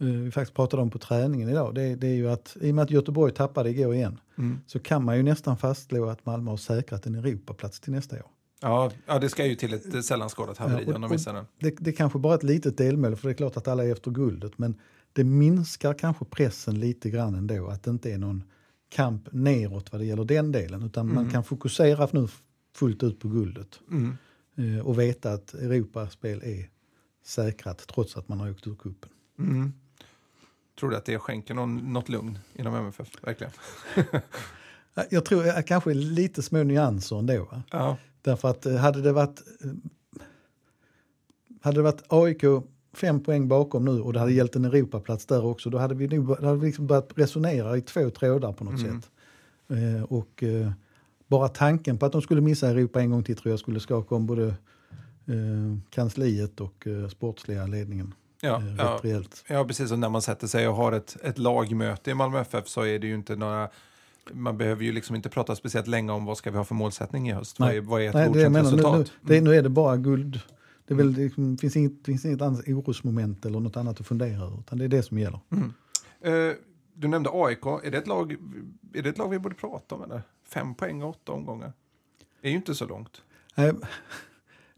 eh, 0.00 0.06
vi 0.06 0.30
faktiskt 0.30 0.54
pratade 0.56 0.82
om 0.82 0.90
på 0.90 0.98
träningen 0.98 1.48
idag. 1.48 1.74
Det, 1.74 1.94
det 1.94 2.06
är 2.06 2.14
ju 2.14 2.30
att 2.30 2.56
i 2.60 2.70
och 2.70 2.74
med 2.74 2.82
att 2.82 2.90
Göteborg 2.90 3.32
tappade 3.32 3.70
igår 3.70 3.94
igen 3.94 4.18
Mm. 4.38 4.60
så 4.66 4.78
kan 4.78 5.04
man 5.04 5.16
ju 5.16 5.22
nästan 5.22 5.56
fastslå 5.56 6.08
att 6.08 6.26
Malmö 6.26 6.50
har 6.50 6.56
säkrat 6.56 7.06
en 7.06 7.14
Europaplats 7.14 7.80
till 7.80 7.92
nästa 7.92 8.16
år. 8.16 8.30
Ja, 8.60 8.90
ja, 9.06 9.18
det 9.18 9.28
ska 9.28 9.46
ju 9.46 9.54
till 9.54 9.74
ett 9.74 10.04
sällan 10.04 10.28
skådat 10.28 10.58
haveri 10.58 10.82
Ja, 10.82 10.88
och- 10.90 10.94
om 10.94 11.00
de 11.02 11.10
missar 11.10 11.34
den. 11.34 11.46
Det, 11.60 11.76
det 11.80 11.90
är 11.90 11.94
kanske 11.94 12.18
bara 12.18 12.34
ett 12.34 12.42
litet 12.42 12.76
delmål 12.78 13.16
för 13.16 13.28
det 13.28 13.32
är 13.32 13.36
klart 13.36 13.56
att 13.56 13.68
alla 13.68 13.84
är 13.84 13.92
efter 13.92 14.10
guldet 14.10 14.58
men 14.58 14.74
det 15.12 15.24
minskar 15.24 15.94
kanske 15.94 16.24
pressen 16.24 16.80
lite 16.80 17.10
grann 17.10 17.34
ändå 17.34 17.66
att 17.68 17.82
det 17.82 17.90
inte 17.90 18.12
är 18.12 18.18
någon 18.18 18.44
kamp 18.88 19.28
neråt 19.32 19.92
vad 19.92 20.00
det 20.00 20.04
gäller 20.04 20.24
den 20.24 20.52
delen 20.52 20.82
utan 20.82 21.14
man 21.14 21.30
kan 21.30 21.44
fokusera 21.44 22.08
nu 22.12 22.28
fullt 22.74 23.02
ut 23.02 23.20
på 23.20 23.28
guldet 23.28 23.80
Mm. 23.90 24.16
eh, 24.78 24.86
och 24.86 24.98
veta 24.98 25.32
att 25.32 25.54
Europaspel 25.54 26.42
är 26.44 26.70
säkrat 27.24 27.78
trots 27.88 28.16
att 28.16 28.28
man 28.28 28.40
har 28.40 28.50
åkt 28.50 28.66
ur 28.66 28.74
cupen. 28.74 29.10
Mm. 29.38 29.72
Tror 30.80 30.90
du 30.90 30.96
att 30.96 31.04
det 31.04 31.18
skänker 31.18 31.54
någon, 31.54 31.76
något 31.92 32.08
lugn 32.08 32.38
inom 32.54 32.74
MFF? 32.74 33.08
Verkligen. 33.22 33.52
Jag 35.10 35.24
tror 35.24 35.48
att 35.48 35.66
kanske 35.66 35.94
lite 35.94 36.42
små 36.42 36.62
nyanser 36.62 37.18
ändå. 37.18 37.62
Ja. 37.70 37.96
Därför 38.26 38.48
att 38.48 38.66
eh, 38.66 38.76
hade 38.76 39.02
det 39.02 39.12
varit 39.12 39.42
eh, 39.64 39.70
hade 41.60 41.76
det 41.78 41.82
varit 41.82 42.02
AIK 42.08 42.42
fem 42.92 43.20
poäng 43.22 43.48
bakom 43.48 43.84
nu 43.84 44.00
och 44.00 44.12
det 44.12 44.18
hade 44.18 44.32
gällt 44.32 44.56
en 44.56 44.64
Europaplats 44.64 45.26
där 45.26 45.44
också 45.44 45.70
då 45.70 45.78
hade 45.78 45.94
vi, 45.94 46.06
då 46.06 46.34
hade 46.34 46.56
vi 46.56 46.66
liksom 46.66 46.86
börjat 46.86 47.12
resonera 47.16 47.76
i 47.76 47.80
två 47.80 48.10
trådar 48.10 48.52
på 48.52 48.64
något 48.64 48.80
Mm. 48.80 49.00
sätt. 49.00 49.10
Eh, 49.68 50.02
och 50.02 50.42
eh, 50.42 50.70
bara 51.26 51.48
tanken 51.48 51.98
på 51.98 52.06
att 52.06 52.12
de 52.12 52.22
skulle 52.22 52.40
missa 52.40 52.68
Europa 52.68 53.00
en 53.00 53.10
gång 53.10 53.24
till 53.24 53.36
tror 53.36 53.50
jag 53.52 53.60
skulle 53.60 53.80
skaka 53.80 54.14
om 54.14 54.26
både 54.26 54.46
eh, 55.26 55.76
kansliet 55.90 56.60
och 56.60 56.86
eh, 56.86 57.08
sportsliga 57.08 57.66
ledningen 57.66 58.14
Ja, 58.40 58.56
eh, 58.62 58.74
ja. 58.78 59.00
ja, 59.48 59.64
precis. 59.64 59.92
Och 59.92 59.98
när 59.98 60.08
man 60.08 60.22
sätter 60.22 60.46
sig 60.46 60.68
och 60.68 60.74
har 60.74 60.92
ett, 60.92 61.16
ett 61.22 61.38
lagmöte 61.38 62.10
i 62.10 62.14
Malmö 62.14 62.40
FF 62.40 62.68
så 62.68 62.82
är 62.82 62.98
det 62.98 63.06
ju 63.06 63.14
inte 63.14 63.36
några... 63.36 63.68
Man 64.32 64.58
behöver 64.58 64.84
ju 64.84 64.92
liksom 64.92 65.16
inte 65.16 65.28
prata 65.28 65.56
speciellt 65.56 65.86
länge 65.86 66.12
om 66.12 66.24
vad 66.24 66.38
ska 66.38 66.50
vi 66.50 66.56
ha 66.56 66.64
för 66.64 66.74
målsättning 66.74 67.28
i 67.28 67.32
höst. 67.32 67.60
Vad 67.60 67.68
Nej. 67.68 67.76
är, 67.76 67.80
vad 67.80 68.02
är 68.02 68.08
ett 68.08 68.14
Nej, 68.14 68.22
det 68.22 68.28
godkänt 68.32 68.52
menar, 68.52 68.70
nu, 68.70 68.76
resultat? 68.76 69.12
nu, 69.20 69.34
det, 69.34 69.40
nu 69.40 69.54
är 69.54 69.62
det 69.62 69.68
bara 69.68 69.96
guld. 69.96 70.40
Det 70.86 70.94
väl, 70.94 71.14
det 71.14 71.20
liksom, 71.22 71.58
finns, 71.58 71.76
inget, 71.76 71.92
finns 72.06 72.24
inget 72.24 72.42
annat 72.42 72.68
orosmoment 72.68 73.46
eller 73.46 73.60
något 73.60 73.76
annat 73.76 74.00
att 74.00 74.06
fundera 74.06 74.44
över. 74.44 74.58
Utan 74.60 74.78
det 74.78 74.84
är 74.84 74.88
det 74.88 75.02
som 75.02 75.18
gäller. 75.18 75.40
Eh, 76.20 76.52
du 76.94 77.08
nämnde 77.08 77.30
AIK. 77.32 77.66
Är 77.66 77.90
det, 77.90 77.98
ett 77.98 78.06
lag, 78.06 78.32
är 78.94 79.02
det 79.02 79.08
ett 79.08 79.18
lag 79.18 79.28
vi 79.28 79.38
borde 79.38 79.54
prata 79.54 79.94
om? 79.94 80.02
Eller? 80.02 80.22
Fem 80.48 80.74
poäng 80.74 81.02
och 81.02 81.08
åtta 81.10 81.32
omgångar. 81.32 81.72
Det 82.40 82.48
är 82.48 82.50
ju 82.50 82.56
inte 82.56 82.74
så 82.74 82.86
långt. 82.86 83.22
Nej, 83.54 83.68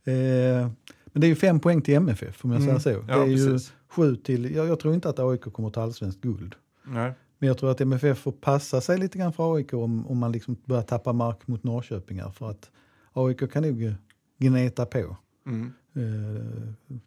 eh, 0.05 0.69
men 1.13 1.21
det 1.21 1.27
är 1.27 1.29
ju 1.29 1.35
fem 1.35 1.61
poäng 1.61 1.83
till 1.83 1.95
MFF 1.95 2.45
om 2.45 2.51
jag 2.51 2.63
Mm. 2.63 2.81
säger 2.81 2.99
så. 3.01 3.05
Ja, 3.09 3.17
det 3.19 3.23
är 3.23 3.27
ju 3.27 3.59
sju 3.89 4.17
till, 4.17 4.55
jag, 4.55 4.69
jag 4.69 4.81
tror 4.81 4.95
inte 4.95 5.09
att 5.09 5.19
AIK 5.19 5.41
kommer 5.41 5.71
ta 5.71 5.83
allsvenskt 5.83 6.21
guld. 6.21 6.55
Nej. 6.85 7.13
Men 7.39 7.49
jag 7.49 7.59
tror 7.59 7.71
att 7.71 7.81
MFF 7.81 8.19
får 8.19 8.33
passa 8.33 8.81
sig 8.81 8.99
lite 8.99 9.19
grann 9.19 9.33
för 9.33 9.55
AIK 9.55 9.75
om, 9.75 10.07
om 10.07 10.19
man 10.19 10.33
liksom 10.33 10.57
börjar 10.65 10.83
tappa 10.83 11.13
mark 11.13 11.47
mot 11.47 11.65
Norrköping 11.65 12.21
här. 12.21 12.31
För 12.31 12.51
att 12.51 12.71
AIK 13.13 13.53
kan 13.53 13.63
nog 13.63 13.95
gneta 14.39 14.87
på. 14.87 15.17
Mm. 15.47 15.73
Eh, 15.97 16.99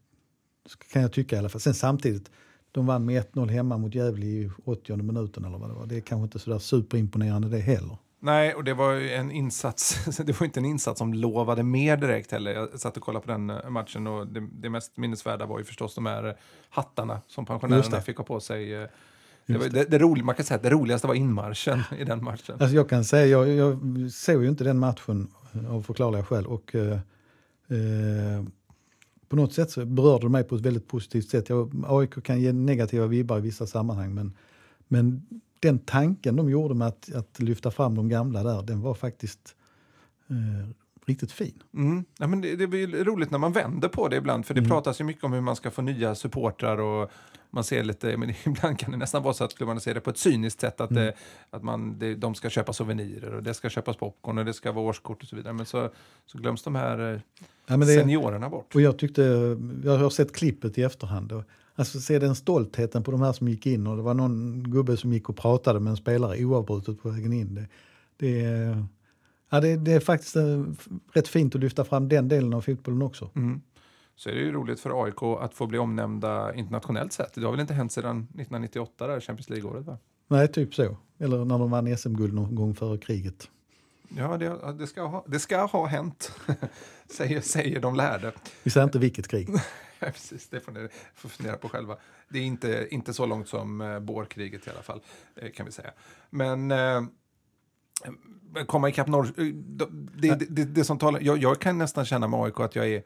kan 0.91 1.01
jag 1.01 1.11
tycka 1.11 1.35
i 1.35 1.39
alla 1.39 1.49
fall. 1.49 1.61
Sen 1.61 1.73
samtidigt, 1.73 2.31
de 2.71 2.85
vann 2.85 3.05
med 3.05 3.23
1-0 3.33 3.49
hemma 3.49 3.77
mot 3.77 3.95
Gävle 3.95 4.25
i 4.25 4.51
80 4.65 4.95
minuten 4.95 5.45
eller 5.45 5.57
vad 5.57 5.69
det 5.69 5.73
var. 5.73 5.85
Det 5.85 5.97
är 5.97 6.01
kanske 6.01 6.23
inte 6.23 6.39
sådär 6.39 6.59
superimponerande 6.59 7.49
det 7.49 7.59
heller. 7.59 7.97
Nej, 8.23 8.55
och 8.55 8.63
det 8.63 8.73
var 8.73 8.91
ju 8.91 9.11
en 9.11 9.31
insats. 9.31 10.05
Det 10.25 10.39
var 10.39 10.45
inte 10.45 10.59
en 10.59 10.65
insats 10.65 10.97
som 10.99 11.13
lovade 11.13 11.63
mer 11.63 11.97
direkt 11.97 12.31
heller. 12.31 12.51
Jag 12.51 12.79
satt 12.79 12.97
och 12.97 13.03
kollade 13.03 13.25
på 13.25 13.31
den 13.31 13.49
eh, 13.49 13.69
matchen 13.69 14.07
och 14.07 14.27
det, 14.27 14.47
det 14.53 14.69
mest 14.69 14.97
minnesvärda 14.97 15.45
var 15.45 15.59
ju 15.59 15.65
förstås 15.65 15.95
de 15.95 16.05
här 16.05 16.27
eh, 16.27 16.33
hattarna 16.69 17.21
som 17.27 17.45
pensionärerna 17.45 18.01
fick 18.01 18.17
ha 18.17 18.23
på 18.23 18.39
sig. 18.39 18.87
Det, 19.45 19.57
var, 19.57 19.69
det, 19.69 19.83
det, 19.83 19.99
roliga, 19.99 20.25
man 20.25 20.35
kan 20.35 20.45
säga 20.45 20.55
att 20.55 20.63
det 20.63 20.69
roligaste 20.69 21.07
var 21.07 21.15
inmarschen 21.15 21.83
i 21.99 22.03
den 22.03 22.23
matchen. 22.23 22.55
Alltså 22.59 22.75
jag 22.75 22.89
kan 22.89 23.03
säga, 23.03 23.25
jag, 23.25 23.49
jag 23.49 23.79
såg 24.11 24.43
ju 24.43 24.49
inte 24.49 24.63
den 24.63 24.79
matchen 24.79 25.27
av 25.69 25.81
förklarliga 25.81 26.23
skäl. 26.23 26.45
Och, 26.45 26.75
eh, 26.75 26.99
eh, 27.67 28.43
på 29.29 29.35
något 29.35 29.53
sätt 29.53 29.71
så 29.71 29.85
berörde 29.85 30.25
det 30.25 30.29
mig 30.29 30.43
på 30.43 30.55
ett 30.55 30.61
väldigt 30.61 30.87
positivt 30.87 31.29
sätt. 31.29 31.49
Jag, 31.49 31.85
AIK 31.87 32.23
kan 32.23 32.41
ge 32.41 32.53
negativa 32.53 33.07
vibbar 33.07 33.37
i 33.37 33.41
vissa 33.41 33.67
sammanhang 33.67 34.13
men, 34.13 34.33
men 34.87 35.25
den 35.59 35.79
tanken 35.79 36.35
de 36.35 36.49
gjorde 36.49 36.75
med 36.75 36.87
att, 36.87 37.15
att 37.15 37.39
lyfta 37.39 37.71
fram 37.71 37.95
de 37.95 38.09
gamla 38.09 38.43
där, 38.43 38.61
den 38.61 38.81
var 38.81 38.93
faktiskt 38.93 39.55
eh, 40.29 40.69
riktigt 41.05 41.31
fin. 41.31 41.63
Mm. 41.73 42.05
Ja, 42.19 42.27
men 42.27 42.41
det, 42.41 42.55
det 42.55 42.67
blir 42.67 43.03
roligt 43.03 43.31
när 43.31 43.37
man 43.39 43.51
vänder 43.53 43.87
på 43.87 44.07
det 44.07 44.15
ibland, 44.15 44.35
Mm. 44.37 44.43
för 44.43 44.53
det 44.53 44.61
pratas 44.67 45.01
ju 45.01 45.05
mycket 45.05 45.23
om 45.23 45.33
hur 45.33 45.41
man 45.41 45.55
ska 45.55 45.71
få 45.71 45.81
nya 45.81 46.15
supportrar 46.15 46.77
och 46.77 47.11
man 47.49 47.63
ser 47.63 47.83
lite, 47.83 48.17
men 48.17 48.29
ibland 48.45 48.79
kan 48.79 48.91
det 48.91 48.97
nästan 48.97 49.23
vara 49.23 49.33
så 49.33 49.43
att 49.43 49.59
man 49.59 49.79
ser 49.79 49.93
det 49.93 50.01
på 50.01 50.09
ett 50.09 50.17
cyniskt 50.17 50.61
sätt, 50.61 50.81
att, 50.81 50.91
Mm. 50.91 51.03
det, 51.03 51.13
att 51.49 51.63
man, 51.63 51.99
det, 51.99 52.15
de 52.15 52.35
ska 52.35 52.49
köpa 52.49 52.73
souvenirer 52.73 53.33
och 53.33 53.43
det 53.43 53.53
ska 53.53 53.69
köpas 53.69 53.97
popcorn 53.97 54.37
och 54.37 54.45
det 54.45 54.53
ska 54.53 54.71
vara 54.71 54.85
årskort 54.85 55.21
och 55.23 55.27
så 55.29 55.35
vidare. 55.35 55.53
Men 55.53 55.65
så, 55.65 55.89
så 56.25 56.37
glöms 56.37 56.63
de 56.63 56.75
här 56.75 57.13
eh, 57.13 57.19
Ja, 57.67 57.77
det, 57.77 57.85
seniorerna 57.85 58.49
bort. 58.49 58.75
Och 58.75 58.81
jag 58.81 58.97
tyckte, 58.97 59.21
jag 59.83 59.97
har 59.97 60.09
sett 60.09 60.33
klippet 60.33 60.77
i 60.77 60.83
efterhand. 60.83 61.31
Och, 61.31 61.43
alltså 61.75 61.99
se 61.99 62.19
den 62.19 62.35
stoltheten 62.35 63.03
på 63.03 63.11
de 63.11 63.21
här 63.21 63.33
som 63.33 63.47
gick 63.47 63.65
in 63.65 63.87
och 63.87 63.95
det 63.97 64.03
var 64.03 64.13
någon 64.13 64.63
gubbe 64.71 64.97
som 64.97 65.13
gick 65.13 65.29
och 65.29 65.37
pratade 65.37 65.79
med 65.79 65.91
en 65.91 65.97
spelare 65.97 66.45
oavbrutet 66.45 67.01
på 67.01 67.09
vägen 67.09 67.33
in. 67.33 67.55
Det, 67.55 67.67
det, 68.17 68.85
ja, 69.51 69.59
det, 69.59 69.75
det 69.75 69.93
är 69.93 69.99
faktiskt 69.99 70.35
eh, 70.35 70.63
rätt 71.13 71.27
fint 71.27 71.55
att 71.55 71.61
lyfta 71.61 71.85
fram 71.85 72.09
den 72.09 72.27
delen 72.27 72.53
av 72.53 72.61
fotbollen 72.61 73.01
också. 73.01 73.29
Mm. 73.35 73.61
Så 74.15 74.29
är 74.29 74.33
det 74.33 74.39
ju 74.39 74.51
roligt 74.51 74.79
för 74.79 75.03
AIK 75.03 75.23
att 75.39 75.53
få 75.53 75.67
bli 75.67 75.77
omnämnda 75.77 76.55
internationellt 76.55 77.13
sett. 77.13 77.33
Det 77.33 77.41
har 77.41 77.51
väl 77.51 77.59
inte 77.59 77.73
hänt 77.73 77.91
sedan 77.91 78.17
1998, 78.17 79.07
där 79.07 79.19
Champions 79.19 79.49
League-året 79.49 79.85
va? 79.85 79.97
Nej, 80.27 80.47
typ 80.47 80.75
så. 80.75 80.97
Eller 81.17 81.45
när 81.45 81.59
de 81.59 81.71
vann 81.71 81.97
SM-guld 81.97 82.33
någon 82.33 82.55
gång 82.55 82.75
före 82.75 82.97
kriget. 82.97 83.49
Ja, 84.17 84.37
det, 84.37 84.73
det, 84.79 84.87
ska, 84.87 85.01
ha, 85.01 85.25
det 85.27 85.39
ska 85.39 85.65
ha 85.65 85.85
hänt, 85.85 86.31
säger, 87.17 87.41
säger 87.41 87.79
de 87.79 87.95
lärde. 87.95 88.31
Vi 88.63 88.71
säger 88.71 88.83
inte 88.83 88.99
vilket 88.99 89.27
krig. 89.27 89.49
Precis, 89.99 90.49
det 90.49 90.59
får 90.59 90.71
ni 90.71 90.87
får 91.15 91.29
fundera 91.29 91.57
på 91.57 91.69
själva. 91.69 91.97
Det 92.29 92.39
är 92.39 92.43
inte, 92.43 92.87
inte 92.91 93.13
så 93.13 93.25
långt 93.25 93.47
som 93.47 93.81
eh, 93.81 93.99
Bårkriget 93.99 94.67
i 94.67 94.69
alla 94.69 94.81
fall, 94.81 95.01
eh, 95.35 95.51
kan 95.51 95.65
vi 95.65 95.71
säga. 95.71 95.91
Men 96.29 96.71
eh, 96.71 97.01
komma 98.67 98.89
ikapp 98.89 99.07
Norr... 99.07 99.25
eh, 99.37 99.45
Det, 99.45 100.35
det, 100.35 100.45
det, 100.49 100.65
det 100.65 100.83
som 100.83 100.97
talar, 100.97 101.19
jag, 101.21 101.37
jag 101.37 101.59
kan 101.61 101.77
nästan 101.77 102.05
känna 102.05 102.27
med 102.27 102.39
AIK 102.39 102.59
att 102.59 102.75
jag 102.75 102.89
är 102.89 103.03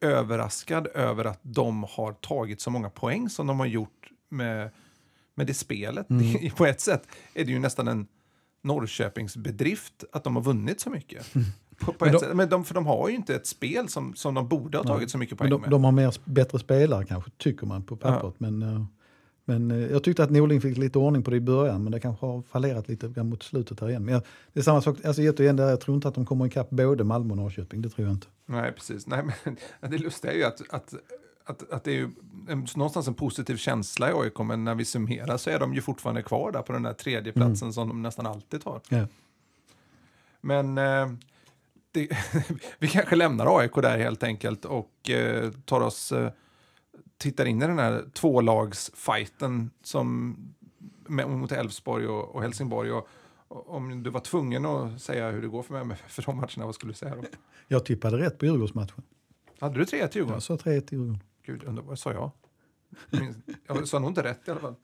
överraskad 0.00 0.86
över 0.94 1.24
att 1.24 1.38
de 1.42 1.82
har 1.90 2.12
tagit 2.12 2.60
så 2.60 2.70
många 2.70 2.90
poäng 2.90 3.28
som 3.28 3.46
de 3.46 3.58
har 3.58 3.66
gjort 3.66 4.10
med, 4.28 4.70
med 5.34 5.46
det 5.46 5.54
spelet. 5.54 6.06
Det, 6.40 6.56
på 6.56 6.66
ett 6.66 6.80
sätt 6.80 7.02
är 7.34 7.44
det 7.44 7.50
ju 7.52 7.58
nästan 7.58 7.88
en 7.88 8.06
Norrköpingsbedrift 8.62 10.04
att 10.12 10.24
de 10.24 10.36
har 10.36 10.42
vunnit 10.42 10.80
så 10.80 10.90
mycket. 10.90 11.32
På, 11.78 11.92
på 11.92 12.04
Men 12.04 12.08
ett 12.14 12.20
de- 12.20 12.26
sätt. 12.26 12.36
Men 12.36 12.48
de, 12.48 12.64
för 12.64 12.74
de 12.74 12.86
har 12.86 13.08
ju 13.08 13.14
inte 13.14 13.34
ett 13.34 13.46
spel 13.46 13.88
som, 13.88 14.14
som 14.14 14.34
de 14.34 14.48
borde 14.48 14.78
ha 14.78 14.84
tagit 14.84 15.10
så 15.10 15.18
mycket 15.18 15.38
poäng 15.38 15.50
Men 15.50 15.60
med. 15.60 15.70
de, 15.70 15.72
de 15.72 15.84
har 15.84 15.92
mer, 15.92 16.14
bättre 16.24 16.58
spelare 16.58 17.04
kanske, 17.04 17.30
tycker 17.36 17.66
man 17.66 17.82
på 17.82 17.96
pappret. 17.96 18.34
Men, 18.40 18.62
eh, 18.62 18.84
men 19.44 19.70
eh, 19.70 19.92
jag 19.92 20.02
tyckte 20.04 20.24
att 20.24 20.30
Norling 20.30 20.60
fick 20.60 20.78
lite 20.78 20.98
ordning 20.98 21.22
på 21.22 21.30
det 21.30 21.36
i 21.36 21.40
början, 21.40 21.82
men 21.82 21.92
det 21.92 22.00
kanske 22.00 22.26
har 22.26 22.42
fallerat 22.42 22.88
lite 22.88 23.08
grann 23.08 23.28
mot 23.28 23.42
slutet 23.42 23.80
här 23.80 23.88
igen. 23.88 24.04
Men 24.04 24.14
jag, 24.14 24.22
det 24.52 24.60
är 24.60 24.64
samma 24.64 24.82
sak, 24.82 25.04
alltså 25.04 25.22
återigen, 25.22 25.58
jag 25.58 25.80
tror 25.80 25.94
inte 25.94 26.08
att 26.08 26.14
de 26.14 26.26
kommer 26.26 26.46
ikapp 26.46 26.70
både 26.70 27.04
Malmö 27.04 27.30
och 27.30 27.36
Norrköping, 27.36 27.82
det 27.82 27.88
tror 27.88 28.06
jag 28.06 28.14
inte. 28.14 28.26
Nej, 28.46 28.72
precis. 28.72 29.06
Nej, 29.06 29.24
men 29.24 29.56
det 29.90 29.98
lustiga 29.98 30.32
är 30.32 30.36
ju 30.36 30.44
att, 30.44 30.62
att, 30.70 30.94
att, 31.44 31.72
att 31.72 31.84
det 31.84 31.90
är 31.90 31.96
ju 31.96 32.10
en, 32.48 32.66
någonstans 32.76 33.08
en 33.08 33.14
positiv 33.14 33.56
känsla 33.56 34.10
i 34.10 34.12
AIK, 34.12 34.38
men 34.38 34.64
när 34.64 34.74
vi 34.74 34.84
summerar 34.84 35.36
så 35.36 35.50
är 35.50 35.58
de 35.58 35.74
ju 35.74 35.80
fortfarande 35.80 36.22
kvar 36.22 36.52
där 36.52 36.62
på 36.62 36.72
den 36.72 36.82
där 36.82 36.92
tredje 36.92 37.32
platsen 37.32 37.72
som 37.72 37.88
de 37.88 38.02
nästan 38.02 38.26
alltid 38.26 38.62
tar. 38.62 38.80
Ja. 38.88 39.06
Men 40.40 40.78
eh, 40.78 41.12
det, 41.92 42.08
vi 42.78 42.88
kanske 42.88 43.16
lämnar 43.16 43.58
AIK 43.58 43.74
där 43.74 43.98
helt 43.98 44.22
enkelt 44.22 44.64
och 44.64 45.10
eh, 45.10 45.50
tar 45.50 45.80
oss, 45.80 46.12
eh, 46.12 46.30
tittar 47.18 47.44
in 47.44 47.62
i 47.62 47.66
den 47.66 47.78
här 47.78 48.04
som 49.82 50.36
med, 51.08 51.28
mot 51.30 51.52
Elfsborg 51.52 52.06
och, 52.06 52.34
och 52.34 52.42
Helsingborg. 52.42 52.92
Och, 52.92 53.08
och 53.48 53.74
om 53.76 54.02
du 54.02 54.10
var 54.10 54.20
tvungen 54.20 54.66
att 54.66 55.00
säga 55.00 55.30
hur 55.30 55.42
det 55.42 55.48
går 55.48 55.62
för 55.62 55.84
mig 55.84 55.96
för 56.08 56.22
de 56.22 56.36
matcherna, 56.36 56.66
vad 56.66 56.74
skulle 56.74 56.92
du 56.92 56.96
säga 56.96 57.14
då? 57.16 57.22
Jag 57.68 57.84
tippade 57.84 58.18
rätt 58.18 58.38
på 58.38 58.46
Djurgårdsmatchen. 58.46 59.02
Hade 59.60 59.78
du 59.78 59.84
3-1 59.84 60.08
Djurgården? 60.12 60.34
Jag 60.34 60.42
sa 60.42 60.56
3-1 60.56 60.80
till 60.80 60.98
Djurgården. 60.98 61.20
Gud, 61.46 61.64
undrar 61.64 61.84
vad 61.84 61.98
sa 61.98 62.12
jag? 62.12 62.30
Jag 63.66 63.88
sa 63.88 63.98
nog 63.98 64.10
inte 64.10 64.22
rätt 64.22 64.48
i 64.48 64.50
alla 64.50 64.60
fall. 64.60 64.74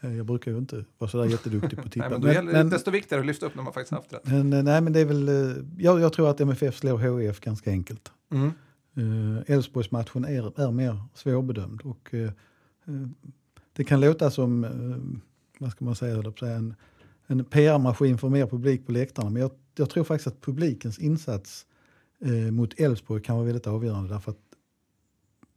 Eh, 0.00 0.16
Jag 0.16 0.26
brukar 0.26 0.50
ju 0.50 0.58
inte 0.58 0.84
vara 0.98 1.10
sådär 1.10 1.24
jätteduktig 1.24 1.78
på 1.78 1.84
att 1.84 1.92
tippa. 1.92 2.08
Nej, 2.08 2.18
men 2.18 2.20
då 2.20 2.32
gäller 2.32 2.52
det 2.52 2.70
desto 2.70 2.90
viktigare 2.90 3.20
att 3.20 3.26
lyfta 3.26 3.46
upp 3.46 3.54
när 3.54 3.62
man 3.62 3.72
faktiskt 3.72 3.92
haft 3.92 4.12
rätt. 4.12 4.26
men, 4.26 4.52
eh, 4.52 4.62
nej, 4.62 4.80
men 4.80 4.92
det 4.92 5.00
är 5.00 5.04
väl, 5.04 5.28
eh, 5.28 5.56
jag, 5.78 6.00
jag 6.00 6.12
tror 6.12 6.30
att 6.30 6.40
MFF 6.40 6.78
slår 6.78 7.18
HIF 7.20 7.40
ganska 7.40 7.70
enkelt. 7.70 8.12
Mm. 8.32 8.52
Eh, 8.94 9.54
Elfsborgsmatchen 9.54 10.24
är, 10.24 10.60
är 10.60 10.70
mer 10.70 11.02
svårbedömd. 11.14 11.80
Och, 11.82 12.14
eh, 12.14 12.24
eh, 12.86 13.08
det 13.72 13.84
kan 13.84 14.00
låta 14.00 14.30
som 14.30 14.64
eh, 14.64 15.20
vad 15.58 15.70
ska 15.70 15.84
man 15.84 15.94
säga, 15.96 16.22
en, 16.56 16.74
en 17.26 17.44
PR-maskin 17.44 18.18
för 18.18 18.28
mer 18.28 18.46
publik 18.46 18.86
på 18.86 18.92
läktarna. 18.92 19.30
Men 19.30 19.42
jag, 19.42 19.50
jag 19.76 19.90
tror 19.90 20.04
faktiskt 20.04 20.26
att 20.26 20.40
publikens 20.40 20.98
insats 20.98 21.66
eh, 22.24 22.50
mot 22.52 22.80
Elfsborg 22.80 23.22
kan 23.22 23.36
vara 23.36 23.46
väldigt 23.46 23.66
avgörande. 23.66 24.08
Därför 24.08 24.30
att 24.30 24.38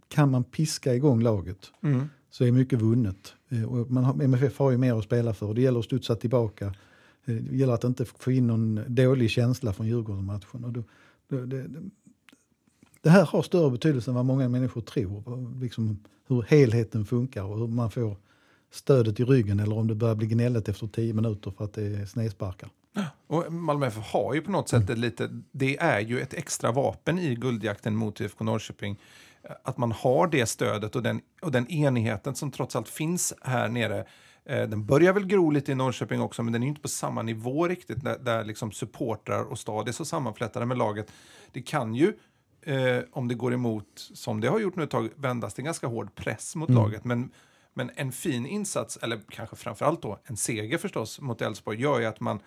kan 0.07 0.31
man 0.31 0.43
piska 0.43 0.95
igång 0.95 1.21
laget 1.21 1.71
Mm. 1.81 2.09
så 2.29 2.45
är 2.45 2.51
mycket 2.51 2.81
vunnet. 2.81 3.33
Eh, 3.49 3.63
och 3.63 3.91
man 3.91 4.03
har, 4.03 4.23
MFF 4.23 4.57
har 4.59 4.71
ju 4.71 4.77
mer 4.77 4.93
att 4.97 5.03
spela 5.03 5.33
för 5.33 5.45
och 5.45 5.55
det 5.55 5.61
gäller 5.61 5.79
att 5.79 5.85
studsa 5.85 6.15
tillbaka. 6.15 6.65
Eh, 7.25 7.35
Det 7.35 7.55
gäller 7.57 7.73
att 7.73 7.83
inte 7.83 8.05
få 8.05 8.31
in 8.31 8.47
någon 8.47 8.79
dålig 8.87 9.29
känsla 9.29 9.73
från 9.73 9.87
Djurgården-matchen. 9.87 10.63
Och 10.63 10.71
då, 10.73 10.83
då, 11.27 11.45
det, 11.45 11.67
det, 13.03 13.09
här 13.09 13.25
har 13.25 13.41
större 13.41 13.71
betydelse 13.71 14.11
än 14.11 14.15
vad 14.15 14.25
många 14.25 14.49
människor 14.49 14.81
tror. 14.81 15.59
Liksom 15.61 16.03
hur 16.27 16.41
helheten 16.41 17.05
funkar 17.05 17.43
och 17.43 17.59
hur 17.59 17.67
man 17.67 17.91
får 17.91 18.17
stödet 18.71 19.19
i 19.19 19.23
ryggen 19.23 19.59
eller 19.59 19.77
om 19.77 19.87
det 19.87 19.95
börjar 19.95 20.15
bli 20.15 20.27
gnälligt 20.27 20.69
efter 20.69 20.87
tio 20.87 21.13
minuter 21.13 21.51
för 21.51 21.65
att 21.65 21.73
det 21.73 21.83
är 21.83 22.05
snedsparkar. 22.05 22.69
Och 23.27 23.53
Malmö 23.53 23.87
FF 23.87 24.03
har 24.03 24.33
ju 24.33 24.41
på 24.41 24.51
något 24.51 24.69
sätt 24.69 24.89
ett 24.89 24.97
lite, 24.97 25.29
det 25.51 25.77
är 25.77 25.99
ju 25.99 26.19
ett 26.19 26.33
extra 26.33 26.71
vapen 26.71 27.19
i 27.19 27.35
guldjakten 27.35 27.95
mot 27.95 28.21
IFK 28.21 28.43
Norrköping. 28.43 28.99
Att 29.63 29.77
man 29.77 29.91
har 29.91 30.27
det 30.27 30.45
stödet 30.45 30.95
och 30.95 31.03
den, 31.03 31.21
och 31.41 31.51
den 31.51 31.67
enigheten 31.67 32.35
som 32.35 32.51
trots 32.51 32.75
allt 32.75 32.89
finns 32.89 33.33
här 33.41 33.69
nere. 33.69 34.05
Eh, 34.45 34.69
den 34.69 34.85
börjar 34.85 35.13
väl 35.13 35.25
gro 35.25 35.51
lite 35.51 35.71
i 35.71 35.75
Norrköping 35.75 36.21
också, 36.21 36.43
men 36.43 36.53
den 36.53 36.61
är 36.61 36.65
ju 36.65 36.69
inte 36.69 36.81
på 36.81 36.87
samma 36.87 37.21
nivå 37.21 37.67
riktigt 37.67 38.03
där, 38.03 38.17
där 38.19 38.43
liksom 38.43 38.71
supportrar 38.71 39.43
och 39.43 39.59
stad 39.59 39.87
är 39.87 39.91
så 39.91 40.05
sammanflätade 40.05 40.65
med 40.65 40.77
laget. 40.77 41.11
Det 41.51 41.61
kan 41.61 41.95
ju, 41.95 42.13
eh, 42.65 43.03
om 43.11 43.27
det 43.27 43.35
går 43.35 43.53
emot, 43.53 44.09
som 44.13 44.41
det 44.41 44.47
har 44.47 44.59
gjort 44.59 44.75
nu 44.75 44.83
ett 44.83 44.89
tag, 44.89 45.09
vändas 45.15 45.53
till 45.53 45.63
ganska 45.63 45.87
hård 45.87 46.15
press 46.15 46.55
mot 46.55 46.69
laget. 46.69 47.05
Men, 47.05 47.29
men 47.73 47.91
en 47.95 48.11
fin 48.11 48.45
insats, 48.45 48.97
eller 49.01 49.19
kanske 49.29 49.55
framförallt 49.55 50.01
då 50.01 50.19
en 50.23 50.37
seger 50.37 50.77
förstås 50.77 51.21
mot 51.21 51.41
Elfsborg, 51.41 51.81
gör 51.81 51.99
ju 51.99 52.05
att 52.05 52.19
man 52.19 52.39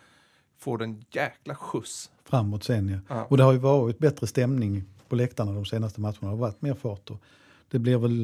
får 0.59 0.83
en 0.83 1.05
jäkla 1.11 1.55
skjuts. 1.55 2.11
framåt 2.25 2.65
sen. 2.65 2.89
Ja. 2.89 2.99
Ja. 3.09 3.25
Och 3.25 3.37
det 3.37 3.43
har 3.43 3.53
ju 3.53 3.59
varit 3.59 3.99
bättre 3.99 4.27
stämning 4.27 4.85
på 5.09 5.17
läktarna 5.17 5.53
de 5.53 5.65
senaste 5.65 6.01
matcherna. 6.01 6.19
Det 6.21 6.27
har 6.27 6.37
varit 6.37 6.63
mer 6.63 6.75
fart. 6.75 7.11
Och 7.11 7.23
det 7.71 7.79
blir 7.79 7.99
väl 7.99 8.23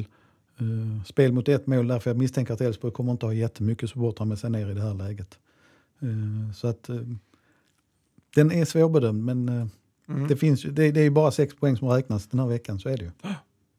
eh, 0.57 1.03
spel 1.05 1.31
mot 1.31 1.49
ett 1.49 1.67
mål 1.67 1.87
därför 1.87 2.09
jag 2.09 2.17
misstänker 2.17 2.53
att 2.53 2.61
Elfsborg 2.61 2.93
kommer 2.93 3.11
inte 3.11 3.25
ha 3.25 3.33
jättemycket 3.33 3.89
supportrar 3.89 4.25
med 4.25 4.39
sig 4.39 4.49
ner 4.49 4.69
i 4.69 4.73
det 4.73 4.81
här 4.81 4.93
läget. 4.93 5.39
Eh, 5.99 6.53
så 6.55 6.67
att 6.67 6.89
eh, 6.89 6.95
den 8.35 8.51
är 8.51 8.65
svårbedömd 8.65 9.23
men 9.23 9.69
Mm. 10.07 10.27
det, 10.27 10.37
finns 10.37 10.61
det, 10.63 10.91
det 10.91 10.99
är 10.99 11.03
ju 11.03 11.09
bara 11.09 11.31
sex 11.31 11.55
poäng 11.55 11.77
som 11.77 11.87
räknas 11.89 12.27
den 12.27 12.39
här 12.39 12.47
veckan, 12.47 12.79
så 12.79 12.89
är 12.89 12.97
det 12.97 13.03
ju. 13.03 13.11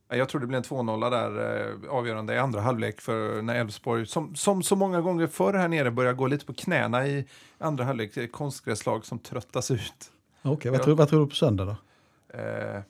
Jag 0.09 0.29
tror 0.29 0.41
det 0.41 0.47
blir 0.47 0.59
en 0.59 0.65
2-0 0.65 1.11
där 1.11 1.61
eh, 1.85 1.91
avgörande 1.91 2.35
i 2.35 2.39
andra 2.39 2.61
halvlek 2.61 3.01
för 3.01 3.43
när 3.43 3.55
Elfsborg, 3.55 4.07
som, 4.07 4.35
som 4.35 4.63
så 4.63 4.77
många 4.77 5.01
gånger 5.01 5.27
förr 5.27 5.53
här 5.55 5.69
nere, 5.69 5.91
börjar 5.91 6.13
gå 6.13 6.27
lite 6.27 6.47
på 6.47 6.55
knäna 6.55 7.07
i 7.07 7.25
andra 7.59 7.85
halvlek. 7.85 8.33
Konstgräslag 8.33 9.05
som 9.07 9.19
tröttas 9.19 9.71
ut. 9.71 10.11
Okej, 10.43 10.71
vad, 10.71 10.81
Ja. 10.81 10.85
tror, 10.85 10.97
vad 10.97 11.09
tror 11.09 11.21
du 11.21 11.27
på 11.27 11.35
söndag 11.35 11.65
då? 11.65 11.77
Eh, 12.39 12.81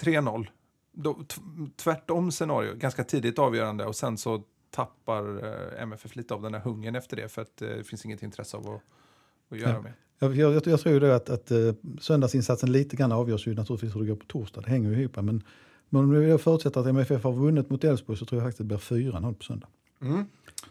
3-0. 0.00 0.46
Då, 0.92 1.14
t- 1.14 1.40
tvärtom 1.76 2.30
scenario, 2.32 2.74
ganska 2.74 3.04
tidigt 3.04 3.38
avgörande 3.38 3.84
och 3.86 3.96
sen 3.96 4.18
så 4.18 4.42
tappar 4.70 5.44
eh, 5.76 5.82
MFF 5.82 6.16
lite 6.16 6.34
av 6.34 6.42
den 6.42 6.54
här 6.54 6.60
hungern 6.60 6.94
efter 6.96 7.16
det 7.16 7.28
för 7.28 7.42
att 7.42 7.62
eh, 7.62 7.68
det 7.68 7.84
finns 7.84 8.04
inget 8.04 8.22
intresse 8.22 8.56
av 8.56 8.68
att, 8.68 8.82
att 9.52 9.58
göra 9.58 9.72
Ja. 9.72 9.80
mer. 9.82 9.94
Jag, 10.18 10.36
jag, 10.36 10.66
jag, 10.66 10.80
tror 10.80 10.94
ju 10.94 11.12
att, 11.12 11.30
att 11.30 11.52
uh, 11.52 11.74
söndagsinsatsen 12.00 12.72
lite 12.72 12.96
grann 12.96 13.12
avgörs 13.12 13.46
ju 13.46 13.54
naturligtvis 13.54 13.96
hur 13.96 14.00
det 14.00 14.06
går 14.06 14.16
på 14.16 14.26
torsdag. 14.26 14.60
Det 14.60 14.70
hänger 14.70 14.90
ju 14.90 15.00
ihop. 15.00 15.16
Men, 15.16 15.42
men 15.88 16.04
om 16.04 16.22
jag 16.22 16.40
förutsätter 16.40 16.80
att 16.80 16.86
MFF 16.86 17.24
har 17.24 17.32
vunnit 17.32 17.70
mot 17.70 17.84
Elfsborg 17.84 18.18
så 18.18 18.24
tror 18.24 18.40
jag 18.42 18.46
faktiskt 18.46 18.60
att 18.60 18.90
det 18.90 18.98
blir 18.98 19.12
4-0 19.12 19.34
på 19.34 19.44
söndag. 19.44 19.68
Mm. 20.00 20.24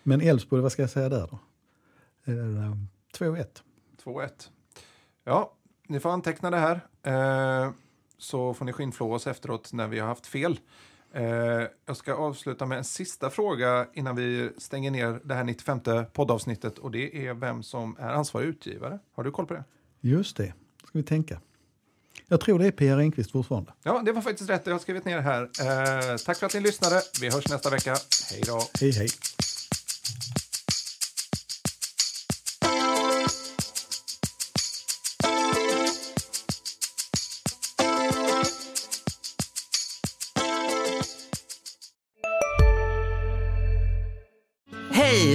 Men 0.03 0.21
Elfsborg, 0.21 0.61
vad 0.61 0.71
ska 0.71 0.81
jag 0.81 0.89
säga 0.89 1.09
där 1.09 1.27
då? 1.31 1.39
Eh, 2.31 2.75
2-1. 3.17 3.45
2-1. 4.03 4.29
Ja, 5.23 5.53
ni 5.87 5.99
får 5.99 6.09
anteckna 6.09 6.51
det 6.51 6.57
här. 6.57 6.81
Eh, 7.03 7.71
så 8.17 8.53
får 8.53 8.65
ni 8.65 8.73
skinnflå 8.73 9.13
oss 9.13 9.27
efteråt 9.27 9.73
när 9.73 9.87
vi 9.87 9.99
har 9.99 10.07
haft 10.07 10.27
fel. 10.27 10.59
Eh, 11.13 11.23
jag 11.85 11.97
ska 11.97 12.13
avsluta 12.13 12.65
med 12.65 12.77
en 12.77 12.83
sista 12.83 13.29
fråga 13.29 13.87
innan 13.93 14.15
vi 14.15 14.49
stänger 14.57 14.91
ner 14.91 15.21
det 15.23 15.33
här 15.33 15.43
95 15.43 15.79
poddavsnittet. 16.13 16.77
Och 16.77 16.91
det 16.91 17.27
är 17.27 17.33
vem 17.33 17.63
som 17.63 17.97
är 17.99 18.09
ansvarig 18.09 18.47
utgivare. 18.47 18.99
Har 19.15 19.23
du 19.23 19.31
koll 19.31 19.45
på 19.45 19.53
det? 19.53 19.63
Just 20.01 20.37
det, 20.37 20.53
ska 20.83 20.97
vi 20.97 21.03
tänka. 21.03 21.41
Jag 22.27 22.41
tror 22.41 22.59
det 22.59 22.67
är 22.67 22.71
Pia 22.71 22.97
Enquist 22.97 23.31
fortfarande. 23.31 23.73
Ja, 23.83 24.01
det 24.05 24.11
var 24.11 24.21
faktiskt 24.21 24.49
rätt. 24.49 24.61
Jag 24.65 24.73
har 24.73 24.79
skrivit 24.79 25.05
ner 25.05 25.19
här. 25.19 25.41
Eh, 25.43 26.17
tack 26.17 26.37
för 26.37 26.45
att 26.45 26.53
ni 26.53 26.59
lyssnade. 26.59 27.01
Vi 27.21 27.29
hörs 27.29 27.47
nästa 27.49 27.69
vecka. 27.69 27.95
Hej 28.31 28.43
då! 28.45 28.61
Hej 28.79 28.91
hej. 28.91 29.09